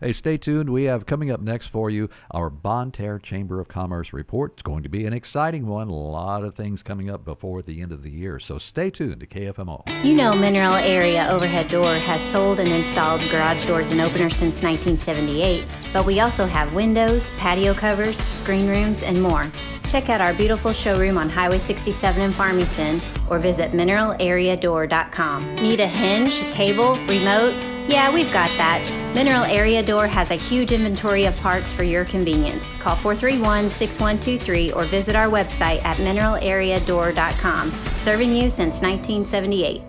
Hey, 0.00 0.12
stay 0.12 0.36
tuned. 0.36 0.68
We 0.68 0.84
have 0.84 1.06
coming 1.06 1.30
up 1.30 1.40
next 1.40 1.68
for 1.68 1.88
you 1.88 2.10
our 2.30 2.50
Bonne 2.50 2.90
Terre 2.90 3.18
Chamber 3.18 3.60
of 3.60 3.68
Commerce 3.68 4.12
report. 4.12 4.52
It's 4.54 4.62
going 4.62 4.82
to 4.82 4.90
be 4.90 5.06
an 5.06 5.14
exciting 5.14 5.66
one. 5.66 5.88
A 5.88 5.94
lot 5.94 6.44
of 6.44 6.54
things 6.54 6.82
coming 6.82 7.08
up 7.08 7.24
before 7.24 7.62
the 7.62 7.80
end 7.80 7.92
of 7.92 8.02
the 8.02 8.10
year. 8.10 8.38
So 8.38 8.58
stay 8.58 8.90
tuned 8.90 9.20
to 9.20 9.26
KFMO. 9.26 10.04
You 10.04 10.14
know 10.14 10.34
Mineral 10.34 10.74
Area 10.74 11.26
Overhead 11.30 11.68
Door 11.68 11.94
has 11.94 12.20
sold 12.30 12.60
and 12.60 12.68
installed 12.68 13.22
garage 13.30 13.64
doors 13.64 13.88
and 13.88 14.02
openers 14.02 14.36
since 14.36 14.62
1978, 14.62 15.64
but 15.94 16.04
we 16.04 16.20
also 16.20 16.44
have 16.44 16.74
windows, 16.74 17.24
patio 17.38 17.72
covers, 17.72 18.18
screen 18.34 18.68
rooms, 18.68 19.02
and 19.02 19.22
more. 19.22 19.50
Check 19.88 20.10
out 20.10 20.20
our 20.20 20.34
beautiful 20.34 20.74
showroom 20.74 21.16
on 21.16 21.30
Highway 21.30 21.60
67 21.60 22.20
in 22.20 22.32
Farmington 22.32 23.00
or 23.30 23.38
visit 23.38 23.72
mineralareadoor.com. 23.72 25.54
Need 25.56 25.80
a 25.80 25.86
hinge, 25.86 26.40
cable, 26.52 26.96
remote? 27.06 27.75
Yeah, 27.88 28.12
we've 28.12 28.32
got 28.32 28.48
that. 28.56 29.14
Mineral 29.14 29.44
Area 29.44 29.80
Door 29.80 30.08
has 30.08 30.32
a 30.32 30.34
huge 30.34 30.72
inventory 30.72 31.24
of 31.24 31.36
parts 31.36 31.72
for 31.72 31.84
your 31.84 32.04
convenience. 32.04 32.66
Call 32.80 32.96
431 32.96 33.70
6123 33.70 34.72
or 34.72 34.82
visit 34.84 35.14
our 35.14 35.28
website 35.28 35.84
at 35.84 35.96
mineralareadoor.com. 35.98 37.70
Serving 38.02 38.34
you 38.34 38.50
since 38.50 38.82
1978. 38.82 39.82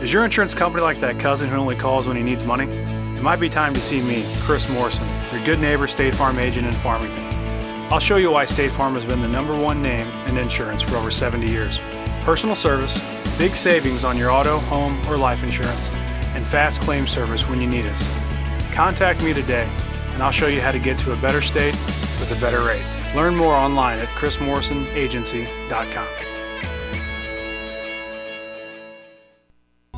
Is 0.00 0.12
your 0.12 0.24
insurance 0.24 0.54
company 0.54 0.82
like 0.82 1.00
that 1.00 1.18
cousin 1.18 1.48
who 1.48 1.56
only 1.56 1.74
calls 1.74 2.06
when 2.06 2.16
he 2.16 2.22
needs 2.22 2.44
money? 2.44 2.66
It 2.66 3.22
might 3.22 3.40
be 3.40 3.48
time 3.48 3.74
to 3.74 3.80
see 3.80 4.00
me, 4.00 4.24
Chris 4.42 4.68
Morrison, 4.70 5.06
your 5.32 5.44
good 5.44 5.58
neighbor 5.58 5.88
State 5.88 6.14
Farm 6.14 6.38
agent 6.38 6.66
in 6.66 6.72
Farmington. 6.74 7.28
I'll 7.92 7.98
show 7.98 8.16
you 8.18 8.30
why 8.30 8.44
State 8.44 8.70
Farm 8.70 8.94
has 8.94 9.04
been 9.04 9.20
the 9.20 9.28
number 9.28 9.52
one 9.60 9.82
name 9.82 10.06
in 10.28 10.38
insurance 10.38 10.80
for 10.80 10.94
over 10.94 11.10
70 11.10 11.50
years. 11.50 11.80
Personal 12.22 12.54
service, 12.54 13.02
big 13.36 13.56
savings 13.56 14.04
on 14.04 14.16
your 14.16 14.30
auto, 14.30 14.58
home, 14.60 14.96
or 15.08 15.18
life 15.18 15.42
insurance, 15.42 15.90
fast 16.50 16.82
claim 16.82 17.06
service 17.06 17.48
when 17.48 17.60
you 17.60 17.68
need 17.68 17.86
us. 17.86 18.10
Contact 18.72 19.22
me 19.22 19.32
today, 19.32 19.70
and 20.08 20.20
I'll 20.22 20.32
show 20.32 20.48
you 20.48 20.60
how 20.60 20.72
to 20.72 20.80
get 20.80 20.98
to 21.00 21.12
a 21.12 21.16
better 21.16 21.40
state 21.40 21.74
with 22.18 22.36
a 22.36 22.40
better 22.40 22.64
rate. 22.64 22.84
Learn 23.14 23.36
more 23.36 23.54
online 23.54 24.00
at 24.00 24.08
chrismorrisonagency.com. 24.08 26.19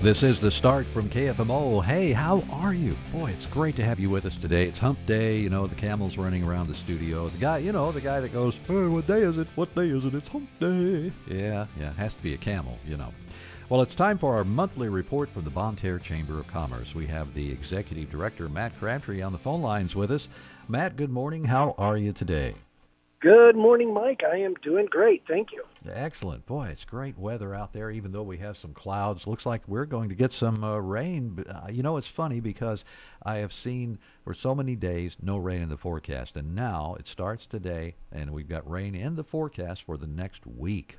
This 0.00 0.22
is 0.22 0.38
the 0.38 0.52
start 0.52 0.86
from 0.86 1.10
KFMO. 1.10 1.84
Hey, 1.84 2.12
how 2.12 2.44
are 2.52 2.72
you? 2.72 2.94
Boy, 3.12 3.32
it's 3.32 3.48
great 3.48 3.74
to 3.76 3.84
have 3.84 3.98
you 3.98 4.08
with 4.08 4.26
us 4.26 4.38
today. 4.38 4.66
It's 4.66 4.78
hump 4.78 4.96
day. 5.06 5.38
You 5.38 5.50
know, 5.50 5.66
the 5.66 5.74
camel's 5.74 6.16
running 6.16 6.44
around 6.44 6.68
the 6.68 6.74
studio. 6.74 7.28
The 7.28 7.38
guy, 7.38 7.58
you 7.58 7.72
know, 7.72 7.90
the 7.90 8.00
guy 8.00 8.20
that 8.20 8.32
goes, 8.32 8.54
hey, 8.68 8.86
what 8.86 9.08
day 9.08 9.22
is 9.22 9.38
it? 9.38 9.48
What 9.56 9.74
day 9.74 9.88
is 9.88 10.04
it? 10.04 10.14
It's 10.14 10.28
hump 10.28 10.48
day. 10.60 11.10
Yeah, 11.26 11.66
yeah, 11.80 11.92
has 11.94 12.14
to 12.14 12.22
be 12.22 12.32
a 12.34 12.38
camel, 12.38 12.78
you 12.86 12.96
know. 12.96 13.12
Well, 13.70 13.82
it's 13.82 13.96
time 13.96 14.18
for 14.18 14.36
our 14.36 14.44
monthly 14.44 14.88
report 14.88 15.30
from 15.30 15.42
the 15.42 15.50
Bonne 15.50 15.74
Terre 15.74 15.98
Chamber 15.98 16.38
of 16.38 16.46
Commerce. 16.46 16.94
We 16.94 17.08
have 17.08 17.34
the 17.34 17.50
Executive 17.50 18.08
Director, 18.08 18.46
Matt 18.46 18.78
Crabtree, 18.78 19.20
on 19.20 19.32
the 19.32 19.38
phone 19.38 19.62
lines 19.62 19.96
with 19.96 20.12
us. 20.12 20.28
Matt, 20.68 20.96
good 20.96 21.10
morning. 21.10 21.44
How 21.44 21.74
are 21.76 21.96
you 21.96 22.12
today? 22.12 22.54
Good 23.20 23.56
morning, 23.56 23.92
Mike. 23.92 24.22
I 24.22 24.36
am 24.36 24.54
doing 24.62 24.86
great. 24.86 25.24
Thank 25.26 25.48
you. 25.50 25.64
Excellent. 25.92 26.46
Boy, 26.46 26.68
it's 26.68 26.84
great 26.84 27.18
weather 27.18 27.52
out 27.52 27.72
there, 27.72 27.90
even 27.90 28.12
though 28.12 28.22
we 28.22 28.38
have 28.38 28.56
some 28.56 28.72
clouds. 28.72 29.26
Looks 29.26 29.44
like 29.44 29.62
we're 29.66 29.86
going 29.86 30.08
to 30.10 30.14
get 30.14 30.30
some 30.30 30.62
uh, 30.62 30.76
rain. 30.78 31.44
Uh, 31.48 31.66
you 31.68 31.82
know, 31.82 31.96
it's 31.96 32.06
funny 32.06 32.38
because 32.38 32.84
I 33.24 33.38
have 33.38 33.52
seen 33.52 33.98
for 34.22 34.34
so 34.34 34.54
many 34.54 34.76
days 34.76 35.16
no 35.20 35.36
rain 35.36 35.62
in 35.62 35.68
the 35.68 35.76
forecast, 35.76 36.36
and 36.36 36.54
now 36.54 36.94
it 36.96 37.08
starts 37.08 37.44
today, 37.44 37.96
and 38.12 38.32
we've 38.32 38.48
got 38.48 38.70
rain 38.70 38.94
in 38.94 39.16
the 39.16 39.24
forecast 39.24 39.82
for 39.82 39.96
the 39.96 40.06
next 40.06 40.46
week. 40.46 40.98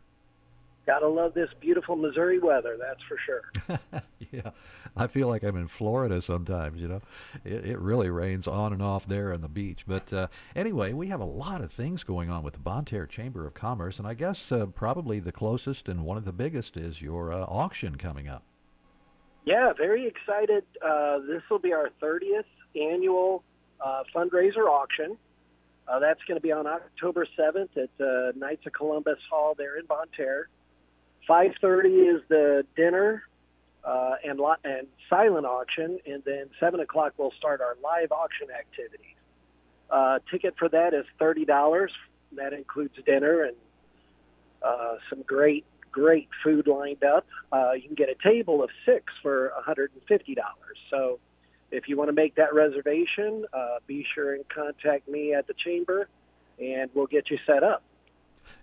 Gotta 0.89 1.07
love 1.07 1.35
this 1.35 1.51
beautiful 1.59 1.95
Missouri 1.95 2.39
weather, 2.39 2.75
that's 2.79 2.99
for 3.03 3.15
sure. 3.23 4.01
yeah, 4.31 4.49
I 4.97 5.05
feel 5.05 5.27
like 5.27 5.43
I'm 5.43 5.55
in 5.55 5.67
Florida 5.67 6.19
sometimes. 6.19 6.81
You 6.81 6.87
know, 6.87 7.01
it, 7.45 7.63
it 7.63 7.79
really 7.79 8.09
rains 8.09 8.47
on 8.47 8.73
and 8.73 8.81
off 8.81 9.07
there 9.07 9.31
on 9.31 9.41
the 9.41 9.47
beach. 9.47 9.83
But 9.85 10.11
uh, 10.11 10.29
anyway, 10.55 10.93
we 10.93 11.09
have 11.09 11.19
a 11.19 11.25
lot 11.25 11.61
of 11.61 11.71
things 11.71 12.03
going 12.03 12.31
on 12.31 12.41
with 12.41 12.55
the 12.55 12.59
Bonne 12.59 12.85
Terre 12.85 13.05
Chamber 13.05 13.45
of 13.45 13.53
Commerce, 13.53 13.99
and 13.99 14.07
I 14.07 14.15
guess 14.15 14.51
uh, 14.51 14.65
probably 14.65 15.19
the 15.19 15.31
closest 15.31 15.87
and 15.87 16.05
one 16.05 16.17
of 16.17 16.25
the 16.25 16.33
biggest 16.33 16.75
is 16.75 17.03
your 17.03 17.31
uh, 17.31 17.41
auction 17.41 17.97
coming 17.97 18.27
up. 18.27 18.41
Yeah, 19.45 19.73
very 19.73 20.07
excited. 20.07 20.63
Uh, 20.83 21.19
this 21.19 21.43
will 21.51 21.59
be 21.59 21.71
our 21.71 21.91
30th 22.01 22.45
annual 22.75 23.43
uh, 23.79 24.01
fundraiser 24.15 24.67
auction. 24.67 25.17
Uh, 25.87 25.99
that's 25.99 26.23
going 26.27 26.37
to 26.37 26.41
be 26.41 26.51
on 26.51 26.65
October 26.65 27.27
7th 27.37 27.77
at 27.77 27.89
uh, 28.03 28.31
Knights 28.35 28.65
of 28.65 28.73
Columbus 28.73 29.19
Hall 29.29 29.53
there 29.55 29.77
in 29.77 29.85
Bonne 29.85 30.07
Terre. 30.17 30.49
5.30 31.29 32.15
is 32.15 32.21
the 32.27 32.65
dinner 32.75 33.23
uh, 33.83 34.15
and, 34.23 34.39
lo- 34.39 34.55
and 34.63 34.87
silent 35.09 35.45
auction, 35.45 35.99
and 36.05 36.23
then 36.25 36.49
7 36.59 36.79
o'clock 36.79 37.13
we'll 37.17 37.33
start 37.37 37.61
our 37.61 37.77
live 37.83 38.11
auction 38.11 38.47
activities. 38.57 39.15
Uh, 39.89 40.19
ticket 40.31 40.55
for 40.57 40.69
that 40.69 40.93
is 40.93 41.05
$30. 41.21 41.87
That 42.35 42.53
includes 42.53 42.93
dinner 43.05 43.43
and 43.43 43.55
uh, 44.61 44.95
some 45.09 45.21
great, 45.23 45.65
great 45.91 46.29
food 46.43 46.67
lined 46.67 47.03
up. 47.03 47.25
Uh, 47.51 47.73
you 47.73 47.83
can 47.83 47.95
get 47.95 48.09
a 48.09 48.15
table 48.23 48.63
of 48.63 48.69
six 48.85 49.05
for 49.21 49.51
$150. 49.67 49.87
So 50.89 51.19
if 51.71 51.87
you 51.87 51.97
want 51.97 52.09
to 52.09 52.13
make 52.13 52.35
that 52.35 52.53
reservation, 52.53 53.45
uh, 53.53 53.77
be 53.87 54.05
sure 54.13 54.33
and 54.33 54.43
contact 54.49 55.07
me 55.07 55.33
at 55.33 55.47
the 55.47 55.53
chamber, 55.53 56.07
and 56.59 56.89
we'll 56.93 57.07
get 57.07 57.29
you 57.29 57.37
set 57.45 57.63
up. 57.63 57.83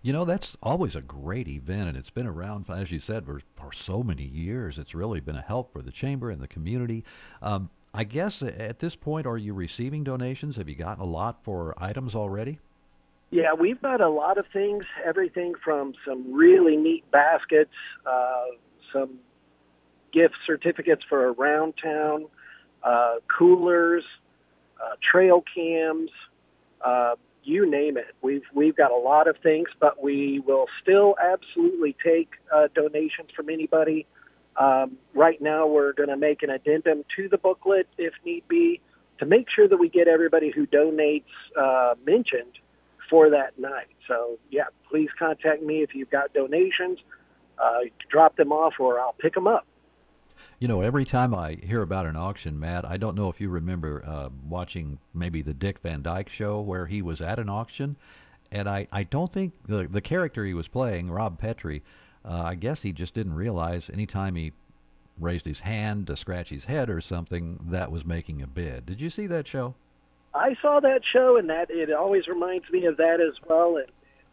You 0.03 0.13
know, 0.13 0.25
that's 0.25 0.57
always 0.63 0.95
a 0.97 1.01
great 1.01 1.49
event, 1.49 1.89
and 1.89 1.97
it's 1.97 2.11
been 2.11 2.27
around, 2.27 2.67
as 2.69 2.91
you 2.91 2.99
said, 2.99 3.25
for, 3.25 3.41
for 3.55 3.73
so 3.73 4.03
many 4.03 4.25
years. 4.25 4.79
It's 4.79 4.95
really 4.95 5.21
been 5.21 5.37
a 5.37 5.43
help 5.43 5.73
for 5.73 5.83
the 5.83 5.91
chamber 5.91 6.31
and 6.31 6.41
the 6.41 6.49
community. 6.49 7.05
Um, 7.43 7.71
I 7.93 8.05
guess 8.05 8.43
at 8.43 8.79
this 8.79 8.95
point, 8.95 9.27
are 9.27 9.39
you 9.39 9.55
receiving 9.55 10.05
donations? 10.05 10.57
Have 10.57 10.69
you 10.69 10.75
gotten 10.75 11.03
a 11.03 11.07
lot 11.07 11.43
for 11.43 11.75
items 11.79 12.15
already? 12.15 12.59
Yeah, 13.31 13.55
we've 13.55 13.81
got 13.81 14.01
a 14.01 14.09
lot 14.09 14.39
of 14.39 14.47
things, 14.53 14.85
everything 15.05 15.55
from 15.65 15.95
some 16.07 16.33
really 16.33 16.77
neat 16.77 17.11
baskets, 17.11 17.73
uh, 18.05 18.45
some 18.93 19.19
gift 20.13 20.35
certificates 20.47 21.03
for 21.09 21.33
around 21.33 21.75
town, 21.83 22.27
uh, 22.83 23.17
coolers, 23.27 24.05
uh, 24.81 24.95
trail 25.03 25.43
cams, 25.55 26.11
uh, 26.85 27.17
you 27.47 27.71
name 27.71 27.97
it. 27.97 28.15
We've 28.23 28.45
we've 28.55 28.77
got 28.77 28.91
a 28.91 28.97
lot 28.97 29.29
of 29.29 29.37
things, 29.43 29.69
but 29.81 30.03
we 30.03 30.41
will 30.41 30.67
still 30.83 31.17
absolutely 31.23 31.97
take 32.05 32.31
uh, 32.55 32.69
donations 32.75 33.31
from 33.35 33.49
anybody. 33.51 34.07
Um, 34.57 34.97
right 35.15 35.41
now, 35.41 35.67
we're 35.67 35.93
going 35.93 36.09
to 36.09 36.17
make 36.17 36.43
an 36.43 36.51
addendum 36.51 37.05
to 37.17 37.29
the 37.29 37.39
booklet 37.39 37.89
if 37.99 38.15
need 38.25 38.49
be 38.49 38.81
to 39.19 39.27
make 39.27 39.49
sure 39.51 39.69
that 39.69 39.77
we 39.77 39.89
get 39.89 40.09
everybody 40.09 40.51
who 40.51 40.67
donates 40.67 41.25
uh, 41.59 41.95
mentioned 42.05 42.59
for 43.09 43.31
that 43.31 43.59
night. 43.59 43.89
So 44.09 44.39
yeah, 44.51 44.65
please 44.91 45.09
contact 45.19 45.63
me 45.63 45.83
if 45.83 45.95
you've 45.95 46.11
got 46.11 46.33
donations. 46.33 46.99
Uh, 47.59 47.81
drop 48.11 48.37
them 48.37 48.53
off, 48.53 48.75
or 48.79 49.01
I'll 49.01 49.15
pick 49.15 49.35
them 49.35 49.47
up. 49.47 49.67
You 50.59 50.69
know, 50.69 50.81
every 50.81 51.05
time 51.05 51.35
I 51.35 51.59
hear 51.63 51.83
about 51.83 52.07
an 52.07 52.17
auction, 52.17 52.59
Matt, 52.59 52.87
I 52.87 52.97
don't 52.97 53.15
know 53.15 53.29
if 53.29 53.43
you 53.43 53.51
remember 53.51 54.03
uh, 54.07 54.31
watching 54.49 54.99
maybe 55.13 55.43
the 55.43 55.53
Dick 55.53 55.81
Van 55.81 56.01
Dyke 56.01 56.31
show 56.31 56.61
where 56.61 56.87
he 56.87 57.03
was 57.03 57.21
at 57.21 57.39
an 57.39 57.51
auction, 57.51 57.97
and 58.51 58.67
I, 58.67 58.89
I 58.91 59.03
don't 59.03 59.31
think 59.31 59.53
the 59.67 59.87
the 59.87 60.01
character 60.01 60.47
he 60.47 60.55
was 60.55 60.67
playing, 60.67 61.11
Rob 61.11 61.39
Petrie, 61.39 61.83
uh, 62.25 62.43
I 62.43 62.55
guess 62.55 62.81
he 62.81 62.93
just 62.93 63.13
didn't 63.13 63.35
realize 63.35 63.91
anytime 63.93 64.35
he 64.35 64.53
raised 65.21 65.45
his 65.45 65.61
hand 65.61 66.07
to 66.07 66.17
scratch 66.17 66.49
his 66.49 66.65
head 66.65 66.89
or 66.89 67.03
something, 67.03 67.61
that 67.69 67.93
was 67.93 68.07
making 68.07 68.41
a 68.41 68.47
bid. 68.47 68.87
Did 68.87 69.03
you 69.03 69.11
see 69.11 69.27
that 69.27 69.47
show? 69.47 69.75
I 70.35 70.57
saw 70.63 70.81
that 70.81 71.03
show, 71.13 71.37
and 71.37 71.51
that 71.51 71.71
it 71.71 71.93
always 71.93 72.29
reminds 72.29 72.71
me 72.71 72.87
of 72.87 72.97
that 72.97 73.21
as 73.21 73.35
well. 73.47 73.77
And 73.77 73.89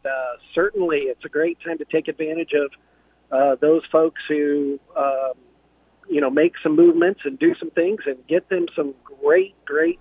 uh, 0.06 0.38
certainly, 0.56 1.00
it's 1.00 1.26
a 1.26 1.30
great 1.30 1.58
time 1.66 1.80
to 1.80 1.86
take 1.86 2.08
advantage 2.08 2.54
of 2.54 2.72
uh, 3.30 3.56
those 3.60 3.82
folks 3.92 4.22
who. 4.30 4.80
Um, 4.96 5.34
you 6.14 6.22
know, 6.22 6.30
make 6.30 6.54
some 6.62 6.76
movements 6.76 7.22
and 7.26 7.40
do 7.40 7.56
some 7.56 7.72
things 7.72 8.02
and 8.06 8.16
get 8.28 8.48
them 8.50 8.68
some 8.76 8.94
great, 9.04 9.56
great 9.66 10.00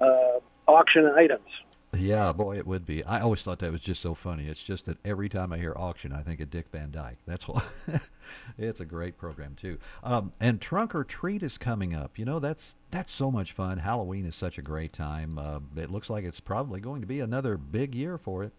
uh, 0.00 0.40
auction 0.66 1.06
items. 1.06 1.48
Yeah, 1.94 2.32
boy, 2.32 2.58
it 2.58 2.66
would 2.66 2.84
be. 2.84 3.04
I 3.04 3.20
always 3.20 3.42
thought 3.42 3.58
that 3.60 3.72
was 3.72 3.80
just 3.80 4.02
so 4.02 4.14
funny. 4.14 4.48
It's 4.48 4.62
just 4.62 4.86
that 4.86 4.98
every 5.04 5.28
time 5.28 5.52
I 5.52 5.58
hear 5.58 5.74
auction, 5.76 6.12
I 6.12 6.22
think 6.22 6.40
of 6.40 6.50
Dick 6.50 6.66
Van 6.70 6.90
Dyke. 6.90 7.18
That's 7.26 7.46
why. 7.46 7.62
it's 8.58 8.80
a 8.80 8.84
great 8.84 9.16
program 9.16 9.54
too. 9.54 9.78
Um, 10.02 10.32
and 10.40 10.60
Trunk 10.60 10.94
or 10.94 11.04
Treat 11.04 11.42
is 11.42 11.58
coming 11.58 11.94
up. 11.94 12.18
You 12.18 12.24
know, 12.24 12.38
that's 12.38 12.74
that's 12.90 13.12
so 13.12 13.30
much 13.30 13.52
fun. 13.52 13.78
Halloween 13.78 14.26
is 14.26 14.34
such 14.34 14.58
a 14.58 14.62
great 14.62 14.92
time. 14.92 15.38
Uh, 15.38 15.60
it 15.76 15.90
looks 15.90 16.10
like 16.10 16.24
it's 16.24 16.40
probably 16.40 16.80
going 16.80 17.00
to 17.02 17.06
be 17.06 17.20
another 17.20 17.56
big 17.56 17.94
year 17.94 18.18
for 18.18 18.42
it. 18.42 18.52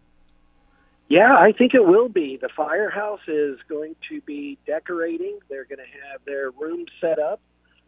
Yeah, 1.08 1.34
I 1.36 1.52
think 1.52 1.74
it 1.74 1.86
will 1.86 2.08
be. 2.08 2.36
The 2.36 2.50
firehouse 2.54 3.20
is 3.26 3.58
going 3.68 3.96
to 4.10 4.20
be 4.22 4.58
decorating. 4.66 5.38
They're 5.48 5.64
going 5.64 5.78
to 5.78 6.08
have 6.10 6.20
their 6.26 6.50
room 6.50 6.84
set 7.00 7.18
up, 7.18 7.40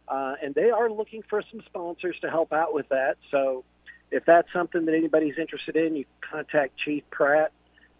uh, 0.07 0.35
and 0.41 0.55
they 0.55 0.71
are 0.71 0.89
looking 0.89 1.23
for 1.29 1.43
some 1.51 1.61
sponsors 1.67 2.17
to 2.21 2.29
help 2.29 2.51
out 2.51 2.73
with 2.73 2.89
that. 2.89 3.17
So 3.29 3.63
if 4.09 4.25
that's 4.25 4.51
something 4.51 4.85
that 4.85 4.95
anybody's 4.95 5.37
interested 5.37 5.75
in, 5.75 5.95
you 5.95 6.05
contact 6.21 6.77
Chief 6.83 7.03
Pratt 7.11 7.51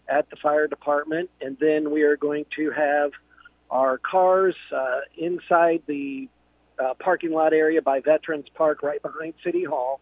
at 0.08 0.28
the 0.30 0.36
fire 0.36 0.66
department, 0.66 1.30
and 1.40 1.56
then 1.60 1.92
we 1.92 2.02
are 2.02 2.16
going 2.16 2.44
to 2.56 2.72
have 2.72 3.12
our 3.70 3.98
cars 3.98 4.56
uh, 4.74 5.00
inside 5.16 5.82
the 5.86 6.28
uh, 6.78 6.94
parking 6.98 7.30
lot 7.30 7.52
area 7.52 7.80
by 7.80 8.00
Veterans 8.00 8.46
Park 8.54 8.82
right 8.82 9.00
behind 9.00 9.34
City 9.44 9.62
Hall. 9.64 10.00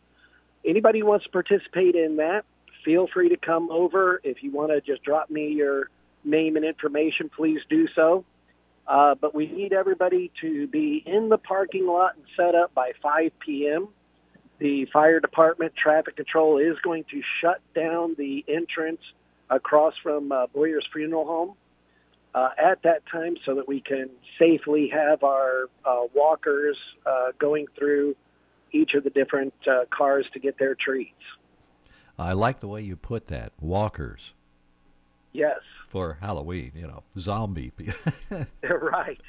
Anybody 0.65 1.01
who 1.01 1.07
wants 1.07 1.27
to 1.27 1.31
participate 1.31 1.95
in 1.95 2.17
that, 2.17 2.45
feel 2.85 3.07
free 3.07 3.29
to 3.31 3.37
come 3.37 3.71
over. 3.71 4.21
If 4.25 4.43
you 4.43 4.51
want 4.51 4.71
to 4.71 4.81
just 4.81 5.03
drop 5.03 5.31
me 5.31 5.49
your 5.53 5.91
name 6.25 6.57
and 6.57 6.65
information, 6.65 7.31
please 7.35 7.61
do 7.69 7.89
so. 7.95 8.25
Uh, 8.87 9.15
but 9.15 9.35
we 9.35 9.47
need 9.47 9.73
everybody 9.73 10.33
to 10.41 10.67
be 10.67 11.03
in 11.07 11.29
the 11.29 11.39
parking 11.39 11.87
lot 11.87 12.17
and 12.17 12.25
set 12.37 12.55
up 12.55 12.75
by 12.75 12.93
5 13.03 13.31
p.m. 13.39 13.89
The 14.59 14.87
fire 14.87 15.21
department 15.21 15.75
traffic 15.77 16.17
control 16.17 16.59
is 16.59 16.77
going 16.83 17.05
to 17.11 17.23
shut 17.41 17.61
down 17.75 18.15
the 18.19 18.45
entrance 18.49 19.01
across 19.49 19.95
from 20.03 20.33
uh, 20.33 20.47
Boyer's 20.49 20.87
Funeral 20.93 21.25
Home 21.25 21.55
uh, 22.35 22.51
at 22.59 22.83
that 22.83 23.07
time 23.07 23.37
so 23.45 23.55
that 23.55 23.67
we 23.67 23.81
can 23.81 24.11
safely 24.39 24.89
have 24.89 25.23
our 25.23 25.65
uh, 25.85 26.03
walkers 26.15 26.77
uh, 27.07 27.29
going 27.39 27.67
through 27.79 28.17
each 28.73 28.95
of 28.95 29.05
the 29.05 29.11
different 29.11 29.55
uh, 29.67 29.85
cars 29.91 30.27
to 30.33 30.39
get 30.39 30.59
their 30.59 30.75
treats. 30.75 31.15
I 32.21 32.33
like 32.35 32.61
the 32.61 32.69
way 32.69 32.83
you 32.83 32.97
put 32.97 33.27
that. 33.27 33.53
Walkers. 33.61 34.33
Yes. 35.33 35.61
For 35.89 36.19
Halloween, 36.21 36.73
you 36.75 36.87
know, 36.87 37.03
zombie. 37.19 37.73
right. 38.63 39.21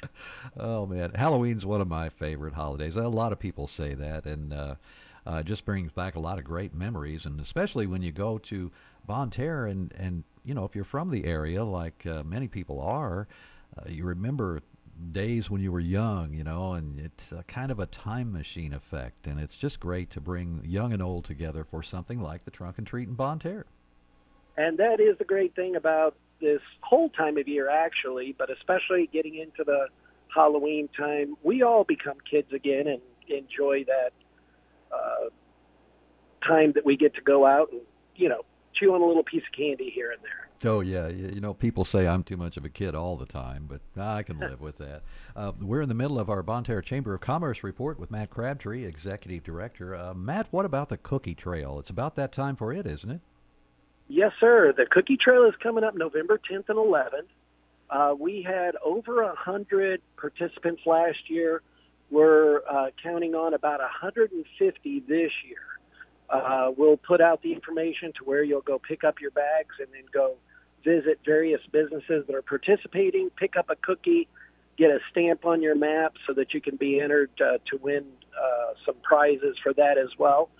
Oh 0.56 0.86
man, 0.86 1.12
Halloween's 1.14 1.64
one 1.64 1.80
of 1.80 1.88
my 1.88 2.08
favorite 2.08 2.54
holidays. 2.54 2.96
A 2.96 3.08
lot 3.08 3.32
of 3.32 3.38
people 3.38 3.66
say 3.66 3.94
that, 3.94 4.26
and 4.26 4.52
uh, 4.52 4.74
uh, 5.26 5.42
just 5.42 5.64
brings 5.64 5.92
back 5.92 6.16
a 6.16 6.20
lot 6.20 6.38
of 6.38 6.44
great 6.44 6.74
memories. 6.74 7.24
And 7.24 7.40
especially 7.40 7.86
when 7.86 8.02
you 8.02 8.12
go 8.12 8.38
to 8.38 8.70
Bonne 9.06 9.30
Terre, 9.30 9.66
and 9.66 9.92
and 9.96 10.24
you 10.44 10.54
know, 10.54 10.64
if 10.64 10.74
you're 10.74 10.84
from 10.84 11.10
the 11.10 11.24
area, 11.24 11.64
like 11.64 12.04
uh, 12.06 12.22
many 12.24 12.48
people 12.48 12.80
are, 12.80 13.28
uh, 13.78 13.88
you 13.88 14.04
remember 14.04 14.60
days 15.12 15.50
when 15.50 15.60
you 15.60 15.72
were 15.72 15.80
young, 15.80 16.32
you 16.34 16.44
know, 16.44 16.74
and 16.74 17.00
it's 17.00 17.32
a 17.32 17.44
kind 17.44 17.70
of 17.70 17.78
a 17.78 17.86
time 17.86 18.32
machine 18.32 18.72
effect. 18.72 19.26
And 19.26 19.40
it's 19.40 19.56
just 19.56 19.80
great 19.80 20.10
to 20.10 20.20
bring 20.20 20.60
young 20.64 20.92
and 20.92 21.02
old 21.02 21.24
together 21.24 21.64
for 21.64 21.82
something 21.82 22.20
like 22.20 22.44
the 22.44 22.50
Trunk 22.50 22.78
and 22.78 22.86
Treat 22.86 23.08
in 23.08 23.38
Terre. 23.38 23.64
And 24.56 24.78
that 24.78 25.00
is 25.00 25.16
the 25.18 25.24
great 25.24 25.54
thing 25.54 25.76
about 25.76 26.16
this 26.40 26.60
whole 26.80 27.08
time 27.10 27.38
of 27.38 27.48
year, 27.48 27.70
actually, 27.70 28.34
but 28.36 28.50
especially 28.50 29.08
getting 29.12 29.36
into 29.36 29.64
the 29.64 29.86
Halloween 30.34 30.88
time, 30.96 31.36
we 31.42 31.62
all 31.62 31.84
become 31.84 32.16
kids 32.30 32.52
again 32.52 32.86
and 32.86 33.00
enjoy 33.28 33.84
that 33.84 34.12
uh, 34.92 35.28
time 36.46 36.72
that 36.72 36.84
we 36.84 36.96
get 36.96 37.14
to 37.14 37.22
go 37.22 37.46
out 37.46 37.70
and, 37.72 37.80
you 38.16 38.28
know, 38.28 38.42
chew 38.74 38.94
on 38.94 39.00
a 39.00 39.06
little 39.06 39.22
piece 39.22 39.42
of 39.42 39.56
candy 39.56 39.90
here 39.90 40.10
and 40.10 40.20
there. 40.22 40.41
Oh 40.64 40.80
yeah, 40.80 41.08
you 41.08 41.40
know 41.40 41.54
people 41.54 41.84
say 41.84 42.06
I'm 42.06 42.22
too 42.22 42.36
much 42.36 42.56
of 42.56 42.64
a 42.64 42.68
kid 42.68 42.94
all 42.94 43.16
the 43.16 43.26
time, 43.26 43.68
but 43.68 43.80
I 44.00 44.22
can 44.22 44.38
live 44.38 44.60
with 44.60 44.78
that. 44.78 45.02
Uh, 45.34 45.50
we're 45.62 45.80
in 45.80 45.88
the 45.88 45.94
middle 45.94 46.18
of 46.18 46.28
our 46.28 46.42
Bonne 46.42 46.62
Terre 46.62 46.82
Chamber 46.82 47.14
of 47.14 47.22
Commerce 47.22 47.64
report 47.64 47.98
with 47.98 48.10
Matt 48.10 48.28
Crabtree, 48.28 48.84
Executive 48.84 49.42
Director. 49.42 49.96
Uh, 49.96 50.12
Matt, 50.12 50.46
what 50.50 50.66
about 50.66 50.90
the 50.90 50.98
Cookie 50.98 51.34
Trail? 51.34 51.78
It's 51.78 51.88
about 51.88 52.16
that 52.16 52.32
time 52.32 52.54
for 52.54 52.70
it, 52.70 52.86
isn't 52.86 53.10
it? 53.10 53.20
Yes, 54.08 54.32
sir. 54.38 54.74
The 54.76 54.84
Cookie 54.84 55.16
Trail 55.16 55.44
is 55.44 55.54
coming 55.62 55.84
up 55.84 55.94
November 55.94 56.38
10th 56.38 56.68
and 56.68 56.76
11th. 56.76 57.28
Uh, 57.88 58.14
we 58.18 58.42
had 58.42 58.76
over 58.84 59.22
a 59.22 59.34
hundred 59.34 60.02
participants 60.18 60.82
last 60.84 61.30
year. 61.30 61.62
We're 62.10 62.60
uh, 62.70 62.90
counting 63.02 63.34
on 63.34 63.54
about 63.54 63.80
150 63.80 65.00
this 65.08 65.32
year. 65.48 65.56
Uh, 66.28 66.72
we'll 66.76 66.98
put 66.98 67.22
out 67.22 67.40
the 67.40 67.54
information 67.54 68.12
to 68.18 68.24
where 68.24 68.42
you'll 68.42 68.60
go 68.60 68.78
pick 68.78 69.02
up 69.02 69.18
your 69.18 69.30
bags 69.30 69.76
and 69.78 69.88
then 69.94 70.04
go 70.12 70.36
visit 70.84 71.20
various 71.24 71.60
businesses 71.70 72.24
that 72.26 72.34
are 72.34 72.42
participating, 72.42 73.30
pick 73.36 73.56
up 73.56 73.70
a 73.70 73.76
cookie, 73.76 74.28
get 74.76 74.90
a 74.90 74.98
stamp 75.10 75.44
on 75.44 75.62
your 75.62 75.74
map 75.74 76.14
so 76.26 76.32
that 76.34 76.54
you 76.54 76.60
can 76.60 76.76
be 76.76 77.00
entered 77.00 77.30
uh, 77.40 77.58
to 77.70 77.76
win 77.80 78.04
uh, 78.40 78.74
some 78.86 78.96
prizes 79.02 79.56
for 79.62 79.72
that 79.74 79.98
as 79.98 80.08
well. 80.18 80.50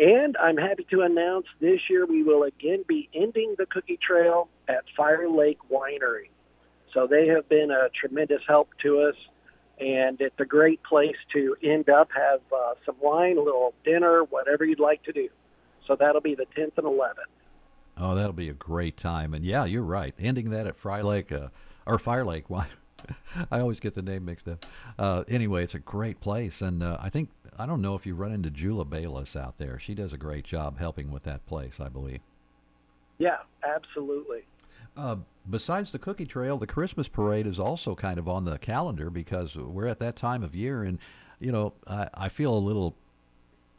And 0.00 0.36
I'm 0.38 0.56
happy 0.56 0.86
to 0.90 1.02
announce 1.02 1.46
this 1.60 1.80
year 1.90 2.06
we 2.06 2.22
will 2.22 2.44
again 2.44 2.84
be 2.88 3.08
ending 3.14 3.54
the 3.58 3.66
cookie 3.66 3.98
trail 3.98 4.48
at 4.68 4.84
Fire 4.96 5.28
Lake 5.28 5.58
Winery. 5.70 6.30
So 6.94 7.06
they 7.06 7.28
have 7.28 7.48
been 7.48 7.70
a 7.70 7.88
tremendous 7.98 8.42
help 8.46 8.70
to 8.82 9.00
us, 9.00 9.14
and 9.78 10.20
it's 10.20 10.38
a 10.38 10.44
great 10.44 10.82
place 10.82 11.16
to 11.34 11.56
end 11.62 11.88
up, 11.88 12.08
have 12.14 12.40
uh, 12.54 12.74
some 12.84 12.96
wine, 13.00 13.38
a 13.38 13.42
little 13.42 13.74
dinner, 13.84 14.24
whatever 14.24 14.64
you'd 14.64 14.80
like 14.80 15.02
to 15.04 15.12
do. 15.12 15.28
So 15.86 15.96
that'll 15.96 16.20
be 16.20 16.34
the 16.34 16.46
10th 16.56 16.78
and 16.78 16.86
11th. 16.86 17.32
Oh, 18.02 18.16
that'll 18.16 18.32
be 18.32 18.48
a 18.48 18.54
great 18.54 18.96
time. 18.96 19.32
And 19.32 19.44
yeah, 19.44 19.64
you're 19.64 19.84
right. 19.84 20.12
Ending 20.18 20.50
that 20.50 20.66
at 20.66 20.76
Fry 20.76 21.02
Lake 21.02 21.30
uh, 21.30 21.48
or 21.86 22.00
Fire 22.00 22.24
Lake. 22.24 22.44
Why? 22.50 22.66
I 23.50 23.60
always 23.60 23.78
get 23.78 23.94
the 23.94 24.02
name 24.02 24.24
mixed 24.24 24.48
up. 24.48 24.66
Uh, 24.98 25.22
anyway, 25.28 25.62
it's 25.62 25.74
a 25.74 25.80
great 25.80 26.20
place, 26.20 26.60
and 26.60 26.82
uh, 26.82 26.98
I 27.00 27.10
think 27.10 27.30
I 27.58 27.66
don't 27.66 27.80
know 27.80 27.94
if 27.94 28.06
you 28.06 28.14
run 28.14 28.32
into 28.32 28.50
Jula 28.50 28.84
Bayless 28.84 29.34
out 29.36 29.58
there. 29.58 29.78
She 29.78 29.94
does 29.94 30.12
a 30.12 30.16
great 30.16 30.44
job 30.44 30.78
helping 30.78 31.10
with 31.10 31.22
that 31.24 31.44
place, 31.46 31.74
I 31.80 31.88
believe. 31.88 32.20
Yeah, 33.18 33.38
absolutely. 33.64 34.44
Uh, 34.96 35.16
besides 35.48 35.90
the 35.90 35.98
cookie 35.98 36.26
trail, 36.26 36.58
the 36.58 36.66
Christmas 36.66 37.08
parade 37.08 37.46
is 37.46 37.58
also 37.58 37.94
kind 37.94 38.18
of 38.18 38.28
on 38.28 38.44
the 38.44 38.58
calendar 38.58 39.10
because 39.10 39.56
we're 39.56 39.86
at 39.86 39.98
that 40.00 40.16
time 40.16 40.42
of 40.42 40.54
year, 40.54 40.82
and 40.82 40.98
you 41.40 41.50
know 41.52 41.72
I, 41.86 42.08
I 42.14 42.28
feel 42.28 42.54
a 42.54 42.58
little 42.58 42.94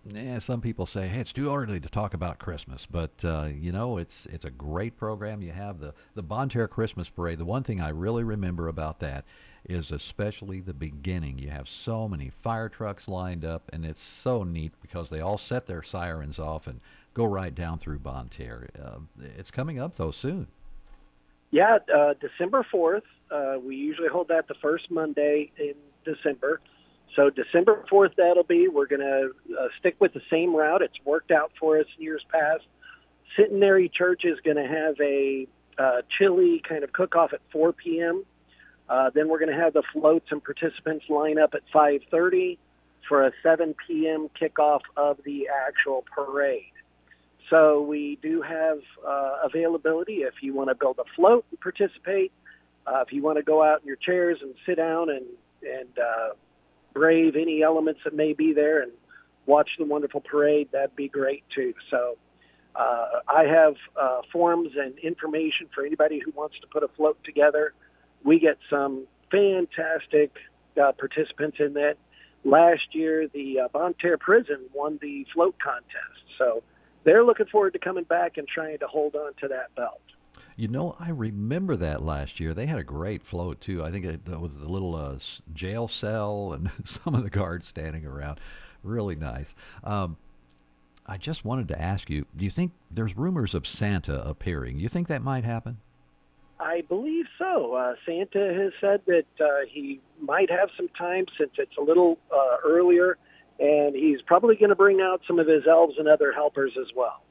yeah, 0.05 0.39
some 0.39 0.59
people 0.59 0.85
say, 0.85 1.07
"Hey, 1.07 1.21
it's 1.21 1.31
too 1.31 1.53
early 1.53 1.79
to 1.79 1.89
talk 1.89 2.13
about 2.13 2.37
Christmas," 2.37 2.85
but 2.89 3.11
uh, 3.23 3.47
you 3.53 3.71
know, 3.71 3.97
it's 3.97 4.25
it's 4.25 4.43
a 4.43 4.49
great 4.49 4.97
program. 4.97 5.41
You 5.41 5.51
have 5.51 5.79
the 5.79 5.93
the 6.13 6.23
Bonne 6.23 6.49
Terre 6.49 6.67
Christmas 6.67 7.07
Parade. 7.07 7.39
The 7.39 7.45
one 7.45 7.63
thing 7.63 7.79
I 7.79 7.89
really 7.89 8.23
remember 8.23 8.67
about 8.67 8.99
that 8.99 9.23
is 9.67 9.91
especially 9.91 10.59
the 10.59 10.73
beginning. 10.73 11.39
You 11.39 11.49
have 11.51 11.69
so 11.69 12.09
many 12.09 12.29
fire 12.29 12.67
trucks 12.67 13.07
lined 13.07 13.45
up, 13.45 13.69
and 13.71 13.85
it's 13.85 14.01
so 14.01 14.43
neat 14.43 14.73
because 14.81 15.09
they 15.09 15.21
all 15.21 15.37
set 15.37 15.67
their 15.67 15.83
sirens 15.83 16.37
off 16.37 16.67
and 16.67 16.81
go 17.13 17.23
right 17.23 17.55
down 17.55 17.79
through 17.79 17.99
Bonne 17.99 18.27
Terre. 18.27 18.69
Uh, 18.77 18.99
it's 19.37 19.51
coming 19.51 19.79
up 19.79 19.95
though 19.95 20.11
soon. 20.11 20.47
Yeah, 21.51 21.77
uh, 21.95 22.15
December 22.19 22.65
fourth. 22.69 23.03
Uh, 23.31 23.55
we 23.63 23.77
usually 23.77 24.09
hold 24.09 24.27
that 24.27 24.49
the 24.49 24.55
first 24.55 24.91
Monday 24.91 25.51
in 25.57 25.75
December. 26.03 26.59
So 27.15 27.29
December 27.29 27.85
4th, 27.91 28.15
that'll 28.15 28.43
be. 28.43 28.67
We're 28.67 28.87
going 28.87 29.01
to 29.01 29.31
uh, 29.59 29.67
stick 29.79 29.95
with 29.99 30.13
the 30.13 30.21
same 30.29 30.55
route. 30.55 30.81
It's 30.81 30.97
worked 31.05 31.31
out 31.31 31.51
for 31.59 31.79
us 31.79 31.85
years 31.97 32.23
past. 32.31 32.63
Centenary 33.35 33.89
Church 33.89 34.25
is 34.25 34.39
going 34.41 34.57
to 34.57 34.67
have 34.67 34.95
a 34.99 35.47
uh, 35.77 36.01
chili 36.17 36.61
kind 36.67 36.83
of 36.83 36.91
cook-off 36.91 37.33
at 37.33 37.41
4 37.51 37.73
p.m. 37.73 38.23
Uh, 38.89 39.09
then 39.13 39.27
we're 39.27 39.39
going 39.39 39.51
to 39.51 39.57
have 39.59 39.73
the 39.73 39.83
floats 39.91 40.27
and 40.31 40.43
participants 40.43 41.05
line 41.09 41.39
up 41.39 41.53
at 41.53 41.61
5.30 41.73 42.57
for 43.07 43.25
a 43.25 43.31
7 43.41 43.75
p.m. 43.87 44.29
kickoff 44.39 44.81
of 44.97 45.17
the 45.23 45.47
actual 45.67 46.05
parade. 46.13 46.71
So 47.49 47.81
we 47.81 48.17
do 48.21 48.41
have 48.41 48.79
uh, 49.05 49.37
availability 49.43 50.23
if 50.23 50.35
you 50.41 50.53
want 50.53 50.69
to 50.69 50.75
build 50.75 50.99
a 50.99 51.03
float 51.15 51.45
and 51.51 51.59
participate. 51.59 52.31
Uh, 52.87 53.03
if 53.05 53.13
you 53.13 53.21
want 53.21 53.37
to 53.37 53.43
go 53.43 53.63
out 53.63 53.81
in 53.81 53.87
your 53.87 53.97
chairs 53.97 54.39
and 54.41 54.53
sit 54.65 54.75
down 54.75 55.09
and 55.09 55.25
and 55.61 55.97
uh, 55.97 56.29
brave 56.93 57.35
any 57.35 57.63
elements 57.63 58.01
that 58.03 58.15
may 58.15 58.33
be 58.33 58.53
there 58.53 58.81
and 58.81 58.91
watch 59.45 59.69
the 59.77 59.85
wonderful 59.85 60.21
parade, 60.21 60.69
that'd 60.71 60.95
be 60.95 61.09
great 61.09 61.43
too. 61.53 61.73
So 61.89 62.17
uh, 62.75 63.19
I 63.27 63.43
have 63.43 63.75
uh, 63.99 64.21
forms 64.31 64.69
and 64.77 64.97
information 64.99 65.67
for 65.73 65.85
anybody 65.85 66.19
who 66.23 66.31
wants 66.31 66.55
to 66.61 66.67
put 66.67 66.83
a 66.83 66.87
float 66.89 67.17
together. 67.23 67.73
We 68.23 68.39
get 68.39 68.57
some 68.69 69.05
fantastic 69.29 70.31
uh, 70.81 70.91
participants 70.93 71.57
in 71.59 71.73
that. 71.73 71.97
Last 72.45 72.93
year, 72.93 73.27
the 73.27 73.61
uh, 73.61 73.67
Bonne 73.69 73.95
Terre 73.99 74.17
Prison 74.17 74.59
won 74.73 74.99
the 75.01 75.25
float 75.33 75.55
contest. 75.59 76.23
So 76.37 76.61
they're 77.03 77.23
looking 77.23 77.45
forward 77.45 77.73
to 77.73 77.79
coming 77.79 78.03
back 78.03 78.37
and 78.37 78.47
trying 78.47 78.79
to 78.79 78.87
hold 78.87 79.15
on 79.15 79.33
to 79.41 79.47
that 79.49 79.73
belt. 79.75 80.01
You 80.55 80.67
know, 80.67 80.95
I 80.99 81.09
remember 81.09 81.75
that 81.77 82.03
last 82.03 82.39
year. 82.39 82.53
They 82.53 82.67
had 82.67 82.79
a 82.79 82.83
great 82.83 83.23
float 83.23 83.59
too. 83.61 83.83
I 83.83 83.91
think 83.91 84.05
it 84.05 84.27
was 84.27 84.55
a 84.55 84.67
little 84.67 84.95
uh, 84.95 85.17
jail 85.53 85.87
cell 85.87 86.53
and 86.53 86.69
some 86.85 87.15
of 87.15 87.23
the 87.23 87.29
guards 87.29 87.67
standing 87.67 88.05
around. 88.05 88.39
Really 88.83 89.15
nice. 89.15 89.55
Um, 89.83 90.17
I 91.05 91.17
just 91.17 91.43
wanted 91.43 91.67
to 91.69 91.81
ask 91.81 92.09
you 92.09 92.25
do 92.35 92.45
you 92.45 92.51
think 92.51 92.71
there's 92.89 93.17
rumors 93.17 93.53
of 93.53 93.67
Santa 93.67 94.21
appearing? 94.21 94.79
You 94.79 94.89
think 94.89 95.07
that 95.07 95.21
might 95.21 95.43
happen? 95.43 95.79
I 96.59 96.81
believe 96.81 97.25
so. 97.37 97.73
Uh, 97.73 97.95
Santa 98.05 98.53
has 98.53 98.71
said 98.79 99.01
that 99.07 99.25
uh, 99.43 99.65
he 99.69 99.99
might 100.21 100.49
have 100.49 100.69
some 100.77 100.87
time 100.89 101.25
since 101.37 101.51
it's 101.57 101.75
a 101.77 101.81
little 101.81 102.19
uh, 102.33 102.57
earlier, 102.63 103.17
and 103.59 103.95
he's 103.95 104.21
probably 104.21 104.55
going 104.55 104.69
to 104.69 104.75
bring 104.75 105.01
out 105.01 105.21
some 105.27 105.39
of 105.39 105.47
his 105.47 105.67
elves 105.67 105.95
and 105.97 106.07
other 106.07 106.31
helpers 106.31 106.71
as 106.79 106.87
well. 106.95 107.21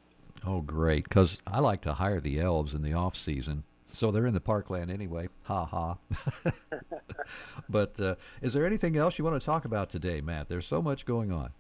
Oh, 0.46 0.60
great! 0.60 1.04
Because 1.04 1.38
I 1.46 1.60
like 1.60 1.82
to 1.82 1.94
hire 1.94 2.20
the 2.20 2.40
elves 2.40 2.74
in 2.74 2.82
the 2.82 2.94
off 2.94 3.16
season, 3.16 3.64
so 3.92 4.10
they're 4.10 4.26
in 4.26 4.34
the 4.34 4.40
parkland 4.40 4.90
anyway. 4.90 5.28
Ha 5.44 5.64
ha. 5.64 5.98
but 7.68 7.98
uh, 8.00 8.16
is 8.40 8.52
there 8.52 8.66
anything 8.66 8.96
else 8.96 9.18
you 9.18 9.24
want 9.24 9.40
to 9.40 9.44
talk 9.44 9.64
about 9.64 9.90
today, 9.90 10.20
Matt? 10.20 10.48
There's 10.48 10.66
so 10.66 10.82
much 10.82 11.06
going 11.06 11.30
on. 11.30 11.50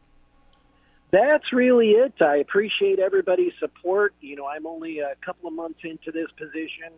That's 1.12 1.52
really 1.52 1.90
it. 1.90 2.14
I 2.20 2.36
appreciate 2.38 2.98
everybody's 2.98 3.52
support. 3.60 4.14
You 4.20 4.34
know, 4.36 4.46
I'm 4.46 4.66
only 4.66 5.00
a 5.00 5.14
couple 5.24 5.46
of 5.46 5.54
months 5.54 5.80
into 5.84 6.10
this 6.10 6.28
position, 6.38 6.92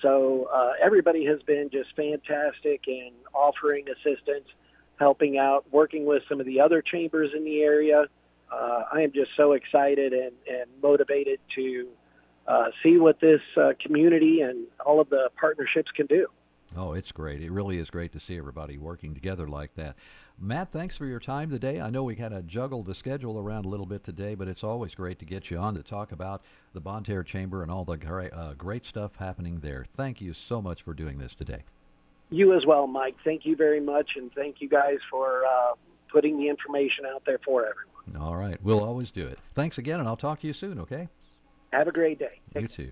so 0.00 0.48
uh, 0.52 0.72
everybody 0.82 1.24
has 1.26 1.42
been 1.42 1.68
just 1.70 1.94
fantastic 1.96 2.82
in 2.86 3.10
offering 3.34 3.86
assistance, 3.88 4.46
helping 4.98 5.36
out, 5.36 5.64
working 5.72 6.06
with 6.06 6.22
some 6.28 6.40
of 6.40 6.46
the 6.46 6.60
other 6.60 6.80
chambers 6.80 7.30
in 7.36 7.44
the 7.44 7.60
area. 7.60 8.04
Uh, 8.50 8.84
I 8.92 9.02
am 9.02 9.12
just 9.12 9.30
so 9.36 9.52
excited 9.52 10.12
and, 10.12 10.32
and 10.48 10.66
motivated 10.82 11.38
to 11.56 11.88
uh, 12.46 12.66
see 12.82 12.98
what 12.98 13.20
this 13.20 13.40
uh, 13.56 13.72
community 13.80 14.40
and 14.40 14.66
all 14.84 15.00
of 15.00 15.08
the 15.08 15.30
partnerships 15.38 15.90
can 15.94 16.06
do. 16.06 16.26
Oh, 16.76 16.92
it's 16.92 17.12
great. 17.12 17.42
It 17.42 17.50
really 17.50 17.78
is 17.78 17.90
great 17.90 18.12
to 18.12 18.20
see 18.20 18.36
everybody 18.36 18.78
working 18.78 19.14
together 19.14 19.48
like 19.48 19.74
that. 19.74 19.96
Matt, 20.38 20.72
thanks 20.72 20.96
for 20.96 21.04
your 21.04 21.20
time 21.20 21.50
today. 21.50 21.80
I 21.80 21.90
know 21.90 22.04
we 22.04 22.14
kind 22.14 22.32
of 22.32 22.46
juggled 22.46 22.86
the 22.86 22.94
schedule 22.94 23.38
around 23.38 23.66
a 23.66 23.68
little 23.68 23.86
bit 23.86 24.04
today, 24.04 24.34
but 24.34 24.48
it's 24.48 24.64
always 24.64 24.94
great 24.94 25.18
to 25.18 25.24
get 25.24 25.50
you 25.50 25.58
on 25.58 25.74
to 25.74 25.82
talk 25.82 26.12
about 26.12 26.42
the 26.72 26.80
Bonne 26.80 27.04
Terre 27.04 27.24
Chamber 27.24 27.62
and 27.62 27.70
all 27.70 27.84
the 27.84 27.96
great, 27.96 28.32
uh, 28.32 28.54
great 28.54 28.86
stuff 28.86 29.16
happening 29.16 29.60
there. 29.60 29.84
Thank 29.96 30.20
you 30.20 30.32
so 30.32 30.62
much 30.62 30.82
for 30.82 30.94
doing 30.94 31.18
this 31.18 31.34
today. 31.34 31.64
You 32.30 32.56
as 32.56 32.64
well, 32.64 32.86
Mike. 32.86 33.16
Thank 33.24 33.44
you 33.44 33.56
very 33.56 33.80
much, 33.80 34.12
and 34.16 34.32
thank 34.32 34.60
you 34.60 34.68
guys 34.68 34.98
for 35.10 35.44
uh, 35.44 35.74
putting 36.12 36.38
the 36.38 36.48
information 36.48 37.04
out 37.04 37.24
there 37.26 37.40
for 37.44 37.66
everyone. 37.66 37.89
All 38.18 38.36
right. 38.36 38.58
We'll 38.62 38.82
always 38.82 39.10
do 39.10 39.26
it. 39.26 39.38
Thanks 39.54 39.78
again, 39.78 40.00
and 40.00 40.08
I'll 40.08 40.16
talk 40.16 40.40
to 40.40 40.46
you 40.46 40.52
soon, 40.52 40.78
okay? 40.80 41.08
Have 41.72 41.88
a 41.88 41.92
great 41.92 42.18
day. 42.18 42.40
You 42.54 42.66
too. 42.66 42.90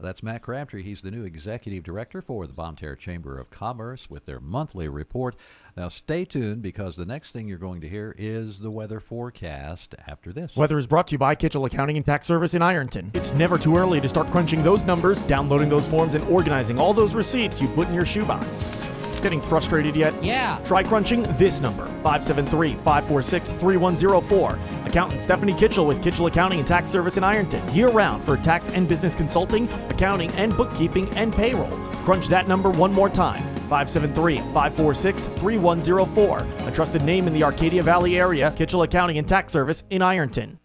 That's 0.00 0.22
Matt 0.22 0.42
Crabtree. 0.42 0.82
He's 0.82 1.02
the 1.02 1.10
new 1.10 1.24
executive 1.24 1.84
director 1.84 2.22
for 2.22 2.46
the 2.46 2.52
Bonne 2.52 2.76
Terre 2.76 2.96
Chamber 2.96 3.38
of 3.38 3.50
Commerce 3.50 4.08
with 4.10 4.26
their 4.26 4.40
monthly 4.40 4.88
report. 4.88 5.36
Now, 5.76 5.88
stay 5.88 6.24
tuned 6.24 6.62
because 6.62 6.96
the 6.96 7.04
next 7.04 7.32
thing 7.32 7.46
you're 7.46 7.58
going 7.58 7.82
to 7.82 7.88
hear 7.88 8.14
is 8.16 8.58
the 8.58 8.70
weather 8.70 9.00
forecast 9.00 9.94
after 10.06 10.32
this. 10.32 10.56
Weather 10.56 10.78
is 10.78 10.86
brought 10.86 11.08
to 11.08 11.12
you 11.12 11.18
by 11.18 11.34
Kitchell 11.34 11.66
Accounting 11.66 11.96
and 11.96 12.06
Tax 12.06 12.26
Service 12.26 12.54
in 12.54 12.62
Ironton. 12.62 13.10
It's 13.14 13.34
never 13.34 13.58
too 13.58 13.76
early 13.76 14.00
to 14.00 14.08
start 14.08 14.28
crunching 14.28 14.62
those 14.62 14.84
numbers, 14.84 15.20
downloading 15.22 15.68
those 15.68 15.86
forms, 15.86 16.14
and 16.14 16.24
organizing 16.24 16.78
all 16.78 16.94
those 16.94 17.14
receipts 17.14 17.60
you 17.60 17.68
put 17.68 17.88
in 17.88 17.94
your 17.94 18.06
shoebox. 18.06 18.95
Getting 19.20 19.40
frustrated 19.40 19.96
yet? 19.96 20.14
Yeah. 20.22 20.58
Try 20.64 20.82
crunching 20.82 21.22
this 21.36 21.60
number 21.60 21.86
573 21.86 22.74
546 22.74 23.48
3104. 23.50 24.58
Accountant 24.86 25.20
Stephanie 25.20 25.54
Kitchell 25.54 25.86
with 25.86 26.02
Kitchell 26.02 26.26
Accounting 26.26 26.60
and 26.60 26.68
Tax 26.68 26.90
Service 26.90 27.16
in 27.16 27.24
Ironton. 27.24 27.66
Year 27.74 27.88
round 27.88 28.22
for 28.22 28.36
tax 28.36 28.68
and 28.68 28.88
business 28.88 29.14
consulting, 29.14 29.68
accounting, 29.90 30.30
and 30.32 30.56
bookkeeping 30.56 31.08
and 31.16 31.32
payroll. 31.32 31.76
Crunch 32.04 32.28
that 32.28 32.46
number 32.46 32.70
one 32.70 32.92
more 32.92 33.08
time 33.10 33.42
573 33.68 34.38
546 34.38 35.26
3104. 35.26 36.46
A 36.68 36.72
trusted 36.72 37.02
name 37.02 37.26
in 37.26 37.32
the 37.32 37.42
Arcadia 37.42 37.82
Valley 37.82 38.18
area, 38.18 38.52
Kitchell 38.56 38.82
Accounting 38.82 39.18
and 39.18 39.28
Tax 39.28 39.52
Service 39.52 39.82
in 39.90 40.02
Ironton. 40.02 40.58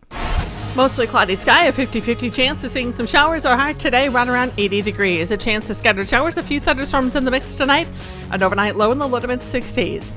Mostly 0.73 1.05
cloudy 1.05 1.35
sky, 1.35 1.65
a 1.65 1.73
50 1.73 1.99
50 1.99 2.29
chance 2.31 2.63
of 2.63 2.71
seeing 2.71 2.93
some 2.93 3.05
showers. 3.05 3.43
Our 3.45 3.57
high 3.57 3.73
today, 3.73 4.07
right 4.07 4.27
around 4.27 4.53
80 4.57 4.81
degrees. 4.83 5.29
A 5.29 5.35
chance 5.35 5.69
of 5.69 5.75
scattered 5.75 6.07
showers, 6.07 6.37
a 6.37 6.41
few 6.41 6.61
thunderstorms 6.61 7.17
in 7.17 7.25
the 7.25 7.31
mix 7.31 7.55
tonight. 7.55 7.89
An 8.31 8.41
overnight 8.41 8.77
low 8.77 8.93
in 8.93 8.97
the 8.97 9.07
low 9.07 9.19
to 9.19 9.27
mid 9.27 9.41
60s. 9.41 10.09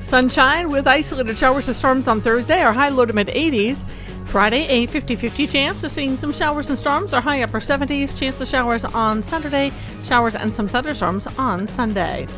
Sunshine 0.00 0.70
with 0.70 0.86
isolated 0.86 1.36
showers 1.36 1.66
and 1.66 1.76
storms 1.76 2.06
on 2.06 2.20
Thursday, 2.20 2.60
our 2.62 2.72
high 2.72 2.90
low 2.90 3.06
to 3.06 3.12
mid 3.12 3.26
80s. 3.26 3.84
Friday, 4.26 4.68
a 4.68 4.86
50 4.86 5.16
50 5.16 5.46
chance 5.48 5.82
of 5.82 5.90
seeing 5.90 6.14
some 6.14 6.32
showers 6.32 6.68
and 6.68 6.78
storms, 6.78 7.12
our 7.12 7.20
high 7.20 7.42
upper 7.42 7.58
70s. 7.58 8.16
Chance 8.16 8.40
of 8.40 8.46
showers 8.46 8.84
on 8.84 9.20
Saturday, 9.20 9.72
showers 10.04 10.36
and 10.36 10.54
some 10.54 10.68
thunderstorms 10.68 11.26
on 11.38 11.66
Sunday. 11.66 12.28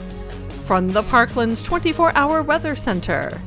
From 0.64 0.92
the 0.92 1.02
Parklands 1.02 1.62
24 1.62 2.16
hour 2.16 2.42
weather 2.42 2.74
center, 2.74 3.38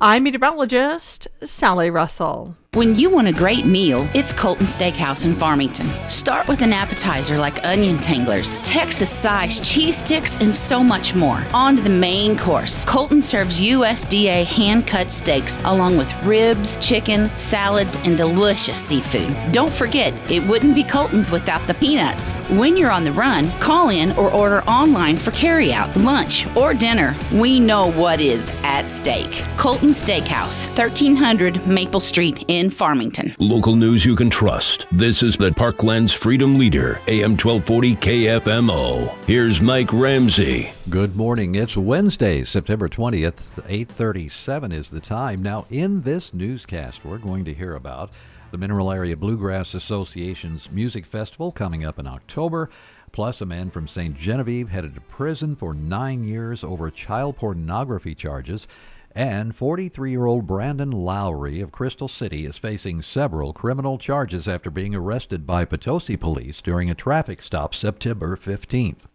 I'm 0.00 0.24
meteorologist 0.24 1.28
Sally 1.44 1.90
Russell. 1.90 2.56
When 2.76 2.94
you 2.94 3.08
want 3.08 3.26
a 3.26 3.32
great 3.32 3.64
meal, 3.64 4.06
it's 4.12 4.34
Colton 4.34 4.66
Steakhouse 4.66 5.24
in 5.24 5.32
Farmington. 5.32 5.86
Start 6.10 6.46
with 6.46 6.60
an 6.60 6.74
appetizer 6.74 7.38
like 7.38 7.64
onion 7.64 7.96
tanglers, 7.96 8.58
Texas 8.58 9.08
sized 9.08 9.64
cheese 9.64 9.96
sticks, 9.96 10.38
and 10.42 10.54
so 10.54 10.84
much 10.84 11.14
more. 11.14 11.42
On 11.54 11.76
to 11.76 11.80
the 11.80 11.88
main 11.88 12.36
course. 12.36 12.84
Colton 12.84 13.22
serves 13.22 13.58
USDA 13.58 14.44
hand 14.44 14.86
cut 14.86 15.10
steaks 15.10 15.56
along 15.64 15.96
with 15.96 16.12
ribs, 16.22 16.76
chicken, 16.86 17.30
salads, 17.30 17.96
and 18.04 18.14
delicious 18.14 18.78
seafood. 18.78 19.34
Don't 19.52 19.72
forget, 19.72 20.12
it 20.30 20.46
wouldn't 20.46 20.74
be 20.74 20.84
Colton's 20.84 21.30
without 21.30 21.66
the 21.66 21.72
peanuts. 21.72 22.34
When 22.50 22.76
you're 22.76 22.90
on 22.90 23.04
the 23.04 23.12
run, 23.12 23.50
call 23.52 23.88
in 23.88 24.12
or 24.18 24.30
order 24.30 24.60
online 24.64 25.16
for 25.16 25.30
carryout, 25.30 25.96
lunch, 26.04 26.46
or 26.54 26.74
dinner. 26.74 27.16
We 27.32 27.58
know 27.58 27.90
what 27.92 28.20
is 28.20 28.50
at 28.64 28.90
stake. 28.90 29.46
Colton 29.56 29.92
Steakhouse, 29.92 30.66
1300 30.76 31.66
Maple 31.66 32.00
Street 32.00 32.44
in 32.48 32.65
Farmington. 32.70 33.34
Local 33.38 33.76
news 33.76 34.04
you 34.04 34.16
can 34.16 34.30
trust. 34.30 34.86
This 34.92 35.22
is 35.22 35.36
the 35.36 35.50
Parklands 35.50 36.14
Freedom 36.14 36.58
Leader, 36.58 37.00
AM 37.08 37.32
1240 37.32 37.96
KFMO. 37.96 39.14
Here's 39.26 39.60
Mike 39.60 39.92
Ramsey. 39.92 40.72
Good 40.88 41.16
morning. 41.16 41.54
It's 41.54 41.76
Wednesday, 41.76 42.44
September 42.44 42.88
20th. 42.88 43.46
8:37 43.68 44.72
is 44.72 44.90
the 44.90 45.00
time. 45.00 45.42
Now, 45.42 45.66
in 45.70 46.02
this 46.02 46.32
newscast, 46.32 47.04
we're 47.04 47.18
going 47.18 47.44
to 47.44 47.54
hear 47.54 47.74
about 47.74 48.10
the 48.50 48.58
Mineral 48.58 48.92
Area 48.92 49.16
Bluegrass 49.16 49.74
Association's 49.74 50.70
music 50.70 51.04
festival 51.04 51.52
coming 51.52 51.84
up 51.84 51.98
in 51.98 52.06
October. 52.06 52.70
Plus, 53.12 53.40
a 53.40 53.46
man 53.46 53.70
from 53.70 53.88
St. 53.88 54.18
Genevieve 54.18 54.68
headed 54.68 54.94
to 54.94 55.00
prison 55.00 55.56
for 55.56 55.72
nine 55.72 56.22
years 56.22 56.62
over 56.62 56.90
child 56.90 57.36
pornography 57.36 58.14
charges. 58.14 58.68
And 59.16 59.56
43 59.56 60.10
year 60.10 60.26
old 60.26 60.46
Brandon 60.46 60.90
Lowry 60.90 61.62
of 61.62 61.72
Crystal 61.72 62.06
City 62.06 62.44
is 62.44 62.58
facing 62.58 63.00
several 63.00 63.54
criminal 63.54 63.96
charges 63.96 64.46
after 64.46 64.70
being 64.70 64.94
arrested 64.94 65.46
by 65.46 65.64
Potosi 65.64 66.18
police 66.18 66.60
during 66.60 66.90
a 66.90 66.94
traffic 66.94 67.40
stop 67.40 67.74
September 67.74 68.36
15th. 68.36 69.06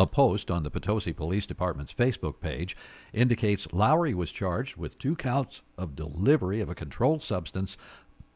A 0.00 0.06
post 0.08 0.50
on 0.50 0.64
the 0.64 0.70
Potosi 0.70 1.12
Police 1.12 1.46
Department's 1.46 1.94
Facebook 1.94 2.40
page 2.40 2.76
indicates 3.12 3.68
Lowry 3.70 4.14
was 4.14 4.32
charged 4.32 4.76
with 4.76 4.98
two 4.98 5.14
counts 5.14 5.62
of 5.76 5.94
delivery 5.94 6.60
of 6.60 6.68
a 6.68 6.74
controlled 6.74 7.22
substance, 7.22 7.76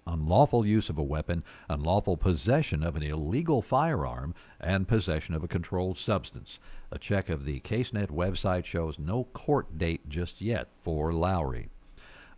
unlawful 0.07 0.65
use 0.65 0.91
of 0.91 0.99
a 0.99 1.03
weapon, 1.03 1.43
unlawful 1.69 2.17
possession 2.17 2.85
of 2.85 2.95
an 2.95 3.03
illegal 3.03 3.63
firearm, 3.63 4.33
and 4.61 4.87
possession 4.87 5.35
of 5.35 5.43
a 5.43 5.49
controlled 5.49 5.99
substance. 5.99 6.61
A 6.95 6.99
check 6.99 7.31
of 7.31 7.47
the 7.47 7.59
CaseNet 7.61 8.09
website 8.09 8.67
shows 8.67 8.99
no 8.99 9.25
court 9.33 9.79
date 9.79 10.11
just 10.11 10.43
yet 10.43 10.69
for 10.83 11.11
Lowry. 11.11 11.71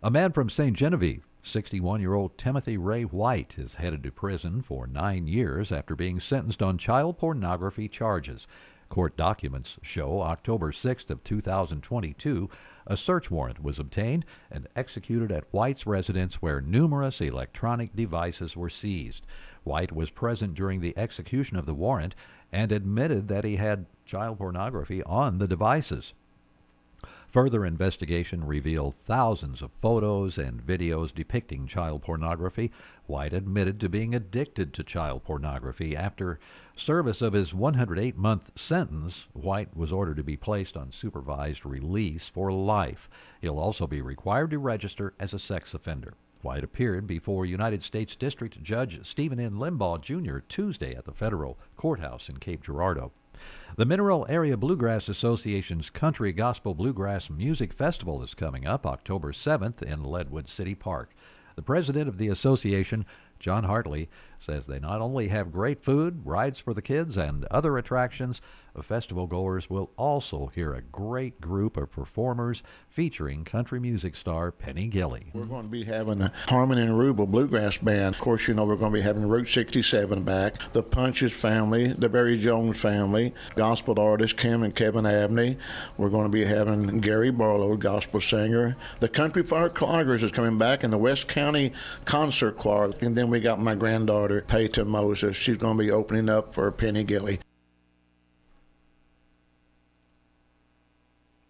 A 0.01 0.09
man 0.09 0.31
from 0.31 0.49
St. 0.49 0.77
Genevieve, 0.77 1.27
61 1.43 1.99
year 1.99 2.13
old 2.13 2.37
Timothy 2.37 2.77
Ray 2.77 3.03
White, 3.03 3.55
is 3.57 3.75
headed 3.75 4.01
to 4.03 4.13
prison 4.13 4.61
for 4.61 4.87
nine 4.87 5.27
years 5.27 5.73
after 5.73 5.93
being 5.93 6.21
sentenced 6.21 6.63
on 6.63 6.77
child 6.77 7.17
pornography 7.17 7.89
charges. 7.89 8.47
Court 8.87 9.17
documents 9.17 9.77
show 9.81 10.21
October 10.21 10.71
6th 10.71 11.09
of 11.09 11.21
2022, 11.25 12.49
a 12.87 12.95
search 12.95 13.29
warrant 13.29 13.61
was 13.61 13.77
obtained 13.77 14.23
and 14.49 14.69
executed 14.73 15.33
at 15.33 15.51
White's 15.51 15.85
residence 15.85 16.35
where 16.35 16.61
numerous 16.61 17.19
electronic 17.19 17.93
devices 17.93 18.55
were 18.55 18.69
seized. 18.69 19.25
White 19.65 19.91
was 19.91 20.11
present 20.11 20.53
during 20.53 20.79
the 20.79 20.97
execution 20.97 21.57
of 21.57 21.65
the 21.65 21.73
warrant 21.73 22.15
and 22.53 22.71
admitted 22.71 23.27
that 23.27 23.43
he 23.43 23.57
had 23.57 23.85
child 24.05 24.37
pornography 24.37 25.03
on 25.03 25.37
the 25.37 25.47
devices. 25.47 26.13
Further 27.35 27.65
investigation 27.65 28.45
revealed 28.45 28.95
thousands 28.95 29.61
of 29.61 29.69
photos 29.81 30.37
and 30.37 30.65
videos 30.65 31.13
depicting 31.13 31.67
child 31.67 32.01
pornography. 32.01 32.71
White 33.07 33.33
admitted 33.33 33.77
to 33.81 33.89
being 33.89 34.15
addicted 34.15 34.73
to 34.73 34.85
child 34.85 35.25
pornography. 35.25 35.97
After 35.97 36.39
service 36.77 37.21
of 37.21 37.33
his 37.33 37.53
108 37.53 38.15
month 38.15 38.57
sentence, 38.57 39.27
White 39.33 39.75
was 39.75 39.91
ordered 39.91 40.15
to 40.15 40.23
be 40.23 40.37
placed 40.37 40.77
on 40.77 40.93
supervised 40.93 41.65
release 41.65 42.29
for 42.29 42.53
life. 42.53 43.09
He'll 43.41 43.59
also 43.59 43.85
be 43.85 44.01
required 44.01 44.51
to 44.51 44.57
register 44.57 45.13
as 45.19 45.33
a 45.33 45.39
sex 45.39 45.73
offender. 45.73 46.13
White 46.41 46.63
appeared 46.63 47.05
before 47.05 47.45
United 47.45 47.83
States 47.83 48.15
District 48.15 48.63
Judge 48.63 49.05
Stephen 49.05 49.41
N. 49.41 49.55
Limbaugh 49.55 49.99
Jr. 49.99 50.37
Tuesday 50.47 50.95
at 50.95 51.03
the 51.03 51.11
federal 51.11 51.57
courthouse 51.75 52.29
in 52.29 52.37
Cape 52.37 52.63
Girardeau. 52.63 53.11
The 53.77 53.85
Mineral 53.85 54.25
Area 54.29 54.55
Bluegrass 54.55 55.09
Association's 55.09 55.89
Country 55.89 56.31
Gospel 56.31 56.73
Bluegrass 56.73 57.29
Music 57.29 57.73
Festival 57.73 58.23
is 58.23 58.33
coming 58.33 58.65
up 58.65 58.85
October 58.85 59.31
7th 59.31 59.81
in 59.81 60.03
Leadwood 60.03 60.47
City 60.47 60.75
Park. 60.75 61.13
The 61.55 61.61
president 61.61 62.07
of 62.07 62.17
the 62.17 62.27
association, 62.27 63.05
John 63.39 63.65
Hartley, 63.65 64.09
says 64.39 64.65
they 64.65 64.79
not 64.79 65.01
only 65.01 65.29
have 65.29 65.51
great 65.51 65.83
food, 65.83 66.21
rides 66.25 66.59
for 66.59 66.73
the 66.73 66.81
kids, 66.81 67.17
and 67.17 67.45
other 67.45 67.77
attractions, 67.77 68.41
festival 68.83 69.27
goers 69.27 69.69
will 69.69 69.91
also 69.97 70.51
hear 70.53 70.73
a 70.73 70.81
great 70.81 71.39
group 71.41 71.77
of 71.77 71.91
performers 71.91 72.63
featuring 72.89 73.43
country 73.43 73.79
music 73.79 74.15
star 74.15 74.51
Penny 74.51 74.89
Gilley. 74.89 75.27
We're 75.33 75.45
going 75.45 75.63
to 75.63 75.69
be 75.69 75.83
having 75.83 76.21
a 76.21 76.31
Harmony 76.47 76.81
and 76.81 76.91
Rubel 76.91 77.27
Bluegrass 77.27 77.77
Band. 77.77 78.15
Of 78.15 78.21
course, 78.21 78.47
you 78.47 78.53
know, 78.53 78.65
we're 78.65 78.75
going 78.75 78.91
to 78.91 78.97
be 78.97 79.01
having 79.01 79.27
Route 79.27 79.47
67 79.47 80.23
back, 80.23 80.55
the 80.73 80.83
Punches 80.83 81.31
family, 81.31 81.87
the 81.87 82.09
Barry 82.09 82.37
Jones 82.37 82.79
family, 82.79 83.33
gospel 83.55 83.99
artists 83.99 84.33
Kim 84.33 84.63
and 84.63 84.75
Kevin 84.75 85.05
Abney. 85.05 85.57
We're 85.97 86.09
going 86.09 86.25
to 86.25 86.29
be 86.29 86.45
having 86.45 86.99
Gary 86.99 87.31
Barlow, 87.31 87.75
gospel 87.77 88.19
singer. 88.19 88.75
The 88.99 89.09
Country 89.09 89.43
Fire 89.43 89.69
Cloggers 89.69 90.23
is 90.23 90.31
coming 90.31 90.57
back, 90.57 90.83
and 90.83 90.91
the 90.91 90.97
West 90.97 91.27
County 91.27 91.71
Concert 92.05 92.57
Choir. 92.57 92.91
And 93.01 93.15
then 93.15 93.29
we 93.29 93.39
got 93.39 93.59
my 93.59 93.75
granddaughter, 93.75 94.41
Peyton 94.47 94.87
Moses. 94.87 95.35
She's 95.35 95.57
going 95.57 95.77
to 95.77 95.83
be 95.83 95.91
opening 95.91 96.29
up 96.29 96.53
for 96.53 96.71
Penny 96.71 97.03
Gilley. 97.03 97.39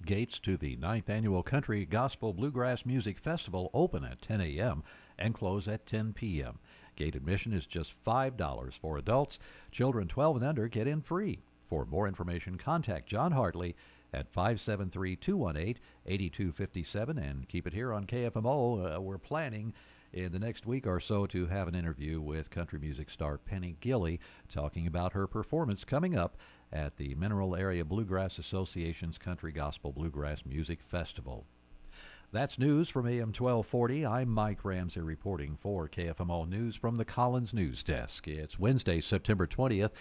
Gates 0.05 0.37
to 0.39 0.55
the 0.55 0.75
ninth 0.75 1.09
annual 1.09 1.41
Country 1.41 1.83
Gospel 1.83 2.31
Bluegrass 2.31 2.85
Music 2.85 3.17
Festival 3.17 3.71
open 3.73 4.03
at 4.03 4.21
10 4.21 4.39
a.m. 4.39 4.83
and 5.17 5.33
close 5.33 5.67
at 5.67 5.87
10 5.87 6.13
p.m. 6.13 6.59
Gate 6.95 7.15
admission 7.15 7.51
is 7.53 7.65
just 7.65 7.95
$5 8.05 8.73
for 8.79 8.97
adults. 8.97 9.39
Children 9.71 10.07
12 10.07 10.37
and 10.37 10.45
under 10.45 10.67
get 10.67 10.87
in 10.87 11.01
free. 11.01 11.39
For 11.67 11.85
more 11.85 12.07
information, 12.07 12.57
contact 12.57 13.09
John 13.09 13.31
Hartley 13.31 13.75
at 14.13 14.31
573 14.31 15.15
218 15.15 15.81
8257 16.05 17.17
and 17.17 17.49
keep 17.49 17.65
it 17.65 17.73
here 17.73 17.91
on 17.91 18.05
KFMO. 18.05 18.97
Uh, 18.97 19.01
we're 19.01 19.17
planning 19.17 19.73
in 20.13 20.31
the 20.31 20.39
next 20.39 20.65
week 20.65 20.87
or 20.87 20.99
so 20.99 21.25
to 21.25 21.47
have 21.47 21.67
an 21.67 21.75
interview 21.75 22.21
with 22.21 22.49
country 22.49 22.79
music 22.79 23.09
star 23.09 23.37
Penny 23.37 23.75
Gilley 23.81 24.19
talking 24.49 24.87
about 24.87 25.13
her 25.13 25.27
performance 25.27 25.83
coming 25.83 26.15
up 26.15 26.37
at 26.75 26.97
the 26.97 27.15
Mineral 27.15 27.55
Area 27.55 27.85
Bluegrass 27.85 28.37
Association's 28.37 29.17
Country 29.17 29.53
Gospel 29.53 29.93
Bluegrass 29.93 30.41
Music 30.45 30.79
Festival. 30.85 31.45
That's 32.33 32.59
news 32.59 32.89
from 32.89 33.07
AM 33.07 33.31
1240. 33.31 34.05
I'm 34.05 34.27
Mike 34.27 34.65
Ramsey 34.65 34.99
reporting 34.99 35.57
for 35.61 35.87
KFMO 35.87 36.49
News 36.49 36.75
from 36.75 36.97
the 36.97 37.05
Collins 37.05 37.53
News 37.53 37.81
Desk. 37.81 38.27
It's 38.27 38.59
Wednesday, 38.59 38.99
September 38.99 39.47
20th. 39.47 39.91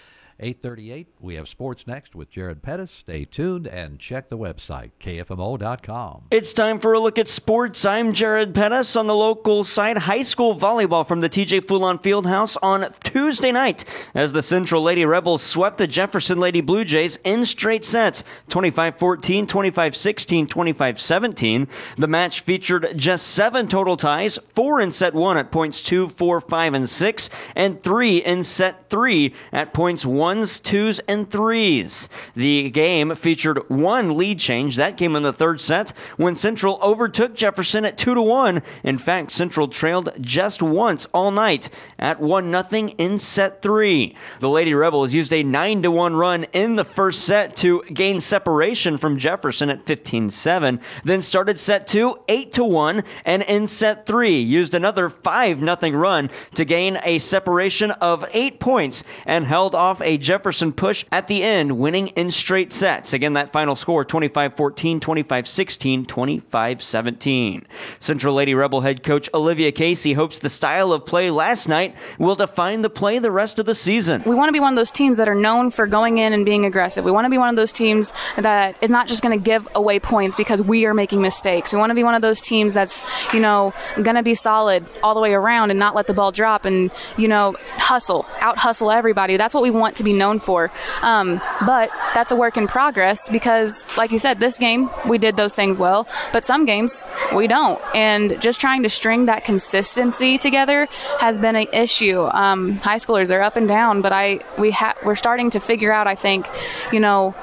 838, 0.41 1.09
we 1.21 1.37
have 1.37 1.49
sports 1.49 1.87
next 1.87 2.17
with 2.17 2.29
Jared 2.29 2.61
Pettis. 2.61 2.91
Stay 2.91 3.25
tuned 3.25 3.69
and 3.69 4.01
check 4.01 4.29
the 4.29 4.37
website, 4.37 4.91
kfmo.com. 4.99 6.25
It's 6.33 6.53
time 6.53 6.81
for 6.81 6.93
a 6.93 6.99
look 6.99 7.19
at 7.19 7.29
sports. 7.29 7.85
I'm 7.85 8.13
Jared 8.13 8.53
Pettis 8.53 8.97
on 8.97 9.07
the 9.07 9.15
local 9.15 9.63
side. 9.63 9.99
High 9.99 10.23
school 10.23 10.59
volleyball 10.59 11.07
from 11.07 11.21
the 11.21 11.29
TJ 11.29 11.61
Fulon 11.61 12.03
Fieldhouse 12.03 12.57
on 12.63 12.93
Tuesday 13.05 13.53
night 13.53 13.85
as 14.13 14.33
the 14.33 14.43
Central 14.43 14.83
Lady 14.83 15.07
Rebels 15.07 15.41
swept 15.41 15.79
the 15.79 15.87
Jefferson 15.87 16.41
Lady 16.41 16.61
Blue 16.61 16.85
Jays 16.85 17.17
in 17.23 17.45
straight 17.45 17.85
sets 17.85 18.25
25 18.49 18.97
14, 18.99 19.47
25 19.47 19.97
16, 19.97 20.47
25 20.49 21.01
17. 21.01 21.69
The 21.97 22.09
match 22.09 22.41
featured 22.41 22.95
just 22.97 23.29
seven 23.29 23.69
total 23.69 23.97
ties, 23.97 24.39
four 24.39 24.81
in 24.81 24.91
set 24.91 25.15
one 25.15 25.39
at 25.39 25.53
points 25.53 25.81
two, 25.81 26.09
four, 26.09 26.41
five, 26.41 26.75
and 26.75 26.91
six, 26.91 27.31
and 27.55 27.81
three 27.81 28.19
in 28.19 28.43
set 28.43 28.91
three 28.91 29.33
at 29.53 29.73
points 29.73 30.05
one 30.05 30.24
ones, 30.25 30.59
twos, 30.59 31.01
and 31.01 31.31
threes. 31.31 32.09
The 32.35 32.71
game 32.71 33.15
featured 33.15 33.69
one 33.69 34.17
lead 34.17 34.39
change. 34.39 34.77
That 34.77 34.97
came 34.97 35.15
in 35.17 35.23
the 35.23 35.35
third 35.35 35.61
set 35.61 35.93
when 36.17 36.35
Central 36.35 36.79
overtook 36.83 37.35
Jefferson 37.35 37.85
at 37.85 37.99
2 37.99 38.15
to 38.15 38.23
1. 38.23 38.63
In 38.85 38.97
fact, 38.97 39.33
Central 39.33 39.69
trailed 39.69 40.09
just 40.23 40.63
once 40.63 41.05
all 41.13 41.31
night 41.31 41.69
at 41.99 42.21
1 42.21 42.65
0 42.65 42.89
in 42.97 43.19
set 43.19 43.61
3. 43.61 44.17
The 44.41 44.49
Lady 44.49 44.73
Rebels 44.73 45.13
used 45.13 45.31
a 45.31 45.43
9 45.43 45.83
to 45.83 45.91
1 45.91 46.17
run 46.17 46.45
in 46.55 46.77
the 46.77 46.87
first 46.87 47.25
set 47.25 47.55
to 47.57 47.83
gain 47.93 48.19
separation 48.19 48.97
from 48.97 49.19
Jefferson 49.19 49.69
at 49.69 49.85
15 49.85 50.31
7, 50.31 50.81
then 51.05 51.21
started 51.21 51.61
set 51.61 51.87
2 51.87 52.19
8 52.29 52.51
to 52.55 52.65
1, 52.65 53.03
and 53.27 53.43
in 53.43 53.69
set 53.69 54.07
3 54.07 54.41
used 54.41 54.73
another 54.73 55.11
5 55.11 55.61
0 55.61 55.91
run 55.93 56.31
to 56.55 56.65
gain 56.65 56.99
a 57.05 57.19
separation 57.19 57.91
of 57.91 58.25
8 58.33 58.59
points 58.59 59.05
and 59.27 59.45
held 59.45 59.75
off 59.75 60.01
a 60.01 60.14
Jefferson 60.19 60.73
push 60.73 61.05
at 61.11 61.29
the 61.29 61.43
end, 61.43 61.79
winning 61.79 62.09
in 62.09 62.31
straight 62.31 62.73
sets. 62.73 63.13
Again, 63.13 63.35
that 63.35 63.51
final 63.51 63.77
score 63.77 64.05
25 64.05 64.55
14, 64.55 65.01
25 65.01 65.49
16, 65.49 66.07
25 66.07 66.83
17. 66.83 67.67
Central 68.01 68.35
Lady 68.35 68.55
Rebel 68.55 68.83
head 68.83 69.03
coach 69.03 69.29
Olivia 69.35 69.73
Casey 69.73 70.13
hopes 70.13 70.39
the 70.39 70.49
style 70.49 70.93
of 70.93 71.05
play 71.05 71.31
last 71.31 71.69
night 71.69 71.95
will 72.19 72.35
define 72.35 72.83
the 72.83 72.91
play 72.91 73.19
the 73.19 73.31
rest 73.31 73.59
of 73.59 73.67
the 73.67 73.75
season. 73.75 74.23
We 74.25 74.35
want 74.35 74.49
to 74.49 74.53
be 74.53 74.61
one 74.61 74.73
of 74.73 74.77
those 74.77 74.91
teams 74.91 75.17
that 75.17 75.29
are 75.29 75.35
known 75.35 75.71
for 75.71 75.87
going 75.87 76.19
in 76.19 76.33
and 76.33 76.45
being 76.45 76.65
aggressive. 76.65 77.05
We 77.05 77.11
want 77.11 77.25
to 77.25 77.31
be 77.31 77.39
one 77.39 77.49
of 77.49 77.57
those 77.57 77.73
teams 77.73 78.13
that 78.37 78.77
is 78.83 78.91
not 78.91 79.07
just 79.07 79.23
going 79.23 79.39
to 79.39 79.43
give 79.43 79.69
away 79.75 79.99
points 79.99 80.37
because 80.37 80.63
we 80.63 80.87
are 80.87 80.95
making 80.95 81.21
mistakes. 81.21 81.73
We 81.73 81.79
want 81.79 81.91
to 81.91 81.95
be 81.95 82.05
one 82.05 82.15
of 82.15 82.23
those 82.23 82.41
teams 82.41 82.75
that's, 82.75 83.03
you 83.33 83.41
know, 83.41 83.73
going 83.97 84.17
to 84.17 84.23
be 84.23 84.35
solid 84.35 84.85
all 85.03 85.15
the 85.15 85.21
way 85.21 85.35
around 85.35 85.71
and 85.71 85.79
not 85.79 85.95
let 85.95 86.07
the 86.07 86.15
ball 86.15 86.33
drop 86.33 86.65
and, 86.65 86.91
you 87.17 87.29
know, 87.29 87.55
hustle, 87.77 88.27
out 88.41 88.59
hustle 88.59 88.91
everybody. 88.91 89.37
That's 89.37 89.55
what 89.55 89.63
we 89.63 89.71
want 89.71 89.97
to 89.97 90.04
be 90.05 90.13
known 90.13 90.39
for. 90.39 90.71
Um, 91.03 91.41
but 91.67 91.91
that's 92.15 92.31
a 92.31 92.37
work 92.37 92.57
in 92.57 92.67
progress 92.67 93.29
because, 93.29 93.85
like 93.97 94.13
you 94.13 94.19
said, 94.19 94.41
this 94.41 94.59
game 94.59 94.89
we 95.09 95.19
did 95.19 95.37
those 95.37 95.55
things 95.55 95.77
well, 95.79 96.07
but 96.33 96.45
some 96.45 96.65
games 96.65 97.07
we 97.35 97.47
don't. 97.47 97.81
And 97.95 98.41
just 98.41 98.61
trying 98.61 98.83
to 98.83 98.89
string 98.89 99.27
that 99.27 99.45
consistency 99.45 100.39
together 100.39 100.87
has 101.21 101.39
been 101.39 101.57
an 101.57 101.67
issue. 101.73 102.23
Um, 102.33 102.73
high 102.79 102.97
schoolers 102.99 103.35
are 103.35 103.43
up 103.43 103.57
and 103.57 103.67
down, 103.67 104.03
but 104.03 104.13
I 104.13 104.41
we 104.59 104.71
ha- 104.71 104.95
we're 105.05 105.17
starting 105.17 105.51
to 105.51 105.61
figure 105.61 105.93
out. 105.93 106.07
I 106.07 106.15
think, 106.15 106.47
you 106.93 107.01
know, 107.01 107.35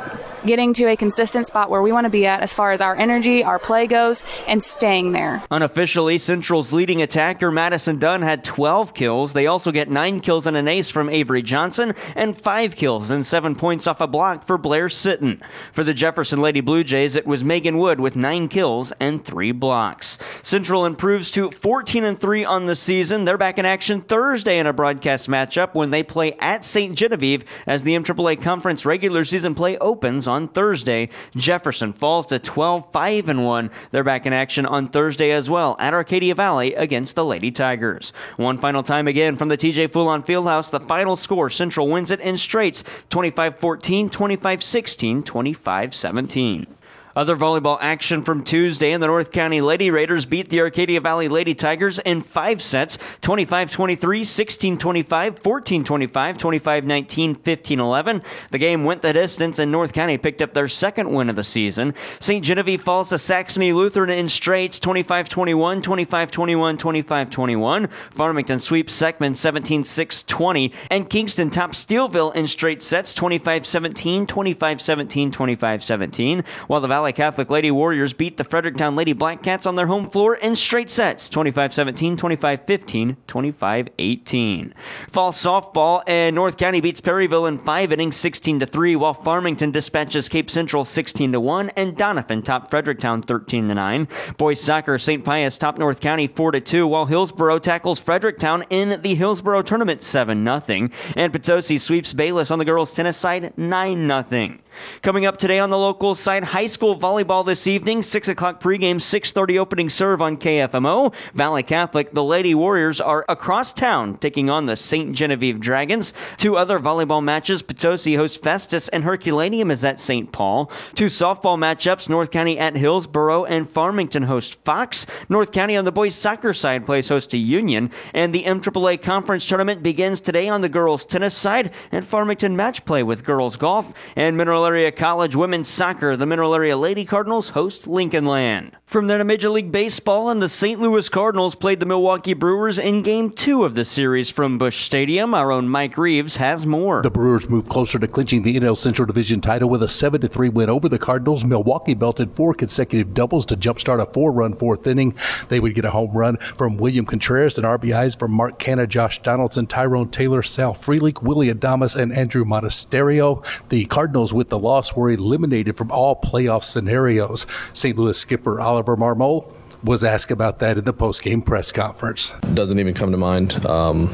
getting 0.46 0.74
to 0.76 0.86
a 0.86 0.96
consistent 0.96 1.48
spot 1.48 1.70
where 1.70 1.82
we 1.82 1.92
want 1.92 2.06
to 2.06 2.10
be 2.10 2.26
at 2.26 2.42
as 2.42 2.54
far 2.54 2.72
as 2.72 2.82
our 2.82 2.96
energy, 2.96 3.44
our 3.44 3.60
play 3.60 3.88
goes, 3.88 4.24
and 4.48 4.64
staying 4.64 5.12
there. 5.12 5.42
Unofficially, 5.52 6.18
Central's 6.18 6.74
leading 6.74 7.02
attacker, 7.02 7.52
Madison 7.52 7.98
Dunn, 7.98 8.22
had 8.22 8.44
12 8.44 8.94
kills. 8.94 9.34
They 9.34 9.48
also 9.48 9.72
get 9.72 9.90
9 9.90 10.20
kills 10.22 10.48
and 10.48 10.58
an 10.58 10.68
ace 10.68 10.90
from 10.90 11.10
Avery 11.10 11.42
Johnson, 11.42 11.94
and 12.16 12.38
5 12.38 12.76
kills 12.76 13.12
and 13.12 13.26
7 13.26 13.56
points 13.56 13.88
off 13.88 14.02
a 14.02 14.08
block 14.08 14.46
for 14.46 14.58
Blair 14.58 14.88
Sitton. 14.88 15.42
For 15.72 15.84
the 15.84 15.94
Jefferson 15.94 16.42
Lady 16.42 16.62
Blue 16.62 16.84
Jays, 16.84 17.16
it 17.16 17.28
was 17.28 17.44
Megan 17.44 17.78
Wood 17.78 18.00
with 18.00 18.16
9 18.16 18.48
kills 18.48 18.92
and 19.00 19.24
3 19.24 19.52
blocks. 19.52 20.18
Central 20.44 20.86
improves 20.86 21.32
to 21.32 21.52
14 21.52 22.04
and 22.04 22.20
3 22.20 22.46
on 22.46 22.66
the 22.66 22.76
season. 22.76 23.26
They're 23.26 23.38
back 23.38 23.58
in 23.58 23.66
action 23.66 24.02
Thursday 24.02 24.60
in 24.60 24.68
a 24.68 24.74
broadcast 24.74 25.30
matchup 25.30 25.74
when 25.74 25.92
they 25.92 26.04
play 26.04 26.34
at 26.40 26.64
St. 26.66 26.96
Genevieve 26.96 27.46
as 27.66 27.84
the 27.84 27.96
MAAA 27.96 28.42
Conference 28.42 28.86
regular 28.86 29.26
season 29.26 29.56
play 29.56 29.78
opens 29.78 30.28
on 30.32 30.48
Thursday. 30.48 31.10
Jefferson 31.36 31.94
falls 31.94 32.26
to 32.28 32.40
12 32.40 32.92
5 32.92 33.30
and 33.30 33.46
1. 33.46 33.70
They're 33.92 34.04
back 34.04 34.26
in 34.26 34.34
action 34.34 34.66
on 34.66 34.88
Thursday 34.88 35.30
as 35.32 35.50
well 35.50 35.76
at 35.78 35.94
Arcadia 35.94 36.34
Valley 36.34 36.74
against 36.74 37.16
the 37.16 37.24
Lady 37.24 37.52
Tigers. 37.52 38.14
One 38.38 38.58
final 38.58 38.82
time 38.82 39.08
again 39.08 39.36
from 39.36 39.50
the 39.50 39.58
TJ 39.58 39.90
Fulon 39.90 40.26
Fieldhouse, 40.26 40.72
the 40.72 40.80
final 40.80 41.16
score 41.16 41.50
Central 41.50 41.88
wins 41.88 42.10
it 42.10 42.20
in 42.20 42.38
straights 42.38 42.84
25 43.10 43.60
14, 43.60 44.10
25 44.10 44.64
16, 44.64 45.24
25 45.24 45.94
17. 45.96 46.68
Other 47.16 47.36
volleyball 47.36 47.78
action 47.82 48.24
from 48.24 48.44
Tuesday 48.44 48.92
and 48.94 49.04
the 49.04 49.08
North 49.08 49.32
County 49.32 49.60
Lady 49.60 49.92
Raiders 49.92 50.26
beat 50.26 50.48
the 50.48 50.62
Arcadia 50.62 51.02
Valley 51.02 51.28
Lady 51.28 51.54
Tigers 51.54 52.00
in 52.00 52.22
five 52.22 52.62
sets 52.62 52.98
25 53.22 53.70
23, 53.70 54.24
16 54.24 54.78
25, 54.78 55.40
14 55.40 55.84
25, 55.84 56.38
25 56.38 56.86
19, 56.86 57.36
15 57.36 57.80
11. 57.80 58.24
The 58.52 58.58
game 58.58 58.86
went 58.86 59.02
the 59.02 59.12
distance, 59.12 59.60
and 59.60 59.72
North 59.72 59.92
County 59.92 60.18
picked 60.18 60.42
up 60.42 60.54
their 60.54 60.70
second 60.70 61.12
win 61.12 61.30
of 61.30 61.36
the 61.36 61.44
season. 61.44 61.94
St. 62.22 62.46
Genevieve 62.46 62.82
falls 62.82 63.10
to 63.10 63.20
Saxony 63.20 63.74
Lutheran 63.74 64.10
in 64.10 64.30
straights 64.30 64.80
25 64.80 65.28
21, 65.28 65.82
25 65.82 66.32
21, 66.32 66.78
25 66.78 67.30
21. 67.30 67.88
Farmington 67.88 68.60
sweeps 68.60 69.00
Seckman 69.00 69.36
17 69.36 69.84
6 69.84 70.24
20, 70.24 70.72
and 70.90 71.10
Kingston 71.10 71.50
tops 71.50 71.84
Steelville 71.84 72.34
in 72.34 72.48
straight 72.48 72.82
sets 72.82 73.14
25 73.14 73.66
17, 73.66 74.26
25 74.28 74.82
17, 74.82 75.32
25 75.32 75.84
17, 75.84 76.44
while 76.68 76.80
the 76.80 76.88
Valley 76.88 77.01
Catholic 77.12 77.50
Lady 77.50 77.72
Warriors 77.72 78.14
beat 78.14 78.38
the 78.38 78.44
Fredericktown 78.44 78.96
Lady 78.96 79.14
Black 79.14 79.42
Cats 79.42 79.66
on 79.66 79.76
their 79.76 79.88
home 79.88 80.08
floor 80.08 80.36
in 80.36 80.56
straight 80.56 80.92
sets 80.92 81.28
25 81.30 81.74
17, 81.74 82.16
25 82.16 82.66
15, 82.66 83.18
25 83.26 83.88
18. 83.98 84.74
Fall 85.08 85.32
softball 85.32 86.04
and 86.06 86.36
North 86.36 86.58
County 86.58 86.80
beats 86.80 87.02
Perryville 87.02 87.48
in 87.48 87.58
five 87.58 87.92
innings 87.92 88.16
16 88.18 88.60
to 88.60 88.68
3, 88.68 88.96
while 88.96 89.16
Farmington 89.16 89.72
dispatches 89.72 90.30
Cape 90.30 90.52
Central 90.52 90.86
16 90.86 91.32
to 91.32 91.40
1, 91.40 91.70
and 91.72 91.98
Doniphan 91.98 92.44
top 92.44 92.70
Fredericktown 92.70 93.24
13 93.24 93.68
to 93.70 93.74
9. 93.74 94.08
Boys 94.38 94.62
soccer, 94.62 95.00
St. 95.00 95.26
Pius 95.26 95.58
top 95.58 95.80
North 95.80 96.00
County 96.00 96.28
4 96.28 96.52
to 96.52 96.62
2, 96.62 96.86
while 96.86 97.08
Hillsboro 97.08 97.58
tackles 97.58 98.00
Fredericktown 98.00 98.64
in 98.70 99.02
the 99.02 99.16
Hillsboro 99.16 99.64
tournament 99.64 100.04
7 100.04 100.46
0, 100.46 100.90
and 101.16 101.34
Potosi 101.34 101.80
sweeps 101.80 102.14
Bayless 102.14 102.52
on 102.52 102.60
the 102.60 102.66
girls' 102.66 102.94
tennis 102.94 103.18
side 103.18 103.58
9 103.58 104.26
0. 104.30 104.58
Coming 105.02 105.26
up 105.26 105.38
today 105.38 105.60
on 105.60 105.70
the 105.70 105.78
local 105.78 106.16
side, 106.16 106.44
high 106.44 106.66
school 106.66 106.98
volleyball 106.98 107.46
this 107.46 107.68
evening, 107.68 108.02
6 108.02 108.28
o'clock 108.28 108.62
pregame, 108.62 108.98
6.30 108.98 109.58
opening 109.58 109.90
serve 109.90 110.22
on 110.22 110.38
KFMO. 110.38 111.14
Valley 111.34 111.64
Catholic, 111.64 112.12
the 112.12 112.24
Lady 112.24 112.54
Warriors 112.54 113.02
are 113.02 113.26
across 113.28 113.74
town 113.74 114.18
taking 114.18 114.50
on 114.50 114.66
the 114.66 114.76
St. 114.76 115.14
Genevieve 115.14 115.60
Dragons. 115.60 116.14
Two 116.38 116.56
other 116.56 116.80
volleyball 116.80 117.24
matches, 117.24 117.62
Potosi 117.62 118.16
hosts 118.16 118.38
Festus 118.38 118.88
and 118.90 119.04
Herculaneum 119.04 119.72
is 119.72 119.84
at 119.84 120.00
St. 120.00 120.32
Paul. 120.32 120.72
Two 120.94 121.08
softball 121.08 121.58
matchups, 121.58 122.10
North 122.10 122.32
County 122.32 122.58
at 122.58 122.76
Hillsboro 122.76 123.46
and 123.46 123.70
Farmington 123.70 124.24
host 124.24 124.64
Fox. 124.64 125.06
North 125.30 125.52
County 125.52 125.76
on 125.76 125.86
the 125.86 125.92
boys 125.92 126.16
soccer 126.16 126.54
side 126.54 126.86
plays 126.86 127.08
host 127.08 127.32
to 127.32 127.38
Union. 127.38 127.92
And 128.14 128.34
the 128.34 128.44
MAAA 128.44 129.02
conference 129.02 129.48
tournament 129.48 129.84
begins 129.84 130.22
today 130.22 130.48
on 130.48 130.62
the 130.62 130.70
girls 130.70 131.06
tennis 131.06 131.36
side 131.36 131.72
and 131.92 132.06
Farmington 132.06 132.56
match 132.56 132.86
play 132.86 133.04
with 133.04 133.24
girls 133.24 133.56
golf 133.56 133.94
and 134.16 134.38
Mineral 134.38 134.61
Area 134.66 134.92
College 134.92 135.36
women's 135.36 135.68
soccer. 135.68 136.16
The 136.16 136.26
Mineral 136.26 136.56
Area 136.56 136.78
Lady 136.78 137.06
Cardinals 137.06 137.50
host 137.50 137.88
Lincoln 137.88 138.26
Land. 138.26 138.76
From 138.86 139.08
there 139.08 139.18
to 139.18 139.24
Major 139.24 139.50
League 139.50 139.72
Baseball, 139.72 140.30
and 140.30 140.42
the 140.42 140.50
St. 140.50 140.80
Louis 140.80 141.08
Cardinals 141.08 141.56
played 141.56 141.80
the 141.80 141.86
Milwaukee 141.86 142.34
Brewers 142.34 142.78
in 142.78 143.02
Game 143.02 143.30
2 143.32 143.64
of 143.64 143.76
the 143.76 143.86
series 143.86 144.30
from 144.30 144.58
Busch 144.58 144.84
Stadium. 144.84 145.34
Our 145.34 145.52
own 145.52 145.70
Mike 145.70 145.98
Reeves 145.98 146.36
has 146.36 146.66
more. 146.66 147.02
The 147.02 147.10
Brewers 147.10 147.50
move 147.50 147.70
closer 147.70 147.98
to 148.00 148.08
clinching 148.08 148.44
the 148.44 148.60
NL 148.60 148.76
Central 148.76 149.06
Division 149.06 149.42
title 149.42 149.70
with 149.70 149.82
a 149.84 149.88
7 149.88 150.22
3 150.22 150.50
win 150.50 150.70
over 150.70 150.90
the 150.90 151.00
Cardinals. 151.00 151.46
Milwaukee 151.46 151.94
belted 151.94 152.36
four 152.36 152.54
consecutive 152.54 153.14
doubles 153.14 153.46
to 153.48 153.56
jumpstart 153.56 154.02
a 154.02 154.12
four 154.12 154.32
run 154.32 154.54
fourth 154.54 154.86
inning. 154.88 155.16
They 155.50 155.60
would 155.60 155.76
get 155.76 155.86
a 155.86 155.92
home 155.92 156.12
run 156.12 156.38
from 156.38 156.78
William 156.78 157.06
Contreras 157.06 157.58
and 157.58 157.66
RBIs 157.66 158.20
from 158.20 158.32
Mark 158.32 158.60
Canha, 158.60 158.88
Josh 158.88 159.22
Donaldson, 159.22 159.68
Tyrone 159.68 160.10
Taylor, 160.10 160.44
Sal 160.44 160.74
Frelick, 160.74 161.22
Willy 161.24 161.52
Adames, 161.52 161.96
and 161.96 162.12
Andrew 162.12 162.44
Monasterio. 162.44 163.44
The 163.70 163.86
Cardinals, 163.86 164.34
with 164.34 164.51
the 164.52 164.60
loss, 164.60 164.96
were 164.96 165.10
eliminated 165.10 165.76
from 165.76 165.90
all 165.92 166.16
playoff 166.16 166.64
scenarios. 166.64 167.48
St. 167.74 167.98
Louis 167.98 168.16
skipper 168.16 168.62
Oliver 168.62 168.96
Marmol 168.96 169.52
was 169.84 170.04
asked 170.04 170.30
about 170.30 170.60
that 170.60 170.78
in 170.78 170.84
the 170.84 170.94
post-game 170.94 171.42
press 171.42 171.72
conference. 171.72 172.36
Doesn't 172.54 172.78
even 172.80 172.94
come 172.94 173.12
to 173.12 173.18
mind. 173.18 173.66
Um, 173.66 174.08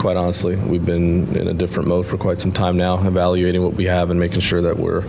quite 0.00 0.16
honestly, 0.16 0.56
we've 0.56 0.86
been 0.86 1.28
in 1.36 1.46
a 1.46 1.52
different 1.52 1.86
mode 1.86 2.06
for 2.06 2.16
quite 2.16 2.40
some 2.40 2.50
time 2.50 2.76
now, 2.76 3.06
evaluating 3.06 3.62
what 3.62 3.74
we 3.74 3.84
have 3.84 4.10
and 4.10 4.18
making 4.18 4.40
sure 4.40 4.62
that 4.62 4.78
we're 4.78 5.02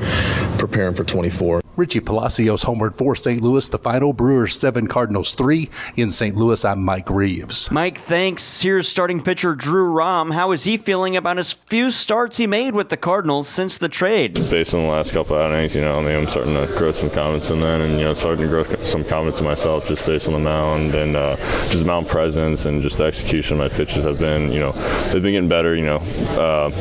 preparing 0.58 0.94
for 0.94 1.06
24. 1.06 1.62
Richie 1.78 2.02
Palacios 2.02 2.64
homered 2.64 2.96
for 2.96 3.16
St. 3.16 3.42
Louis. 3.42 3.68
The 3.68 3.80
final 3.80 4.12
Brewers 4.12 4.60
7, 4.60 4.88
Cardinals 4.88 5.34
3. 5.34 5.70
In 5.96 6.12
St. 6.12 6.36
Louis, 6.36 6.64
I'm 6.66 6.84
Mike 6.84 7.10
Reeves. 7.10 7.72
Mike, 7.72 7.98
thanks. 7.98 8.62
Here's 8.62 8.90
starting 8.90 9.22
pitcher 9.22 9.56
Drew 9.56 9.86
Rom. 9.86 10.32
How 10.32 10.52
is 10.52 10.66
he 10.66 10.78
feeling 10.78 11.16
about 11.16 11.38
his 11.38 11.54
few 11.54 11.90
starts 11.90 12.38
he 12.38 12.46
made 12.46 12.74
with 12.74 12.90
the 12.90 12.98
Cardinals 12.98 13.48
since 13.48 13.78
the 13.78 13.88
trade? 13.88 14.34
Based 14.52 14.74
on 14.74 14.84
the 14.84 14.90
last 14.90 15.12
couple 15.12 15.38
outings, 15.38 15.74
you 15.74 15.82
know, 15.82 16.00
I 16.00 16.04
mean, 16.04 16.16
I'm 16.18 16.28
starting 16.28 16.54
to 16.54 16.68
grow 16.78 16.92
some 16.92 17.10
confidence 17.10 17.50
in 17.50 17.62
that 17.62 17.80
and, 17.80 17.98
you 17.98 18.06
know, 18.06 18.14
starting 18.14 18.44
to 18.44 18.50
grow 18.50 18.64
some 18.84 19.04
confidence 19.06 19.40
in 19.40 19.46
myself 19.46 19.88
just 19.88 20.06
based 20.06 20.28
on 20.28 20.34
the 20.34 20.40
mound 20.40 20.94
and 20.94 21.16
uh, 21.16 21.38
just 21.70 21.86
mound 21.86 22.08
presence 22.08 22.66
and 22.66 22.82
just 22.82 22.98
the 22.98 23.06
execution 23.06 23.60
of 23.60 23.72
my 23.72 23.76
pitches 23.76 24.04
have 24.04 24.20
been, 24.20 24.52
you 24.52 24.60
know, 24.60 24.74
they've 25.12 25.22
been 25.22 25.34
getting 25.34 25.50
better, 25.50 25.76
you 25.76 25.86
know, 25.86 25.98
uh, 26.38 26.72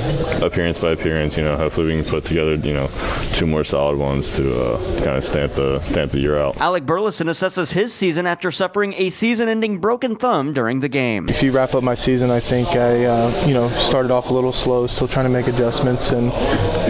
appearance 0.42 0.78
by 0.78 0.90
appearance, 0.90 1.36
you 1.36 1.44
know, 1.44 1.56
hopefully 1.56 1.86
we 1.86 2.02
can 2.02 2.10
put 2.10 2.24
together, 2.24 2.54
you 2.54 2.72
know, 2.72 2.88
two 3.34 3.46
more 3.46 3.64
solid 3.64 3.98
ones 3.98 4.34
to 4.36 4.60
uh, 4.60 4.78
kind 4.96 5.16
of 5.16 5.24
stamp 5.24 5.52
the 5.54 5.80
stamp 5.80 6.12
the 6.12 6.20
year 6.20 6.38
out. 6.38 6.56
Alec 6.58 6.84
Burleson 6.86 7.26
assesses 7.28 7.72
his 7.72 7.92
season 7.92 8.26
after 8.26 8.50
suffering 8.50 8.94
a 8.94 9.10
season-ending 9.10 9.78
broken 9.78 10.16
thumb 10.16 10.52
during 10.52 10.80
the 10.80 10.88
game. 10.88 11.28
If 11.28 11.42
you 11.42 11.52
wrap 11.52 11.74
up 11.74 11.82
my 11.82 11.94
season, 11.94 12.30
I 12.30 12.40
think 12.40 12.68
I, 12.70 13.04
uh, 13.04 13.46
you 13.46 13.54
know, 13.54 13.68
started 13.70 14.10
off 14.10 14.30
a 14.30 14.34
little 14.34 14.52
slow, 14.52 14.86
still 14.86 15.08
trying 15.08 15.26
to 15.26 15.30
make 15.30 15.46
adjustments, 15.46 16.10
and 16.10 16.32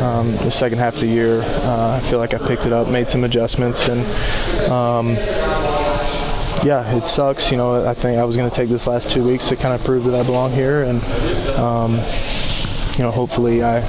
um, 0.03 0.33
the 0.45 0.51
second 0.51 0.79
half 0.79 0.95
of 0.95 1.01
the 1.01 1.07
year, 1.07 1.43
uh, 1.43 2.01
I 2.03 2.07
feel 2.09 2.19
like 2.19 2.35
I 2.35 2.39
picked 2.39 2.67
it 2.67 2.73
up, 2.73 2.89
made 2.89 3.09
some 3.09 3.25
adjustments, 3.25 3.89
and. 3.89 4.01
Um, 4.71 5.17
yeah, 6.65 6.97
it 6.97 7.07
sucks. 7.07 7.51
You 7.51 7.57
know, 7.57 7.87
I 7.89 7.95
think 7.95 8.19
I 8.19 8.25
was 8.25 8.37
going 8.37 8.49
to 8.49 8.55
take 8.55 8.69
this 8.69 8.87
last 8.87 9.11
two 9.11 9.25
weeks 9.25 9.49
to 9.49 9.57
kind 9.57 9.75
of 9.75 9.85
prove 9.85 10.05
that 10.05 10.15
I 10.15 10.23
belong 10.23 10.53
here, 10.53 10.83
and 10.83 11.03
um, 11.57 11.95
you 12.97 13.05
know, 13.05 13.11
hopefully 13.11 13.63
I 13.63 13.81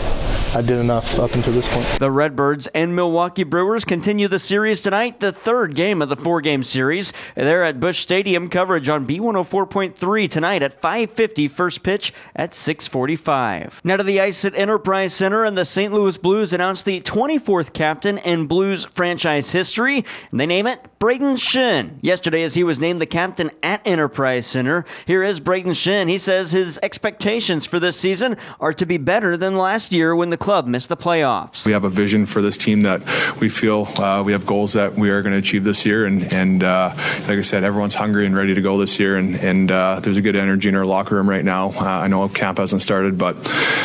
I 0.54 0.62
did 0.62 0.80
enough 0.80 1.18
up 1.18 1.34
until 1.34 1.54
this 1.54 1.68
point. 1.70 1.88
The 1.98 2.12
Redbirds 2.12 2.68
and 2.68 2.94
Milwaukee 2.94 3.46
Brewers 3.46 3.86
continue 3.86 4.28
the 4.28 4.38
series 4.38 4.82
tonight, 4.82 5.22
the 5.22 5.32
third 5.32 5.76
game 5.76 6.02
of 6.02 6.10
the 6.10 6.18
four-game 6.18 6.66
series. 6.66 7.14
They're 7.36 7.64
at 7.64 7.80
Busch 7.80 8.00
Stadium. 8.00 8.50
Coverage 8.50 8.90
on 8.90 9.06
B104.3 9.06 10.30
tonight 10.30 10.62
at 10.62 10.82
5:50. 10.82 11.48
First 11.48 11.84
pitch 11.84 12.14
at 12.36 12.52
6:45. 12.54 13.80
Now 13.86 13.96
to 13.96 14.04
the 14.04 14.20
ice 14.20 14.44
at 14.44 14.54
Enterprise 14.54 15.14
Center, 15.14 15.46
and 15.46 15.58
the 15.58 15.64
St. 15.64 15.94
Louis 15.94 16.18
Blues 16.18 16.52
announced 16.52 16.84
the 16.84 17.00
24th 17.00 17.72
captain 17.72 18.18
in 18.18 18.46
Blues 18.46 18.84
franchise 18.84 19.52
history, 19.52 20.04
and 20.32 20.40
they 20.40 20.46
name 20.46 20.68
it 20.68 20.82
Brayden 21.00 21.38
Schenn. 21.38 21.92
Yesterday, 22.02 22.44
as 22.44 22.56
he 22.56 22.66
was 22.66 22.78
named 22.78 23.00
the 23.00 23.06
captain 23.06 23.52
at 23.64 23.82
Enterprise 23.88 24.48
Center, 24.48 24.84
here 25.06 25.24
is 25.24 25.40
Brayden 25.40 25.76
Schenn. 25.76 26.10
He 26.10 26.18
says 26.18 26.52
his 26.52 26.78
expectations 26.84 27.66
for 27.66 27.80
this 27.80 27.96
season 27.96 28.36
are 28.60 28.74
to 28.74 28.86
be 28.86 28.98
better 28.98 29.38
than 29.38 29.56
last 29.56 29.94
year 29.94 30.14
when 30.14 30.30
the 30.30 30.41
club 30.42 30.66
miss 30.66 30.88
the 30.88 30.98
playoffs. 30.98 31.66
We 31.66 31.72
have 31.72 31.84
a 31.84 31.90
vision 31.90 32.26
for 32.26 32.42
this 32.42 32.58
team 32.58 32.82
that 32.82 33.02
we 33.40 33.48
feel 33.48 33.88
uh, 33.98 34.24
we 34.24 34.32
have 34.32 34.46
goals 34.46 34.74
that 34.74 34.96
we 34.96 35.12
are 35.12 35.22
going 35.22 35.34
to 35.34 35.38
achieve 35.38 35.64
this 35.64 35.86
year, 35.86 36.06
and 36.06 36.34
and 36.34 36.64
uh, 36.64 36.94
like 37.28 37.38
I 37.38 37.42
said, 37.42 37.64
everyone's 37.64 37.94
hungry 37.94 38.26
and 38.26 38.36
ready 38.36 38.56
to 38.56 38.62
go 38.62 38.78
this 38.80 39.00
year, 39.00 39.18
and 39.18 39.36
and 39.36 39.72
uh, 39.72 40.00
there's 40.02 40.18
a 40.18 40.22
good 40.22 40.36
energy 40.36 40.68
in 40.68 40.76
our 40.76 40.86
locker 40.86 41.16
room 41.16 41.30
right 41.30 41.46
now. 41.46 41.70
Uh, 41.70 41.86
I 41.86 42.08
know 42.08 42.28
camp 42.28 42.58
hasn't 42.58 42.82
started, 42.82 43.18
but 43.18 43.38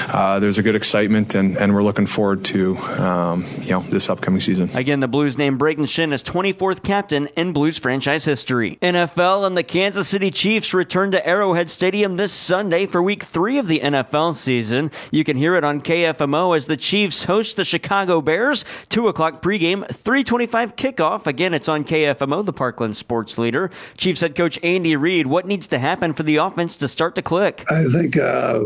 uh, 0.09 0.41
there's 0.41 0.57
a 0.57 0.63
good 0.63 0.75
excitement, 0.75 1.35
and, 1.35 1.57
and 1.59 1.75
we're 1.75 1.83
looking 1.83 2.07
forward 2.07 2.45
to 2.47 2.77
um, 2.79 3.45
you 3.61 3.71
know 3.71 3.81
this 3.81 4.09
upcoming 4.09 4.41
season. 4.41 4.71
Again, 4.75 5.01
the 5.01 5.09
Blues 5.09 5.37
named 5.37 5.61
Brayden 5.61 5.87
Schenn 5.87 6.13
as 6.13 6.23
24th 6.25 6.83
captain 6.83 7.27
in 7.37 7.53
Blues 7.53 7.79
franchise 7.79 8.25
history. 8.25 8.79
NFL 8.81 9.47
and 9.47 9.57
the 9.57 9.63
Kansas 9.63 10.09
City 10.09 10.31
Chiefs 10.31 10.73
return 10.73 11.11
to 11.11 11.27
Arrowhead 11.27 11.69
Stadium 11.71 12.17
this 12.17 12.33
Sunday 12.33 12.87
for 12.87 13.03
Week 13.03 13.23
Three 13.23 13.59
of 13.59 13.69
the 13.69 13.81
NFL 13.81 14.35
season. 14.35 14.91
You 15.11 15.23
can 15.23 15.37
hear 15.37 15.55
it 15.57 15.65
on 15.65 15.83
KFMO 15.83 16.46
as 16.53 16.67
the 16.67 16.77
Chiefs 16.77 17.25
host 17.25 17.57
the 17.57 17.65
Chicago 17.65 18.21
Bears. 18.21 18.65
2 18.89 19.09
o'clock 19.09 19.43
pregame, 19.43 19.87
325 19.89 20.77
kickoff. 20.77 21.27
Again, 21.27 21.55
it's 21.55 21.69
on 21.69 21.85
KFMO, 21.85 22.45
the 22.45 22.53
Parkland 22.53 22.97
sports 22.97 23.39
leader. 23.39 23.71
Chiefs 23.97 24.21
head 24.21 24.35
coach 24.35 24.59
Andy 24.63 24.97
Reid, 24.97 25.27
what 25.27 25.47
needs 25.47 25.67
to 25.69 25.79
happen 25.79 26.13
for 26.13 26.23
the 26.23 26.37
offense 26.37 26.77
to 26.79 26.89
start 26.89 27.15
to 27.15 27.23
click? 27.23 27.65
I 27.71 27.85
think 27.85 28.17
uh, 28.17 28.65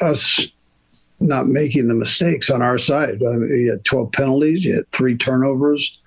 us 0.00 0.46
not 1.20 1.48
making 1.48 1.88
the 1.88 1.94
mistakes 1.94 2.50
on 2.50 2.62
our 2.62 2.78
side. 2.78 3.22
I 3.22 3.36
mean, 3.36 3.58
you 3.58 3.70
had 3.70 3.84
12 3.84 4.12
penalties, 4.12 4.64
you 4.64 4.76
had 4.76 4.90
three 4.92 5.16
turnovers. 5.16 5.98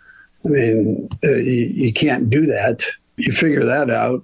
I 0.46 0.50
mean, 0.50 1.10
uh, 1.24 1.36
you, 1.36 1.66
you, 1.66 1.94
can't 1.94 2.30
do 2.30 2.46
that. 2.46 2.86
You 3.18 3.32
figure 3.32 3.66
that 3.66 3.90
out. 3.90 4.24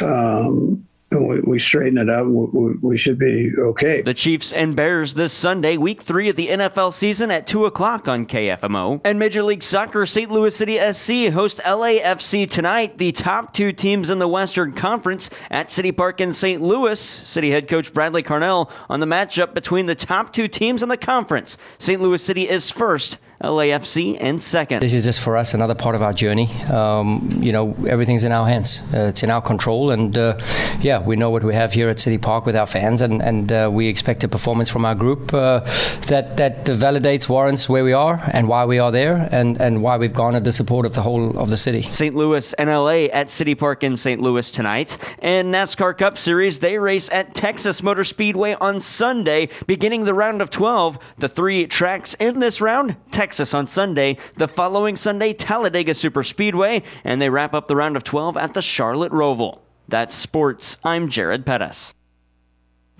Um, 0.00 0.86
we, 1.20 1.40
we 1.40 1.58
straighten 1.58 1.98
it 1.98 2.10
out, 2.10 2.26
we, 2.26 2.74
we, 2.80 2.96
should 2.96 3.18
be 3.18 3.50
okay. 3.58 4.02
The 4.02 4.14
Chiefs 4.14 4.52
and 4.52 4.74
Bears 4.74 5.14
this 5.14 5.32
Sunday, 5.32 5.76
week 5.76 6.02
three 6.02 6.28
of 6.28 6.36
the 6.36 6.48
NFL 6.48 6.92
season 6.92 7.30
at 7.30 7.46
2 7.46 7.66
o'clock 7.66 8.08
on 8.08 8.26
KFMO. 8.26 9.00
And 9.04 9.18
Major 9.18 9.42
League 9.42 9.62
Soccer, 9.62 10.06
St. 10.06 10.30
Louis 10.30 10.54
City 10.54 10.78
SC 10.92 11.32
host 11.32 11.60
LAFC 11.64 12.48
tonight, 12.48 12.98
the 12.98 13.12
top 13.12 13.52
two 13.52 13.72
teams 13.72 14.10
in 14.10 14.18
the 14.18 14.28
Western 14.28 14.72
Conference 14.72 15.30
at 15.50 15.70
City 15.70 15.92
Park 15.92 16.20
in 16.20 16.32
St. 16.32 16.62
Louis. 16.62 17.00
City 17.00 17.50
head 17.50 17.68
coach 17.68 17.92
Bradley 17.92 18.22
Carnell 18.22 18.70
on 18.88 19.00
the 19.00 19.06
matchup 19.06 19.54
between 19.54 19.86
the 19.86 19.94
top 19.94 20.32
two 20.32 20.48
teams 20.48 20.82
in 20.82 20.88
the 20.88 20.96
conference. 20.96 21.58
St. 21.78 22.00
Louis 22.00 22.22
City 22.22 22.48
is 22.48 22.70
first. 22.70 23.18
LAFC 23.42 24.16
and 24.20 24.40
second. 24.40 24.80
This 24.80 24.94
is 24.94 25.04
just 25.04 25.20
for 25.20 25.36
us 25.36 25.52
another 25.52 25.74
part 25.74 25.94
of 25.96 26.02
our 26.02 26.12
journey. 26.12 26.52
Um, 26.64 27.28
you 27.40 27.52
know, 27.52 27.74
everything's 27.88 28.22
in 28.22 28.30
our 28.30 28.46
hands. 28.46 28.80
Uh, 28.94 29.08
it's 29.10 29.22
in 29.22 29.30
our 29.30 29.42
control, 29.42 29.90
and 29.90 30.16
uh, 30.16 30.38
yeah, 30.80 31.00
we 31.00 31.16
know 31.16 31.30
what 31.30 31.42
we 31.42 31.52
have 31.52 31.72
here 31.72 31.88
at 31.88 31.98
City 31.98 32.18
Park 32.18 32.46
with 32.46 32.54
our 32.54 32.66
fans, 32.66 33.02
and 33.02 33.20
and 33.20 33.52
uh, 33.52 33.68
we 33.72 33.88
expect 33.88 34.22
a 34.22 34.28
performance 34.28 34.70
from 34.70 34.84
our 34.84 34.94
group 34.94 35.34
uh, 35.34 35.60
that 36.06 36.36
that 36.36 36.64
validates, 36.66 37.28
warrants 37.28 37.68
where 37.68 37.84
we 37.84 37.92
are 37.92 38.22
and 38.32 38.46
why 38.46 38.64
we 38.64 38.78
are 38.78 38.92
there, 38.92 39.28
and 39.32 39.60
and 39.60 39.82
why 39.82 39.96
we've 39.96 40.14
garnered 40.14 40.44
the 40.44 40.52
support 40.52 40.86
of 40.86 40.94
the 40.94 41.02
whole 41.02 41.36
of 41.36 41.50
the 41.50 41.56
city. 41.56 41.82
St. 41.82 42.14
Louis 42.14 42.52
and 42.54 42.70
LA 42.70 43.06
at 43.12 43.28
City 43.28 43.56
Park 43.56 43.82
in 43.82 43.96
St. 43.96 44.20
Louis 44.20 44.48
tonight, 44.52 44.98
and 45.18 45.52
NASCAR 45.52 45.98
Cup 45.98 46.16
Series 46.16 46.60
they 46.60 46.78
race 46.78 47.10
at 47.10 47.34
Texas 47.34 47.82
Motor 47.82 48.04
Speedway 48.04 48.54
on 48.60 48.80
Sunday, 48.80 49.48
beginning 49.66 50.04
the 50.04 50.14
round 50.14 50.40
of 50.40 50.50
12. 50.50 50.98
The 51.18 51.28
three 51.28 51.66
tracks 51.66 52.14
in 52.20 52.38
this 52.38 52.60
round: 52.60 52.94
Texas. 53.10 53.31
Texas 53.32 53.54
on 53.54 53.66
Sunday. 53.66 54.18
The 54.36 54.46
following 54.46 54.94
Sunday, 54.94 55.32
Talladega 55.32 55.92
Superspeedway, 55.92 56.84
and 57.02 57.18
they 57.18 57.30
wrap 57.30 57.54
up 57.54 57.66
the 57.66 57.74
round 57.74 57.96
of 57.96 58.04
12 58.04 58.36
at 58.36 58.52
the 58.52 58.60
Charlotte 58.60 59.10
Roval. 59.10 59.60
That's 59.88 60.14
sports. 60.14 60.76
I'm 60.84 61.08
Jared 61.08 61.46
Pettis. 61.46 61.94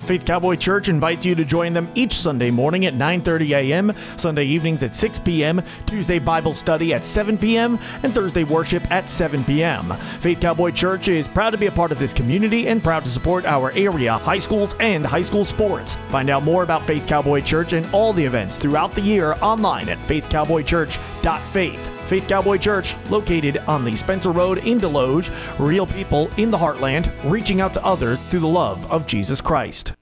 Faith 0.05 0.25
Cowboy 0.25 0.57
Church 0.57 0.89
invites 0.89 1.25
you 1.25 1.35
to 1.35 1.45
join 1.45 1.73
them 1.73 1.89
each 1.95 2.15
Sunday 2.15 2.51
morning 2.51 2.87
at 2.87 2.95
9:30 2.95 3.51
a.m., 3.51 3.93
Sunday 4.17 4.45
evenings 4.45 4.83
at 4.83 4.97
6 4.97 5.21
p.m., 5.21 5.63
Tuesday 5.87 6.19
Bible 6.19 6.55
study 6.55 6.93
at 6.93 7.05
7 7.05 7.39
p.m., 7.39 7.79
and 8.03 8.13
Thursday 8.13 8.45
worship 8.45 8.91
at 8.91 9.09
7 9.09 9.45
p.m. 9.45 9.95
Faith 10.21 10.41
Cowboy 10.41 10.73
Church 10.73 11.09
is 11.09 11.29
proud 11.29 11.51
to 11.51 11.59
be 11.59 11.67
a 11.67 11.71
part 11.71 11.93
of 11.93 11.99
this 11.99 12.13
community 12.13 12.69
and 12.69 12.83
proud 12.83 13.05
to 13.05 13.11
support 13.11 13.45
our 13.47 13.71
area 13.73 14.15
high 14.15 14.39
schools 14.39 14.75
and 14.81 15.07
high 15.07 15.23
school 15.23 15.45
sports. 15.45 15.97
Find 16.09 16.31
out 16.31 16.43
more 16.43 16.65
about 16.65 16.87
Faith 16.87 17.07
Cowboy 17.07 17.41
Church 17.43 17.73
and 17.73 17.87
all 17.93 18.13
the 18.13 18.25
events 18.25 18.57
throughout 18.57 18.95
the 18.95 19.01
year 19.01 19.37
online 19.41 19.89
at 19.89 19.99
faithcowboychurch.faith. 20.01 21.92
Faith 22.13 22.29
Cowboy 22.29 22.59
Church, 22.59 22.95
located 23.09 23.57
on 23.67 23.87
the 23.87 23.97
Spencer 23.97 24.33
Road 24.33 24.59
in 24.59 24.79
Desloge, 24.79 25.33
real 25.59 25.87
people 25.87 26.29
in 26.37 26.51
the 26.51 26.59
heartland, 26.59 27.11
reaching 27.25 27.63
out 27.63 27.73
to 27.73 27.83
others 27.83 28.23
through 28.25 28.41
the 28.41 28.47
love 28.47 28.85
of 28.93 29.07
Jesus 29.07 29.41
Christ. 29.41 29.95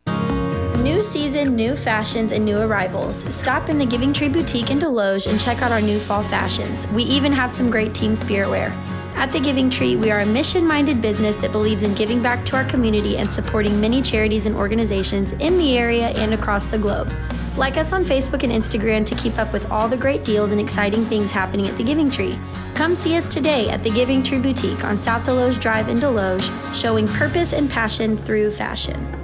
New 0.78 1.04
season, 1.04 1.54
new 1.54 1.76
fashions, 1.76 2.32
and 2.32 2.44
new 2.44 2.58
arrivals. 2.58 3.22
Stop 3.32 3.68
in 3.68 3.78
the 3.78 3.86
Giving 3.86 4.12
Tree 4.12 4.28
Boutique 4.28 4.72
in 4.72 4.80
Desloge 4.80 5.30
and 5.30 5.40
check 5.40 5.62
out 5.62 5.70
our 5.70 5.80
new 5.80 6.00
fall 6.00 6.24
fashions. 6.24 6.84
We 6.88 7.04
even 7.04 7.30
have 7.30 7.52
some 7.52 7.70
great 7.70 7.94
team 7.94 8.16
spirit 8.16 8.50
wear. 8.50 8.99
At 9.14 9.32
the 9.32 9.40
Giving 9.40 9.68
Tree, 9.68 9.96
we 9.96 10.10
are 10.10 10.20
a 10.20 10.26
mission 10.26 10.66
minded 10.66 11.02
business 11.02 11.36
that 11.36 11.52
believes 11.52 11.82
in 11.82 11.94
giving 11.94 12.22
back 12.22 12.44
to 12.46 12.56
our 12.56 12.64
community 12.64 13.18
and 13.18 13.30
supporting 13.30 13.80
many 13.80 14.00
charities 14.02 14.46
and 14.46 14.56
organizations 14.56 15.32
in 15.34 15.58
the 15.58 15.76
area 15.76 16.08
and 16.08 16.32
across 16.32 16.64
the 16.64 16.78
globe. 16.78 17.12
Like 17.56 17.76
us 17.76 17.92
on 17.92 18.04
Facebook 18.04 18.44
and 18.44 18.52
Instagram 18.52 19.04
to 19.06 19.14
keep 19.16 19.38
up 19.38 19.52
with 19.52 19.70
all 19.70 19.88
the 19.88 19.96
great 19.96 20.24
deals 20.24 20.52
and 20.52 20.60
exciting 20.60 21.04
things 21.04 21.32
happening 21.32 21.66
at 21.66 21.76
the 21.76 21.84
Giving 21.84 22.10
Tree. 22.10 22.38
Come 22.74 22.94
see 22.94 23.16
us 23.16 23.28
today 23.28 23.68
at 23.68 23.82
the 23.82 23.90
Giving 23.90 24.22
Tree 24.22 24.38
Boutique 24.38 24.84
on 24.84 24.96
South 24.96 25.26
Desloge 25.26 25.60
Drive 25.60 25.88
in 25.88 25.98
Desloge, 25.98 26.74
showing 26.74 27.06
purpose 27.08 27.52
and 27.52 27.68
passion 27.68 28.16
through 28.16 28.52
fashion. 28.52 29.19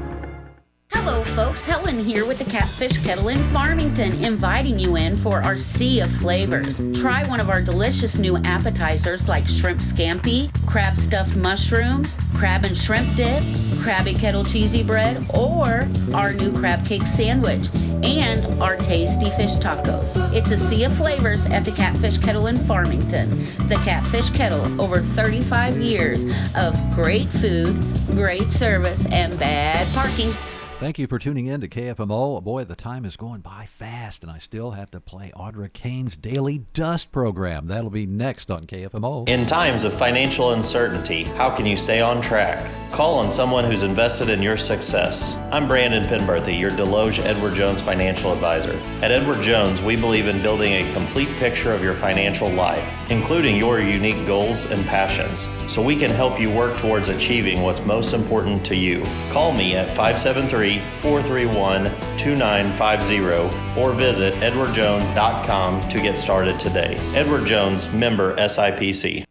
Hello, 1.06 1.22
folks. 1.22 1.60
Helen 1.60 2.00
here 2.00 2.26
with 2.26 2.38
the 2.38 2.44
Catfish 2.44 2.98
Kettle 2.98 3.28
in 3.28 3.38
Farmington, 3.52 4.24
inviting 4.24 4.76
you 4.76 4.96
in 4.96 5.14
for 5.14 5.40
our 5.40 5.56
sea 5.56 6.00
of 6.00 6.10
flavors. 6.16 6.82
Try 7.00 7.24
one 7.28 7.38
of 7.38 7.48
our 7.48 7.62
delicious 7.62 8.18
new 8.18 8.38
appetizers 8.38 9.28
like 9.28 9.46
shrimp 9.46 9.78
scampi, 9.78 10.50
crab 10.66 10.98
stuffed 10.98 11.36
mushrooms, 11.36 12.18
crab 12.34 12.64
and 12.64 12.76
shrimp 12.76 13.14
dip, 13.14 13.40
crabby 13.78 14.14
Kettle 14.14 14.44
cheesy 14.44 14.82
bread, 14.82 15.24
or 15.32 15.86
our 16.12 16.32
new 16.32 16.50
crab 16.50 16.84
cake 16.84 17.06
sandwich, 17.06 17.68
and 18.02 18.44
our 18.60 18.76
tasty 18.76 19.30
fish 19.30 19.54
tacos. 19.58 20.16
It's 20.34 20.50
a 20.50 20.58
sea 20.58 20.82
of 20.82 20.96
flavors 20.96 21.46
at 21.46 21.64
the 21.64 21.70
Catfish 21.70 22.18
Kettle 22.18 22.48
in 22.48 22.56
Farmington. 22.56 23.30
The 23.68 23.80
Catfish 23.84 24.30
Kettle, 24.30 24.80
over 24.80 25.02
35 25.02 25.78
years 25.78 26.24
of 26.56 26.76
great 26.96 27.28
food, 27.28 27.76
great 28.08 28.50
service, 28.50 29.06
and 29.12 29.38
bad 29.38 29.86
parking. 29.94 30.32
Thank 30.78 30.98
you 30.98 31.06
for 31.06 31.18
tuning 31.18 31.46
in 31.46 31.62
to 31.62 31.68
KFMO. 31.68 32.44
Boy, 32.44 32.64
the 32.64 32.76
time 32.76 33.06
is 33.06 33.16
going 33.16 33.40
by 33.40 33.64
fast, 33.64 34.22
and 34.22 34.30
I 34.30 34.36
still 34.36 34.72
have 34.72 34.90
to 34.90 35.00
play 35.00 35.32
Audra 35.34 35.72
Kane's 35.72 36.16
Daily 36.16 36.66
Dust 36.74 37.10
program. 37.10 37.66
That'll 37.66 37.88
be 37.88 38.04
next 38.04 38.50
on 38.50 38.66
KFMO. 38.66 39.26
In 39.26 39.46
times 39.46 39.84
of 39.84 39.94
financial 39.94 40.52
uncertainty, 40.52 41.22
how 41.22 41.48
can 41.48 41.64
you 41.64 41.78
stay 41.78 42.02
on 42.02 42.20
track? 42.20 42.70
Call 42.92 43.14
on 43.14 43.30
someone 43.30 43.64
who's 43.64 43.84
invested 43.84 44.28
in 44.28 44.42
your 44.42 44.58
success. 44.58 45.34
I'm 45.50 45.66
Brandon 45.66 46.04
Penberthy, 46.04 46.60
your 46.60 46.70
Desloge 46.72 47.24
Edward 47.24 47.54
Jones 47.54 47.80
financial 47.80 48.30
advisor. 48.30 48.78
At 49.00 49.10
Edward 49.10 49.40
Jones, 49.40 49.80
we 49.80 49.96
believe 49.96 50.28
in 50.28 50.42
building 50.42 50.74
a 50.74 50.92
complete 50.92 51.28
picture 51.38 51.72
of 51.72 51.82
your 51.82 51.94
financial 51.94 52.50
life, 52.50 52.86
including 53.08 53.56
your 53.56 53.80
unique 53.80 54.26
goals 54.26 54.70
and 54.70 54.84
passions, 54.84 55.48
so 55.72 55.80
we 55.80 55.96
can 55.96 56.10
help 56.10 56.38
you 56.38 56.50
work 56.50 56.76
towards 56.76 57.08
achieving 57.08 57.62
what's 57.62 57.80
most 57.80 58.12
important 58.12 58.62
to 58.66 58.76
you. 58.76 59.02
Call 59.30 59.54
me 59.54 59.74
at 59.74 59.88
573 59.88 60.65
431 60.74 61.84
2950 62.18 63.80
or 63.80 63.92
visit 63.92 64.34
edwardjones.com 64.34 65.88
to 65.88 65.98
get 65.98 66.18
started 66.18 66.58
today. 66.58 66.96
Edward 67.14 67.46
Jones, 67.46 67.92
member 67.92 68.36
SIPC. 68.36 69.24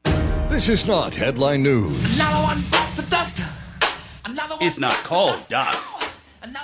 This 0.50 0.70
is 0.70 0.86
not 0.86 1.14
headline 1.14 1.64
news. 1.64 2.16
Another 2.16 2.44
one 2.44 2.66
busts 2.72 2.96
the 2.96 3.04
dust. 3.04 3.42
It's 4.62 4.80
not 4.80 4.96
called 5.04 5.48
dust. 5.48 6.15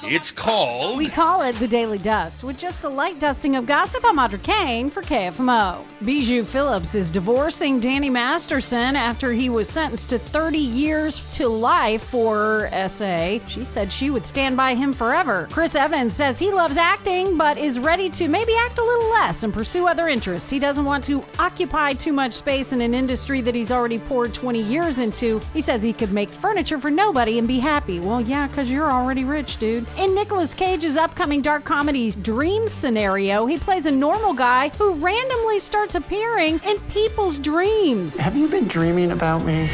It's 0.04 0.32
called. 0.32 0.98
We 0.98 1.08
call 1.08 1.42
it 1.42 1.56
the 1.56 1.68
Daily 1.68 1.98
Dust, 1.98 2.44
with 2.44 2.58
just 2.60 2.84
a 2.84 2.90
light 2.90 3.20
dusting 3.20 3.56
of 3.56 3.66
gossip. 3.66 4.04
I'm 4.06 4.18
Audra 4.18 4.42
Kane 4.44 4.90
for 4.90 5.02
KFMO. 5.02 5.84
Bijou 6.06 6.44
Phillips 6.44 6.94
is 6.94 7.10
divorcing 7.10 7.80
Danny 7.80 8.10
Masterson 8.10 8.96
after 8.96 9.32
he 9.32 9.50
was 9.50 9.70
sentenced 9.70 10.10
to 10.10 10.20
30 10.20 10.58
years 10.58 11.32
to 11.34 11.48
life 11.48 12.04
for 12.04 12.70
SA. 12.88 13.40
She 13.48 13.64
said 13.64 13.92
she 13.92 14.10
would 14.10 14.26
stand 14.26 14.56
by 14.56 14.76
him 14.76 14.94
forever. 14.94 15.48
Chris 15.52 15.76
Evans 15.76 16.14
says 16.14 16.38
he 16.38 16.52
loves 16.52 16.78
acting, 16.78 17.38
but 17.38 17.58
is 17.58 17.80
ready 17.80 18.10
to 18.12 18.28
maybe 18.28 18.54
act 18.56 18.78
a 18.78 18.84
little 18.84 19.10
less 19.12 19.44
and 19.44 19.54
pursue 19.54 19.88
other 19.88 20.10
interests. 20.10 20.50
He 20.50 20.60
doesn't 20.60 20.86
want 20.86 21.04
to 21.06 21.24
occupy 21.40 21.94
too 21.94 22.14
much 22.14 22.34
space 22.34 22.72
in 22.74 22.82
an 22.82 22.94
industry 22.94 23.42
that 23.42 23.56
he's 23.56 23.72
already 23.72 24.00
poured 24.00 24.34
20 24.34 24.62
years 24.62 25.00
into. 25.00 25.40
He 25.54 25.62
says 25.62 25.82
he 25.82 25.94
could 25.94 26.12
make 26.12 26.30
furniture 26.30 26.80
for 26.80 26.92
nobody 26.92 27.40
and 27.40 27.48
be 27.48 27.60
happy. 27.60 28.00
Well, 28.00 28.22
yeah, 28.22 28.48
because 28.48 28.70
you're 28.70 28.92
already 28.92 29.24
rich, 29.24 29.58
dude. 29.58 29.71
In 29.72 30.14
Nicolas 30.14 30.54
Cage's 30.54 30.98
upcoming 30.98 31.42
dark 31.42 31.64
comedy 31.64 32.12
Dream 32.12 32.68
Scenario, 32.68 33.46
he 33.46 33.58
plays 33.58 33.86
a 33.86 33.92
normal 33.92 34.34
guy 34.34 34.68
who 34.70 34.96
randomly 34.96 35.60
starts 35.60 35.96
appearing 35.96 36.60
in 36.68 36.78
people's 36.90 37.40
dreams. 37.40 38.20
Have 38.20 38.36
you 38.36 38.50
been 38.50 38.68
dreaming 38.68 39.14
about 39.14 39.46
me? 39.46 39.70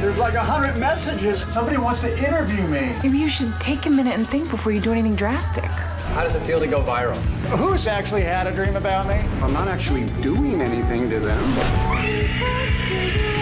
There's 0.00 0.18
like 0.18 0.34
a 0.34 0.42
hundred 0.42 0.76
messages. 0.78 1.42
Somebody 1.52 1.76
wants 1.76 2.00
to 2.00 2.18
interview 2.18 2.66
me. 2.66 2.92
Maybe 3.04 3.18
you 3.18 3.30
should 3.30 3.52
take 3.60 3.86
a 3.86 3.90
minute 3.90 4.14
and 4.14 4.26
think 4.26 4.50
before 4.50 4.72
you 4.72 4.80
do 4.80 4.90
anything 4.90 5.14
drastic. 5.14 5.64
How 5.64 6.24
does 6.24 6.34
it 6.34 6.40
feel 6.40 6.58
to 6.58 6.66
go 6.66 6.82
viral? 6.82 7.16
Who's 7.56 7.86
actually 7.86 8.22
had 8.22 8.48
a 8.48 8.52
dream 8.52 8.74
about 8.74 9.06
me? 9.06 9.14
I'm 9.40 9.52
not 9.52 9.68
actually 9.68 10.06
doing 10.20 10.60
anything 10.60 11.08
to 11.10 11.20
them. 11.20 13.24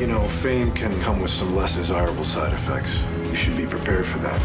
You 0.00 0.08
know, 0.08 0.20
fame 0.28 0.72
can 0.72 0.92
come 1.00 1.20
with 1.20 1.30
some 1.30 1.54
less 1.54 1.76
desirable 1.76 2.24
side 2.24 2.52
effects. 2.52 3.00
You 3.30 3.36
should 3.36 3.56
be 3.56 3.64
prepared 3.64 4.06
for 4.06 4.18
that. 4.18 4.40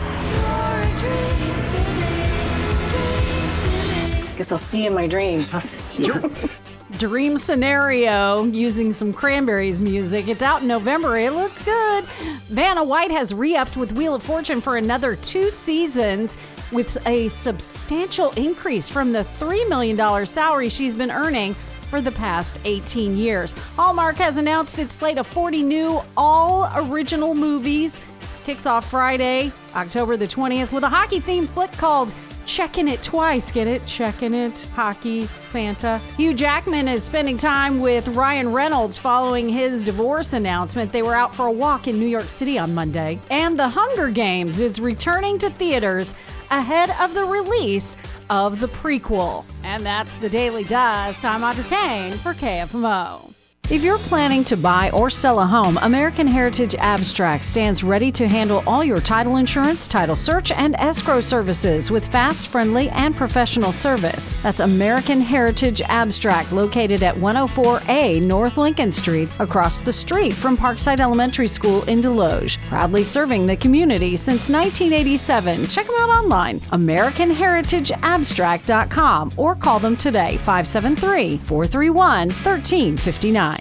Guess 4.38 4.52
I'll 4.52 4.58
see 4.60 4.84
you 4.84 4.88
in 4.88 4.94
my 4.94 5.08
dreams. 5.08 5.54
Dream 6.98 7.38
Scenario 7.38 8.44
using 8.46 8.94
some 8.94 9.12
Cranberries 9.12 9.82
music. 9.82 10.28
It's 10.28 10.42
out 10.42 10.62
in 10.62 10.68
November. 10.68 11.18
It 11.18 11.34
looks 11.34 11.64
good. 11.66 12.04
Vanna 12.04 12.84
White 12.84 13.12
has 13.12 13.34
re 13.34 13.56
upped 13.56 13.76
with 13.76 13.94
Wheel 13.94 14.16
of 14.16 14.24
Fortune 14.24 14.62
for 14.62 14.78
another 14.78 15.16
two 15.16 15.50
seasons 15.50 16.38
with 16.72 16.98
a 17.08 17.28
substantial 17.30 18.32
increase 18.32 18.88
from 18.88 19.12
the 19.12 19.24
$3 19.40 19.68
million 19.68 20.26
salary 20.26 20.70
she's 20.70 20.94
been 20.94 21.12
earning 21.12 21.56
for 21.90 22.02
the 22.02 22.12
past 22.12 22.60
18 22.66 23.18
years. 23.18 23.54
Hallmark 23.76 24.16
has 24.18 24.38
announced 24.38 24.80
its 24.80 24.96
slate 24.96 25.18
of 25.18 25.28
40 25.28 25.64
new 25.64 26.02
all 26.16 26.72
original 26.76 27.34
movies. 27.34 28.00
Kicks 28.46 28.66
off 28.66 28.90
Friday, 28.90 29.52
October 29.76 30.18
the 30.18 30.26
20th, 30.26 30.72
with 30.72 30.84
a 30.84 30.90
hockey 30.90 31.20
themed 31.20 31.48
flick 31.48 31.72
called 31.74 32.12
Checking 32.46 32.88
It 32.88 33.04
Twice. 33.04 33.52
Get 33.52 33.68
it? 33.68 33.86
Checking 33.86 34.34
It. 34.34 34.68
Hockey, 34.74 35.26
Santa. 35.26 36.00
Hugh 36.18 36.34
Jackman 36.34 36.88
is 36.88 37.04
spending 37.04 37.38
time 37.38 37.80
with 37.80 38.08
Ryan 38.08 38.52
Reynolds 38.52 38.98
following 38.98 39.48
his 39.48 39.84
divorce 39.84 40.34
announcement. 40.34 40.92
They 40.92 41.04
were 41.04 41.14
out 41.14 41.36
for 41.36 41.46
a 41.46 41.52
walk 41.52 41.88
in 41.88 42.00
New 42.00 42.08
York 42.08 42.24
City 42.24 42.58
on 42.58 42.74
Monday. 42.74 43.20
And 43.30 43.58
The 43.58 43.70
Hunger 43.70 44.10
Games 44.10 44.60
is 44.60 44.80
returning 44.80 45.38
to 45.40 45.52
theaters 45.52 46.16
ahead 46.50 46.92
of 47.00 47.14
the 47.14 47.26
release 47.26 47.98
of 48.30 48.60
the 48.60 48.68
prequel. 48.68 49.46
And 49.64 49.86
that's 49.86 50.16
the 50.16 50.30
Daily 50.30 50.64
Dust. 50.64 51.26
I'm 51.26 51.42
Audra 51.42 51.68
Kane 51.70 52.12
for 52.14 52.34
KFMO. 52.34 53.29
If 53.72 53.84
you're 53.84 54.00
planning 54.00 54.44
to 54.46 54.58
buy 54.58 54.90
or 54.90 55.12
sell 55.12 55.42
a 55.42 55.46
home, 55.46 55.78
American 55.84 56.26
Heritage 56.26 56.74
Abstract 56.80 57.46
stands 57.46 57.84
ready 57.84 58.12
to 58.14 58.28
handle 58.28 58.64
all 58.66 58.84
your 58.84 59.00
title 59.00 59.36
insurance, 59.36 59.88
title 59.88 60.16
search, 60.16 60.50
and 60.50 60.74
escrow 60.80 61.22
services 61.22 61.92
with 61.92 62.08
fast, 62.08 62.48
friendly, 62.48 62.90
and 62.90 63.16
professional 63.16 63.72
service. 63.72 64.30
That's 64.42 64.62
American 64.62 65.22
Heritage 65.22 65.84
Abstract, 65.84 66.52
located 66.52 67.04
at 67.04 67.14
104A 67.14 68.20
North 68.24 68.58
Lincoln 68.58 68.92
Street, 68.92 69.30
across 69.38 69.82
the 69.82 69.94
street 69.94 70.34
from 70.34 70.58
Parkside 70.58 71.00
Elementary 71.00 71.48
School 71.48 71.84
in 71.84 72.02
Desloge. 72.02 72.58
Proudly 72.70 73.04
serving 73.04 73.46
the 73.46 73.56
community 73.56 74.16
since 74.16 74.50
1987. 74.50 75.68
Check 75.68 75.86
them 75.86 75.96
out 76.00 76.10
online, 76.10 76.60
AmericanHeritageAbstract.com, 76.72 79.34
or 79.38 79.54
call 79.54 79.78
them 79.78 79.96
today, 79.96 80.38
573 80.38 81.38
431 81.38 82.30
1359. 82.30 83.59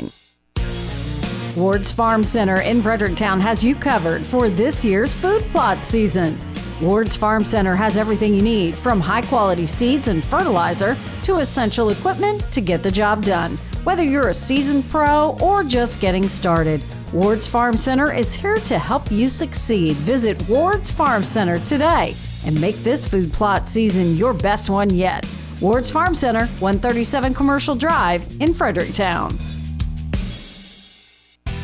Ward's 1.58 1.90
Farm 1.90 2.22
Center 2.22 2.60
in 2.60 2.80
Fredericktown 2.80 3.40
has 3.40 3.64
you 3.64 3.74
covered 3.74 4.24
for 4.24 4.48
this 4.48 4.84
year's 4.84 5.12
food 5.12 5.42
plot 5.50 5.82
season. 5.82 6.38
Ward's 6.80 7.16
Farm 7.16 7.44
Center 7.44 7.74
has 7.74 7.96
everything 7.96 8.32
you 8.32 8.42
need 8.42 8.76
from 8.76 9.00
high 9.00 9.22
quality 9.22 9.66
seeds 9.66 10.06
and 10.06 10.24
fertilizer 10.24 10.96
to 11.24 11.38
essential 11.38 11.90
equipment 11.90 12.44
to 12.52 12.60
get 12.60 12.84
the 12.84 12.92
job 12.92 13.24
done. 13.24 13.56
Whether 13.82 14.04
you're 14.04 14.28
a 14.28 14.34
seasoned 14.34 14.88
pro 14.88 15.36
or 15.42 15.64
just 15.64 16.00
getting 16.00 16.28
started, 16.28 16.80
Ward's 17.12 17.48
Farm 17.48 17.76
Center 17.76 18.12
is 18.14 18.32
here 18.32 18.58
to 18.58 18.78
help 18.78 19.10
you 19.10 19.28
succeed. 19.28 19.96
Visit 19.96 20.40
Ward's 20.48 20.92
Farm 20.92 21.24
Center 21.24 21.58
today 21.58 22.14
and 22.46 22.60
make 22.60 22.76
this 22.76 23.04
food 23.04 23.32
plot 23.32 23.66
season 23.66 24.14
your 24.14 24.32
best 24.32 24.70
one 24.70 24.90
yet. 24.90 25.26
Ward's 25.60 25.90
Farm 25.90 26.14
Center, 26.14 26.46
137 26.60 27.34
Commercial 27.34 27.74
Drive 27.74 28.24
in 28.40 28.54
Fredericktown. 28.54 29.36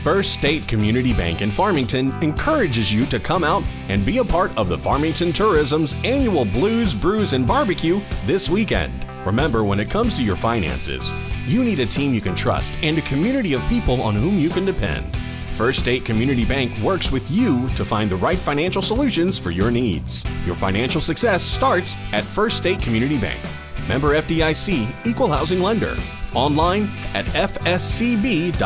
First 0.05 0.35
State 0.35 0.69
Community 0.69 1.15
Bank 1.15 1.41
in 1.41 1.51
Farmington 1.51 2.13
encourages 2.23 2.93
you 2.93 3.07
to 3.07 3.19
come 3.19 3.43
out 3.43 3.63
and 3.89 4.05
be 4.05 4.19
a 4.19 4.25
part 4.25 4.55
of 4.59 4.69
the 4.69 4.77
Farmington 4.77 5.33
Tourism's 5.33 5.95
annual 6.05 6.45
Blues, 6.45 6.95
Brews, 6.95 7.33
and 7.33 7.47
Barbecue 7.47 8.03
this 8.27 8.51
weekend. 8.51 9.07
Remember, 9.25 9.65
when 9.65 9.81
it 9.81 9.89
comes 9.89 10.13
to 10.17 10.23
your 10.23 10.37
finances, 10.37 11.11
you 11.47 11.65
need 11.65 11.79
a 11.81 11.87
team 11.87 12.13
you 12.13 12.21
can 12.21 12.35
trust 12.35 12.77
and 12.83 12.99
a 12.99 13.03
community 13.03 13.55
of 13.55 13.63
people 13.63 14.03
on 14.03 14.15
whom 14.15 14.39
you 14.39 14.51
can 14.51 14.67
depend. 14.67 15.07
First 15.55 15.79
State 15.81 16.05
Community 16.05 16.45
Bank 16.45 16.79
works 16.83 17.11
with 17.11 17.31
you 17.31 17.67
to 17.71 17.83
find 17.83 18.11
the 18.11 18.17
right 18.17 18.37
financial 18.37 18.83
solutions 18.83 19.39
for 19.39 19.53
your 19.53 19.71
needs. 19.71 20.23
Your 20.45 20.55
financial 20.55 21.01
success 21.01 21.43
starts 21.43 21.97
at 22.13 22.25
First 22.25 22.59
State 22.59 22.83
Community 22.83 23.17
Bank. 23.17 23.41
Member 23.89 24.21
FDIC, 24.21 25.07
Equal 25.07 25.29
Housing 25.29 25.63
Lender. 25.63 25.97
Online 26.35 26.91
at 27.15 27.25
fscb.com. 27.25 28.65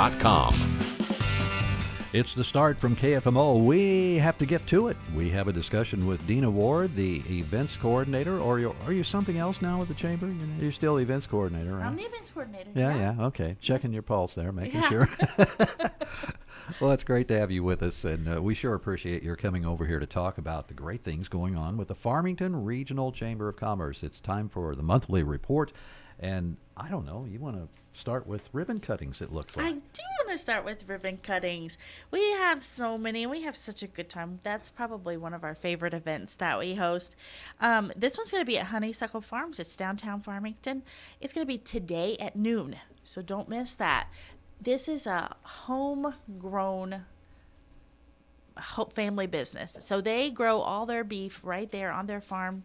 It's 2.10 2.32
the 2.32 2.42
start 2.42 2.78
from 2.78 2.96
KFMO. 2.96 3.62
We 3.66 4.16
have 4.16 4.38
to 4.38 4.46
get 4.46 4.66
to 4.68 4.88
it. 4.88 4.96
We 5.14 5.28
have 5.28 5.46
a 5.46 5.52
discussion 5.52 6.06
with 6.06 6.26
Dina 6.26 6.50
Ward, 6.50 6.96
the 6.96 7.18
events 7.28 7.76
coordinator, 7.76 8.40
or 8.40 8.58
you're, 8.58 8.74
you 8.90 9.04
something 9.04 9.36
else 9.36 9.60
now 9.60 9.78
with 9.78 9.88
the 9.88 9.94
chamber? 9.94 10.26
You're, 10.26 10.48
you're 10.58 10.72
still 10.72 11.00
events 11.00 11.26
coordinator, 11.26 11.74
right? 11.74 11.84
I'm 11.84 11.96
the 11.96 12.04
events 12.04 12.30
coordinator. 12.30 12.70
Yeah, 12.74 12.96
yeah, 12.96 13.26
okay. 13.26 13.58
Checking 13.60 13.92
your 13.92 14.00
pulse 14.00 14.32
there, 14.34 14.52
making 14.52 14.80
Yeah. 14.80 14.88
sure. 14.88 15.08
well, 16.80 16.92
it's 16.92 17.04
great 17.04 17.28
to 17.28 17.38
have 17.38 17.50
you 17.50 17.62
with 17.62 17.82
us, 17.82 18.04
and 18.04 18.36
uh, 18.36 18.40
we 18.40 18.54
sure 18.54 18.72
appreciate 18.72 19.22
your 19.22 19.36
coming 19.36 19.66
over 19.66 19.84
here 19.84 19.98
to 20.00 20.06
talk 20.06 20.38
about 20.38 20.68
the 20.68 20.74
great 20.74 21.04
things 21.04 21.28
going 21.28 21.56
on 21.56 21.76
with 21.76 21.88
the 21.88 21.94
Farmington 21.94 22.64
Regional 22.64 23.12
Chamber 23.12 23.50
of 23.50 23.56
Commerce. 23.56 24.02
It's 24.02 24.18
time 24.18 24.48
for 24.48 24.74
the 24.74 24.82
monthly 24.82 25.22
report, 25.22 25.72
and 26.18 26.56
I 26.74 26.88
don't 26.88 27.04
know, 27.04 27.26
you 27.30 27.38
want 27.38 27.56
to 27.56 27.68
start 27.98 28.26
with 28.26 28.48
ribbon 28.52 28.80
cuttings, 28.80 29.20
it 29.20 29.32
looks 29.32 29.56
like. 29.56 29.66
I 29.66 29.72
do 29.72 30.02
want 30.18 30.30
to 30.30 30.38
start 30.38 30.64
with 30.64 30.88
ribbon 30.88 31.18
cuttings. 31.18 31.76
We 32.10 32.20
have 32.32 32.62
so 32.62 32.96
many, 32.96 33.24
and 33.24 33.30
we 33.30 33.42
have 33.42 33.56
such 33.56 33.82
a 33.82 33.86
good 33.86 34.08
time. 34.08 34.40
That's 34.44 34.70
probably 34.70 35.16
one 35.16 35.34
of 35.34 35.44
our 35.44 35.54
favorite 35.54 35.94
events 35.94 36.36
that 36.36 36.58
we 36.58 36.76
host. 36.76 37.16
Um, 37.60 37.92
this 37.96 38.16
one's 38.16 38.30
going 38.30 38.42
to 38.42 38.46
be 38.46 38.58
at 38.58 38.66
Honeysuckle 38.66 39.20
Farms. 39.20 39.58
It's 39.58 39.76
downtown 39.76 40.20
Farmington. 40.20 40.82
It's 41.20 41.32
going 41.32 41.46
to 41.46 41.52
be 41.52 41.58
today 41.58 42.16
at 42.20 42.36
noon, 42.36 42.76
so 43.04 43.20
don't 43.20 43.48
miss 43.48 43.74
that. 43.74 44.10
This 44.60 44.88
is 44.88 45.06
a 45.06 45.36
homegrown 45.42 47.04
family 48.92 49.26
business. 49.26 49.76
So 49.80 50.00
they 50.00 50.30
grow 50.30 50.58
all 50.58 50.86
their 50.86 51.04
beef 51.04 51.40
right 51.42 51.70
there 51.70 51.92
on 51.92 52.06
their 52.06 52.20
farm, 52.20 52.64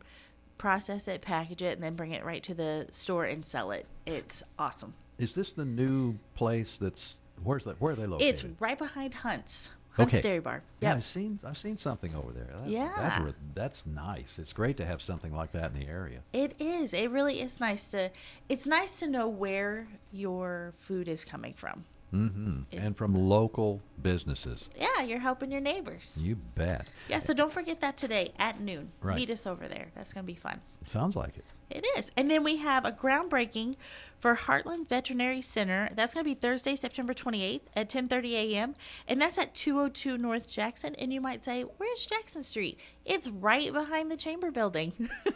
process 0.57 1.07
it, 1.07 1.21
package 1.21 1.61
it, 1.61 1.73
and 1.73 1.83
then 1.83 1.95
bring 1.95 2.11
it 2.11 2.25
right 2.25 2.41
to 2.43 2.53
the 2.53 2.87
store 2.91 3.25
and 3.25 3.45
sell 3.45 3.71
it. 3.71 3.85
It's 4.05 4.43
awesome. 4.57 4.95
Is 5.17 5.33
this 5.33 5.51
the 5.51 5.65
new 5.65 6.15
place 6.35 6.77
that's 6.79 7.15
where's 7.43 7.63
that? 7.65 7.79
Where 7.81 7.93
are 7.93 7.95
they 7.95 8.05
located? 8.07 8.27
It's 8.29 8.43
right 8.59 8.77
behind 8.77 9.13
Hunt's. 9.15 9.71
Hunt's 9.91 10.15
Okay. 10.15 10.21
Dairy 10.21 10.39
Bar. 10.39 10.63
Yeah, 10.81 10.95
I've 10.95 11.05
seen 11.05 11.39
I've 11.45 11.57
seen 11.57 11.77
something 11.77 12.15
over 12.15 12.31
there. 12.31 12.49
That- 12.57 12.67
Yeah. 12.67 12.91
that's, 12.97 13.21
re- 13.21 13.33
that's 13.53 13.83
nice. 13.85 14.39
It's 14.39 14.51
great 14.51 14.75
to 14.77 14.85
have 14.85 15.01
something 15.03 15.31
like 15.35 15.51
that 15.51 15.71
in 15.71 15.79
the 15.79 15.87
area. 15.87 16.21
It 16.33 16.55
is. 16.59 16.93
It 16.95 17.11
really 17.11 17.39
is 17.41 17.59
nice 17.59 17.87
to. 17.91 18.09
It's 18.49 18.65
nice 18.65 18.99
to 19.01 19.07
know 19.07 19.27
where 19.27 19.87
your 20.11 20.73
food 20.79 21.07
is 21.07 21.23
coming 21.23 21.53
from. 21.53 21.85
Hmm 22.13 22.61
And 22.71 22.95
from 22.95 23.15
local 23.15 23.81
businesses. 24.01 24.69
Yeah, 24.79 25.01
you're 25.01 25.19
helping 25.19 25.51
your 25.51 25.61
neighbors. 25.61 26.21
You 26.23 26.35
bet. 26.35 26.87
Yeah, 27.09 27.19
so 27.19 27.33
don't 27.33 27.51
forget 27.51 27.79
that 27.81 27.97
today 27.97 28.31
at 28.37 28.59
noon. 28.59 28.91
Right. 29.01 29.15
Meet 29.15 29.31
us 29.31 29.47
over 29.47 29.67
there. 29.67 29.87
That's 29.95 30.13
going 30.13 30.25
to 30.25 30.31
be 30.31 30.37
fun. 30.37 30.61
Sounds 30.85 31.15
like 31.15 31.37
it. 31.37 31.45
It 31.69 31.85
is. 31.97 32.11
And 32.15 32.29
then 32.29 32.43
we 32.43 32.57
have 32.57 32.85
a 32.85 32.91
groundbreaking 32.91 33.77
for 34.19 34.35
Heartland 34.35 34.87
Veterinary 34.87 35.41
Center. 35.41 35.89
That's 35.95 36.13
going 36.13 36.23
to 36.23 36.29
be 36.29 36.35
Thursday, 36.35 36.75
September 36.75 37.15
28th 37.15 37.61
at 37.75 37.89
10:30 37.89 38.31
a.m. 38.33 38.73
and 39.07 39.19
that's 39.19 39.39
at 39.39 39.55
202 39.55 40.17
North 40.19 40.47
Jackson. 40.47 40.93
And 40.95 41.11
you 41.11 41.19
might 41.19 41.43
say, 41.43 41.63
"Where's 41.63 42.05
Jackson 42.05 42.43
Street?" 42.43 42.79
It's 43.05 43.27
right 43.27 43.73
behind 43.73 44.11
the 44.11 44.17
Chamber 44.17 44.51
building. 44.51 44.93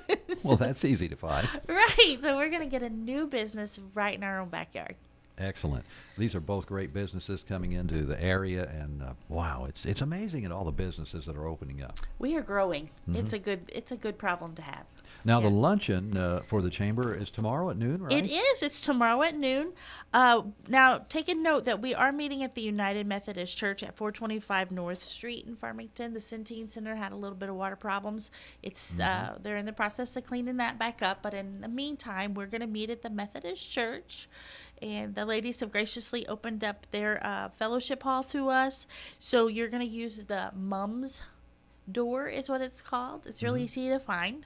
Well, 0.43 0.55
that's 0.55 0.85
easy 0.85 1.07
to 1.09 1.15
find. 1.15 1.47
right. 1.67 2.17
So 2.21 2.37
we're 2.37 2.49
going 2.49 2.61
to 2.61 2.69
get 2.69 2.83
a 2.83 2.89
new 2.89 3.25
business 3.25 3.79
right 3.95 4.13
in 4.15 4.23
our 4.23 4.39
own 4.39 4.49
backyard. 4.49 4.95
Excellent. 5.37 5.85
These 6.17 6.33
are 6.33 6.39
both 6.39 6.65
great 6.65 6.93
businesses 6.93 7.43
coming 7.47 7.73
into 7.73 8.05
the 8.05 8.19
area, 8.21 8.67
and 8.69 9.03
uh, 9.03 9.13
wow, 9.29 9.65
it's 9.69 9.85
it's 9.85 10.01
amazing 10.01 10.45
at 10.45 10.51
all 10.51 10.65
the 10.65 10.71
businesses 10.71 11.25
that 11.25 11.35
are 11.37 11.47
opening 11.47 11.83
up. 11.83 11.99
We 12.17 12.35
are 12.35 12.41
growing. 12.41 12.89
Mhm. 13.07 13.17
It's 13.17 13.33
a 13.33 13.39
good 13.39 13.69
it's 13.73 13.91
a 13.91 13.97
good 13.97 14.17
problem 14.17 14.55
to 14.55 14.63
have. 14.63 14.85
Now, 15.25 15.41
the 15.41 15.49
luncheon 15.49 16.15
uh, 16.15 16.41
for 16.47 16.61
the 16.61 16.69
chamber 16.69 17.13
is 17.13 17.29
tomorrow 17.29 17.69
at 17.69 17.77
noon, 17.77 18.01
right? 18.03 18.13
It 18.13 18.31
is. 18.31 18.61
It's 18.63 18.79
tomorrow 18.79 19.23
at 19.23 19.35
noon. 19.35 19.73
Uh, 20.13 20.43
now, 20.69 20.99
take 21.09 21.27
a 21.27 21.35
note 21.35 21.65
that 21.65 21.81
we 21.81 21.93
are 21.93 22.11
meeting 22.13 22.43
at 22.43 22.55
the 22.55 22.61
United 22.61 23.05
Methodist 23.05 23.57
Church 23.57 23.83
at 23.83 23.97
425 23.97 24.71
North 24.71 25.03
Street 25.03 25.45
in 25.45 25.55
Farmington. 25.55 26.13
The 26.13 26.19
Centene 26.19 26.69
Center 26.69 26.95
had 26.95 27.11
a 27.11 27.15
little 27.15 27.35
bit 27.35 27.49
of 27.49 27.55
water 27.55 27.75
problems. 27.75 28.31
It's 28.63 28.99
uh, 28.99 29.37
they're 29.41 29.57
in 29.57 29.65
the 29.65 29.73
process 29.73 30.15
of 30.15 30.23
cleaning 30.25 30.57
that 30.57 30.79
back 30.79 31.01
up. 31.01 31.21
But 31.21 31.33
in 31.33 31.59
the 31.61 31.67
meantime, 31.67 32.33
we're 32.33 32.45
going 32.45 32.61
to 32.61 32.67
meet 32.67 32.89
at 32.89 33.01
the 33.01 33.09
Methodist 33.09 33.69
Church. 33.69 34.27
And 34.81 35.15
the 35.15 35.25
ladies 35.25 35.59
have 35.61 35.71
graciously 35.71 36.27
opened 36.27 36.63
up 36.63 36.87
their 36.91 37.25
uh, 37.25 37.49
fellowship 37.49 38.03
hall 38.03 38.23
to 38.25 38.49
us. 38.49 38.87
So 39.19 39.47
you're 39.47 39.69
going 39.69 39.87
to 39.87 39.93
use 39.93 40.25
the 40.25 40.51
mums 40.55 41.21
door 41.89 42.27
is 42.27 42.49
what 42.49 42.61
it's 42.61 42.81
called. 42.81 43.25
It's 43.25 43.41
really 43.41 43.63
easy 43.63 43.87
to 43.89 43.99
find. 43.99 44.45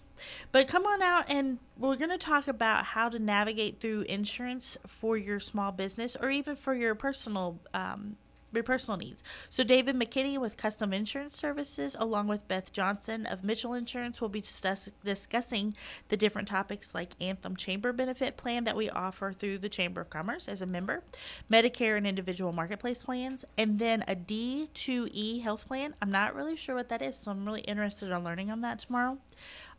But 0.52 0.68
come 0.68 0.86
on 0.86 1.02
out 1.02 1.26
and 1.28 1.58
we're 1.78 1.96
going 1.96 2.12
to 2.12 2.18
talk 2.18 2.48
about 2.48 2.86
how 2.86 3.10
to 3.10 3.18
navigate 3.18 3.80
through 3.80 4.02
insurance 4.02 4.78
for 4.86 5.18
your 5.18 5.40
small 5.40 5.72
business 5.72 6.16
or 6.16 6.30
even 6.30 6.56
for 6.56 6.76
your 6.76 6.94
personal 6.94 7.60
um, 7.74 8.18
your 8.54 8.64
personal 8.64 8.98
needs. 8.98 9.24
So 9.50 9.64
David 9.64 9.96
McKinney 9.96 10.38
with 10.38 10.58
Custom 10.58 10.94
Insurance 10.94 11.36
Services 11.36 11.96
along 12.00 12.28
with 12.28 12.48
Beth 12.48 12.72
Johnson 12.72 13.26
of 13.26 13.44
Mitchell 13.44 13.74
Insurance 13.74 14.22
will 14.22 14.30
be 14.30 14.42
discuss- 14.42 14.90
discussing 15.04 15.76
the 16.10 16.18
different 16.18 16.48
topics 16.48 16.94
like 16.94 17.16
Anthem 17.22 17.56
Chamber 17.56 17.94
Benefit 17.94 18.38
Plan 18.38 18.64
that 18.66 18.76
we 18.76 18.90
offer 18.90 19.34
through 19.34 19.60
the 19.60 19.70
Chamber 19.70 20.02
of 20.02 20.10
Commerce 20.10 20.48
as 20.48 20.62
a 20.62 20.66
member, 20.66 21.04
Medicare 21.52 21.98
and 21.98 22.08
individual 22.08 22.52
marketplace 22.52 23.04
plans, 23.04 23.46
and 23.58 23.80
then 23.80 24.04
a 24.08 24.16
D2E 24.16 25.42
health 25.42 25.68
plan. 25.68 25.96
I'm 26.02 26.12
not 26.12 26.36
really 26.36 26.56
sure 26.56 26.76
what 26.76 26.90
that 26.90 27.02
is, 27.02 27.18
so 27.18 27.32
I'm 27.32 27.46
really 27.46 27.62
interested 27.62 28.10
in 28.10 28.24
learning 28.24 28.52
on 28.52 28.62
that 28.62 28.80
tomorrow. 28.80 29.18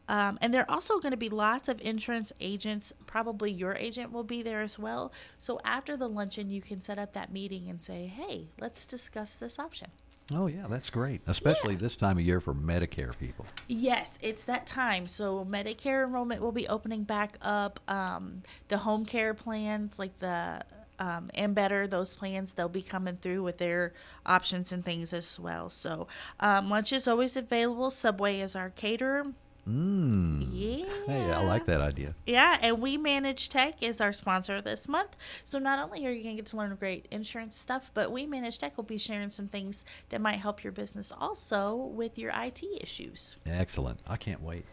Um, 0.09 0.39
and 0.41 0.53
there 0.53 0.63
are 0.63 0.71
also 0.71 0.99
going 0.99 1.13
to 1.13 1.17
be 1.17 1.29
lots 1.29 1.69
of 1.69 1.81
insurance 1.81 2.33
agents. 2.41 2.93
Probably 3.07 3.51
your 3.51 3.75
agent 3.75 4.13
will 4.13 4.25
be 4.25 4.43
there 4.43 4.61
as 4.61 4.79
well. 4.79 5.13
So 5.39 5.61
after 5.65 5.97
the 5.97 6.09
luncheon, 6.09 6.51
you 6.51 6.61
can 6.61 6.83
set 6.83 6.99
up 6.99 7.13
that 7.15 7.33
meeting 7.33 7.69
and 7.69 7.81
say, 7.81 8.07
hey, 8.07 8.49
let's 8.61 8.85
discuss 8.85 9.35
this 9.35 9.59
option. 9.59 9.91
Oh 10.35 10.47
yeah, 10.47 10.67
that's 10.69 10.89
great, 10.89 11.21
especially 11.27 11.75
this 11.75 11.97
time 11.97 12.17
of 12.17 12.25
year 12.25 12.41
for 12.41 12.55
Medicare 12.55 13.17
people. 13.19 13.45
Yes, 13.67 14.19
it's 14.23 14.45
that 14.45 14.67
time. 14.67 15.07
So 15.07 15.45
Medicare 15.45 16.07
enrollment 16.07 16.41
will 16.41 16.53
be 16.53 16.69
opening 16.69 17.05
back 17.05 17.37
up. 17.43 17.81
Um, 17.89 18.43
the 18.69 18.79
home 18.79 19.05
care 19.05 19.35
plans, 19.35 19.99
like 19.99 20.19
the 20.21 20.63
um, 20.99 21.31
and 21.35 21.55
better 21.55 21.87
those 21.87 22.15
plans, 22.15 22.53
they'll 22.53 22.69
be 22.69 22.83
coming 22.83 23.17
through 23.17 23.43
with 23.43 23.59
their 23.59 23.93
options 24.25 24.71
and 24.71 24.85
things 24.85 25.13
as 25.13 25.39
well. 25.41 25.69
So 25.69 26.07
um, 26.39 26.71
lunch 26.71 26.93
is 26.93 27.09
always 27.09 27.37
available. 27.37 27.91
Subway 27.91 28.39
is 28.41 28.55
our 28.55 28.71
caterer. 28.71 29.27
Mmm. 29.69 30.47
Yeah. 30.51 30.87
Hey, 31.07 31.31
I 31.33 31.43
like 31.45 31.67
that 31.67 31.81
idea. 31.81 32.15
Yeah, 32.27 32.59
and 32.63 32.81
We 32.81 32.97
Manage 32.97 33.49
Tech 33.49 33.83
is 33.83 34.01
our 34.01 34.13
sponsor 34.13 34.61
this 34.61 34.89
month. 34.89 35.17
So 35.45 35.59
not 35.59 35.79
only 35.79 36.05
are 36.07 36.11
you 36.11 36.23
going 36.23 36.37
to 36.37 36.43
get 36.43 36.51
to 36.51 36.57
learn 36.57 36.75
great 36.77 37.07
insurance 37.11 37.57
stuff, 37.57 37.91
but 37.95 38.11
We 38.11 38.27
Manage 38.27 38.59
Tech 38.59 38.77
will 38.77 38.85
be 38.85 38.99
sharing 38.99 39.31
some 39.31 39.47
things 39.47 39.85
that 40.09 40.21
might 40.21 40.37
help 40.37 40.65
your 40.65 40.73
business 40.73 41.13
also 41.17 41.77
with 41.77 42.19
your 42.19 42.33
IT 42.35 42.63
issues. 42.81 43.37
Excellent. 43.47 44.01
I 44.07 44.17
can't 44.17 44.43
wait. 44.43 44.65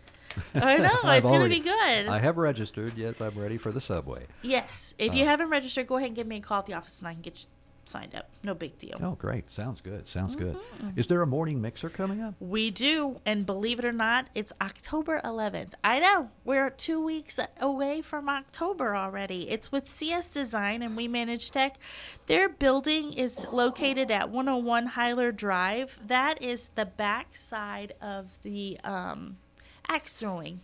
I 0.54 0.78
know, 0.78 0.92
it's 1.06 1.30
gonna 1.30 1.50
be 1.50 1.60
good. 1.60 2.08
I 2.08 2.20
have 2.20 2.38
registered. 2.38 2.96
Yes, 2.98 3.20
I'm 3.20 3.38
ready 3.38 3.58
for 3.58 3.72
the 3.72 3.82
subway. 3.82 4.26
Yes, 4.44 4.94
if 5.00 5.12
Uh, 5.12 5.16
you 5.16 5.26
haven't 5.26 5.50
registered, 5.50 5.88
go 5.88 5.98
ahead 5.98 6.08
and 6.08 6.16
give 6.16 6.28
me 6.28 6.38
a 6.38 6.40
call 6.40 6.60
at 6.60 6.66
the 6.68 6.74
office 6.74 7.00
and 7.00 7.08
I 7.08 7.14
can 7.14 7.22
get 7.22 7.40
you 7.40 7.46
signed 7.90 8.16
up. 8.16 8.30
No 8.44 8.54
big 8.54 8.78
deal. 8.80 8.98
Oh, 9.02 9.16
great. 9.16 9.50
Sounds 9.52 9.82
good. 9.82 10.08
Sounds 10.08 10.36
good. 10.36 10.56
Mhm. 10.82 10.98
Is 10.98 11.08
there 11.08 11.22
a 11.22 11.28
morning 11.28 11.62
mixer 11.62 11.90
coming 11.90 12.22
up? 12.22 12.36
We 12.40 12.72
do, 12.72 13.20
and 13.26 13.46
believe 13.46 13.80
it 13.80 13.86
or 13.86 13.92
not, 13.92 14.30
it's 14.36 14.54
October 14.62 15.20
11th. 15.24 15.74
I 15.84 16.00
know 16.00 16.30
we're 16.46 16.70
two 16.70 17.04
weeks 17.04 17.40
away 17.60 18.02
from 18.02 18.30
October 18.30 18.96
already. 18.96 19.50
It's 19.50 19.72
with 19.72 19.92
CS 19.92 20.30
Design 20.30 20.82
and 20.82 20.96
We 20.96 21.08
Manage 21.08 21.52
Tech. 21.52 21.78
Their 22.28 22.48
building 22.48 23.12
is 23.14 23.46
located 23.52 24.12
at 24.12 24.30
101 24.30 24.90
Hyler 24.90 25.36
Drive. 25.36 26.00
That 26.06 26.42
is 26.42 26.70
the 26.76 26.86
back 26.86 27.36
side 27.36 27.94
of 28.02 28.28
the 28.44 28.80
um, 28.84 29.38
axe 29.88 30.14
throwing. 30.14 30.62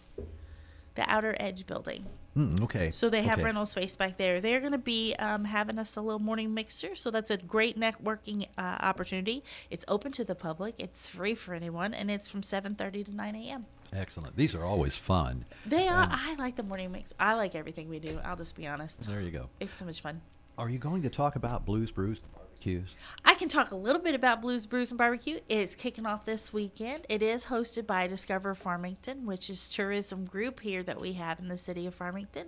The 0.95 1.09
Outer 1.09 1.35
Edge 1.39 1.65
building. 1.65 2.05
Mm, 2.35 2.61
okay. 2.63 2.91
So 2.91 3.09
they 3.09 3.23
have 3.23 3.39
okay. 3.39 3.45
rental 3.45 3.65
space 3.65 3.95
back 3.95 4.17
there. 4.17 4.41
They're 4.41 4.59
going 4.59 4.73
to 4.73 4.77
be 4.77 5.15
um, 5.15 5.45
having 5.45 5.79
us 5.79 5.95
a 5.95 6.01
little 6.01 6.19
morning 6.19 6.53
mixer, 6.53 6.95
so 6.95 7.09
that's 7.09 7.31
a 7.31 7.37
great 7.37 7.79
networking 7.79 8.47
uh, 8.57 8.77
opportunity. 8.81 9.43
It's 9.69 9.85
open 9.87 10.11
to 10.13 10.23
the 10.25 10.35
public. 10.35 10.75
It's 10.77 11.09
free 11.09 11.35
for 11.35 11.53
anyone, 11.53 11.93
and 11.93 12.11
it's 12.11 12.29
from 12.29 12.41
7:30 12.41 13.05
to 13.05 13.15
9 13.15 13.35
a.m. 13.35 13.65
Excellent. 13.93 14.35
These 14.35 14.53
are 14.53 14.65
always 14.65 14.95
fun. 14.95 15.45
They 15.65 15.87
are. 15.87 16.03
And 16.03 16.11
I 16.11 16.35
like 16.35 16.57
the 16.57 16.63
morning 16.63 16.91
mix. 16.91 17.13
I 17.19 17.35
like 17.35 17.55
everything 17.55 17.87
we 17.87 17.99
do. 17.99 18.19
I'll 18.25 18.35
just 18.35 18.55
be 18.55 18.67
honest. 18.67 19.07
There 19.07 19.21
you 19.21 19.31
go. 19.31 19.49
It's 19.59 19.77
so 19.77 19.85
much 19.85 20.01
fun. 20.01 20.21
Are 20.57 20.69
you 20.69 20.79
going 20.79 21.01
to 21.03 21.09
talk 21.09 21.35
about 21.35 21.65
Blues 21.65 21.91
Brews 21.91 22.19
barbecues? 22.65 22.95
I 23.23 23.35
can 23.35 23.49
talk 23.49 23.71
a 23.71 23.75
little 23.75 24.01
bit 24.01 24.15
about 24.15 24.41
Blues 24.41 24.65
Brews 24.65 24.91
and 24.91 24.97
Barbecue. 24.97 25.39
It's 25.49 25.75
kicking 25.75 26.05
off 26.05 26.25
this 26.25 26.53
weekend. 26.53 27.05
It 27.09 27.21
is 27.21 27.45
hosted 27.45 27.85
by 27.85 28.07
Discover 28.07 28.55
Farmington, 28.55 29.25
which 29.25 29.49
is 29.49 29.69
tourism 29.69 30.25
group 30.25 30.59
here 30.59 30.83
that 30.83 30.99
we 30.99 31.13
have 31.13 31.39
in 31.39 31.47
the 31.47 31.57
city 31.57 31.85
of 31.85 31.95
Farmington. 31.95 32.47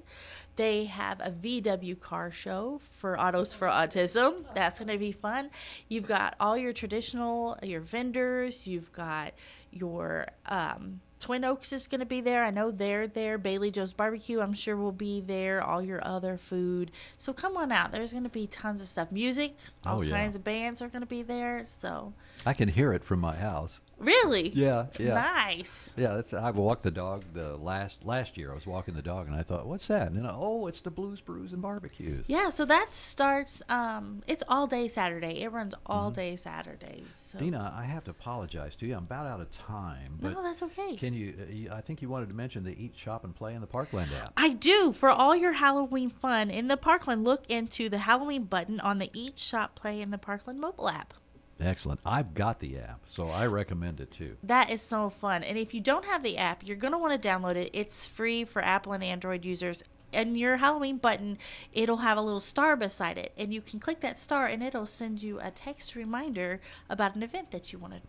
They 0.56 0.86
have 0.86 1.20
a 1.20 1.32
VW 1.32 2.00
car 2.00 2.32
show 2.32 2.82
for 2.98 3.20
Autos 3.20 3.54
for 3.54 3.68
Autism. 3.68 4.46
That's 4.54 4.80
going 4.80 4.92
to 4.92 4.98
be 4.98 5.12
fun. 5.12 5.50
You've 5.88 6.08
got 6.08 6.36
all 6.40 6.58
your 6.58 6.74
traditional, 6.74 7.58
your 7.62 7.82
vendors. 7.82 8.68
You've 8.68 8.92
got 8.92 9.34
your 9.72 10.28
um, 10.46 11.02
Twin 11.20 11.44
Oaks 11.44 11.74
is 11.74 11.88
going 11.88 12.00
to 12.00 12.06
be 12.06 12.22
there. 12.22 12.44
I 12.46 12.52
know 12.52 12.70
they're 12.72 13.08
there. 13.08 13.38
Bailey 13.38 13.72
Joe's 13.72 13.94
Barbecue, 13.94 14.40
I'm 14.40 14.54
sure, 14.54 14.76
will 14.78 14.92
be 14.92 15.20
there. 15.20 15.64
All 15.64 15.82
your 15.82 16.00
other 16.06 16.38
food. 16.38 16.92
So 17.18 17.34
come 17.34 17.58
on 17.58 17.72
out. 17.72 17.92
There's 17.92 18.12
going 18.12 18.24
to 18.24 18.30
be 18.30 18.46
tons 18.48 18.82
of 18.82 18.88
stuff. 18.88 19.12
Music, 19.12 19.56
oh, 19.86 19.90
all 19.92 19.98
Oh, 20.00 20.02
yeah. 20.02 20.16
kinds 20.16 20.36
of 20.36 20.44
bands 20.44 20.82
are 20.82 20.88
going 20.90 21.02
to 21.02 21.08
be 21.08 21.24
there. 21.24 21.66
So 21.68 22.14
I 22.46 22.54
can 22.54 22.70
hear 22.70 22.94
it 22.94 23.04
from 23.04 23.20
my 23.20 23.36
house. 23.36 23.82
Really, 24.00 24.50
Yeah, 24.50 24.88
yeah. 25.00 25.14
nice. 25.16 25.94
Yeah, 25.98 26.16
that's. 26.16 26.34
I 26.34 26.52
walked 26.52 26.84
the 26.84 26.92
dog 26.92 27.24
the 27.34 27.58
last 27.58 28.04
last 28.06 28.38
year. 28.38 28.52
I 28.52 28.56
was 28.56 28.66
walking 28.66 28.94
the 28.94 29.02
dog, 29.02 29.28
and 29.28 29.36
I 29.36 29.44
thought, 29.44 29.66
"What's 29.66 29.88
that?" 29.88 30.08
And 30.08 30.16
then, 30.18 30.26
oh, 30.30 30.68
it's 30.68 30.82
the 30.82 30.92
Blues 30.92 31.20
Brews 31.22 31.54
and 31.54 31.62
Barbecues. 31.62 32.24
Yeah, 32.28 32.50
so 32.50 32.66
that 32.66 32.94
starts. 32.96 33.62
Um, 33.70 34.24
it's 34.28 34.44
all 34.48 34.68
day 34.68 34.88
Saturday. 34.88 35.42
It 35.42 35.52
runs 35.52 35.74
all 35.86 36.12
Mhm. 36.12 36.16
day 36.16 36.36
Saturdays. 36.36 37.06
So. 37.14 37.40
Dina, 37.40 37.74
I 37.76 37.84
have 37.86 38.04
to 38.06 38.12
apologize 38.12 38.76
to 38.76 38.86
you. 38.86 38.96
I'm 38.96 39.04
about 39.04 39.26
out 39.28 39.42
of 39.42 39.52
time. 39.52 40.18
But 40.22 40.34
No, 40.34 40.44
that's 40.44 40.62
okay. 40.64 40.96
Can 40.96 41.14
you, 41.14 41.34
uh, 41.42 41.52
you? 41.52 41.72
I 41.72 41.82
think 41.82 42.02
you 42.02 42.10
wanted 42.10 42.28
to 42.30 42.36
mention 42.36 42.64
the 42.64 42.82
Eat, 42.82 42.94
Shop, 42.96 43.24
and 43.24 43.36
Play 43.36 43.54
in 43.56 43.62
the 43.62 43.68
Parkland 43.68 44.12
app. 44.22 44.34
I 44.38 44.50
do. 44.54 44.92
For 44.94 45.10
all 45.10 45.36
your 45.36 45.54
Halloween 45.54 46.10
fun 46.10 46.50
in 46.50 46.68
the 46.68 46.78
Parkland, 46.78 47.24
look 47.24 47.46
into 47.50 47.90
the 47.90 48.00
Halloween 48.00 48.44
button 48.44 48.80
on 48.80 49.00
the 49.00 49.10
Eat 49.14 49.38
Shop 49.40 49.76
Play 49.76 50.02
in 50.02 50.12
the 50.12 50.18
Parkland 50.18 50.60
mobile 50.60 50.90
app. 50.90 51.14
Excellent. 51.60 52.00
I've 52.06 52.34
got 52.34 52.60
the 52.60 52.78
app, 52.78 53.02
so 53.12 53.30
I 53.30 53.48
recommend 53.48 54.00
it 54.00 54.12
too. 54.12 54.38
That 54.44 54.70
is 54.70 54.82
so 54.82 55.10
fun. 55.10 55.44
And 55.44 55.58
if 55.58 55.74
you 55.74 55.82
don't 55.82 56.06
have 56.06 56.24
the 56.24 56.38
app, 56.38 56.66
you're 56.66 56.78
going 56.78 56.94
to 56.94 56.98
want 56.98 57.20
to 57.20 57.28
download 57.28 57.56
it. 57.56 57.72
It's 57.74 58.08
free 58.08 58.44
for 58.46 58.62
Apple 58.62 58.94
and 58.94 59.04
Android 59.04 59.44
users. 59.44 59.84
And 60.14 60.38
your 60.38 60.58
Halloween 60.58 60.98
button, 60.98 61.38
it'll 61.74 61.98
have 61.98 62.18
a 62.18 62.22
little 62.22 62.40
star 62.40 62.76
beside 62.76 63.18
it. 63.18 63.34
And 63.38 63.54
you 63.54 63.62
can 63.62 63.80
click 63.80 64.00
that 64.02 64.18
star 64.18 64.46
and 64.46 64.64
it'll 64.64 64.86
send 64.86 65.22
you 65.22 65.40
a 65.40 65.52
text 65.52 65.96
reminder 65.96 66.62
about 66.90 67.16
an 67.16 67.24
event 67.24 67.52
that 67.52 67.74
you 67.74 67.80
want 67.80 67.94
to 67.94 68.02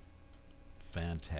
Fantastic. 0.90 1.32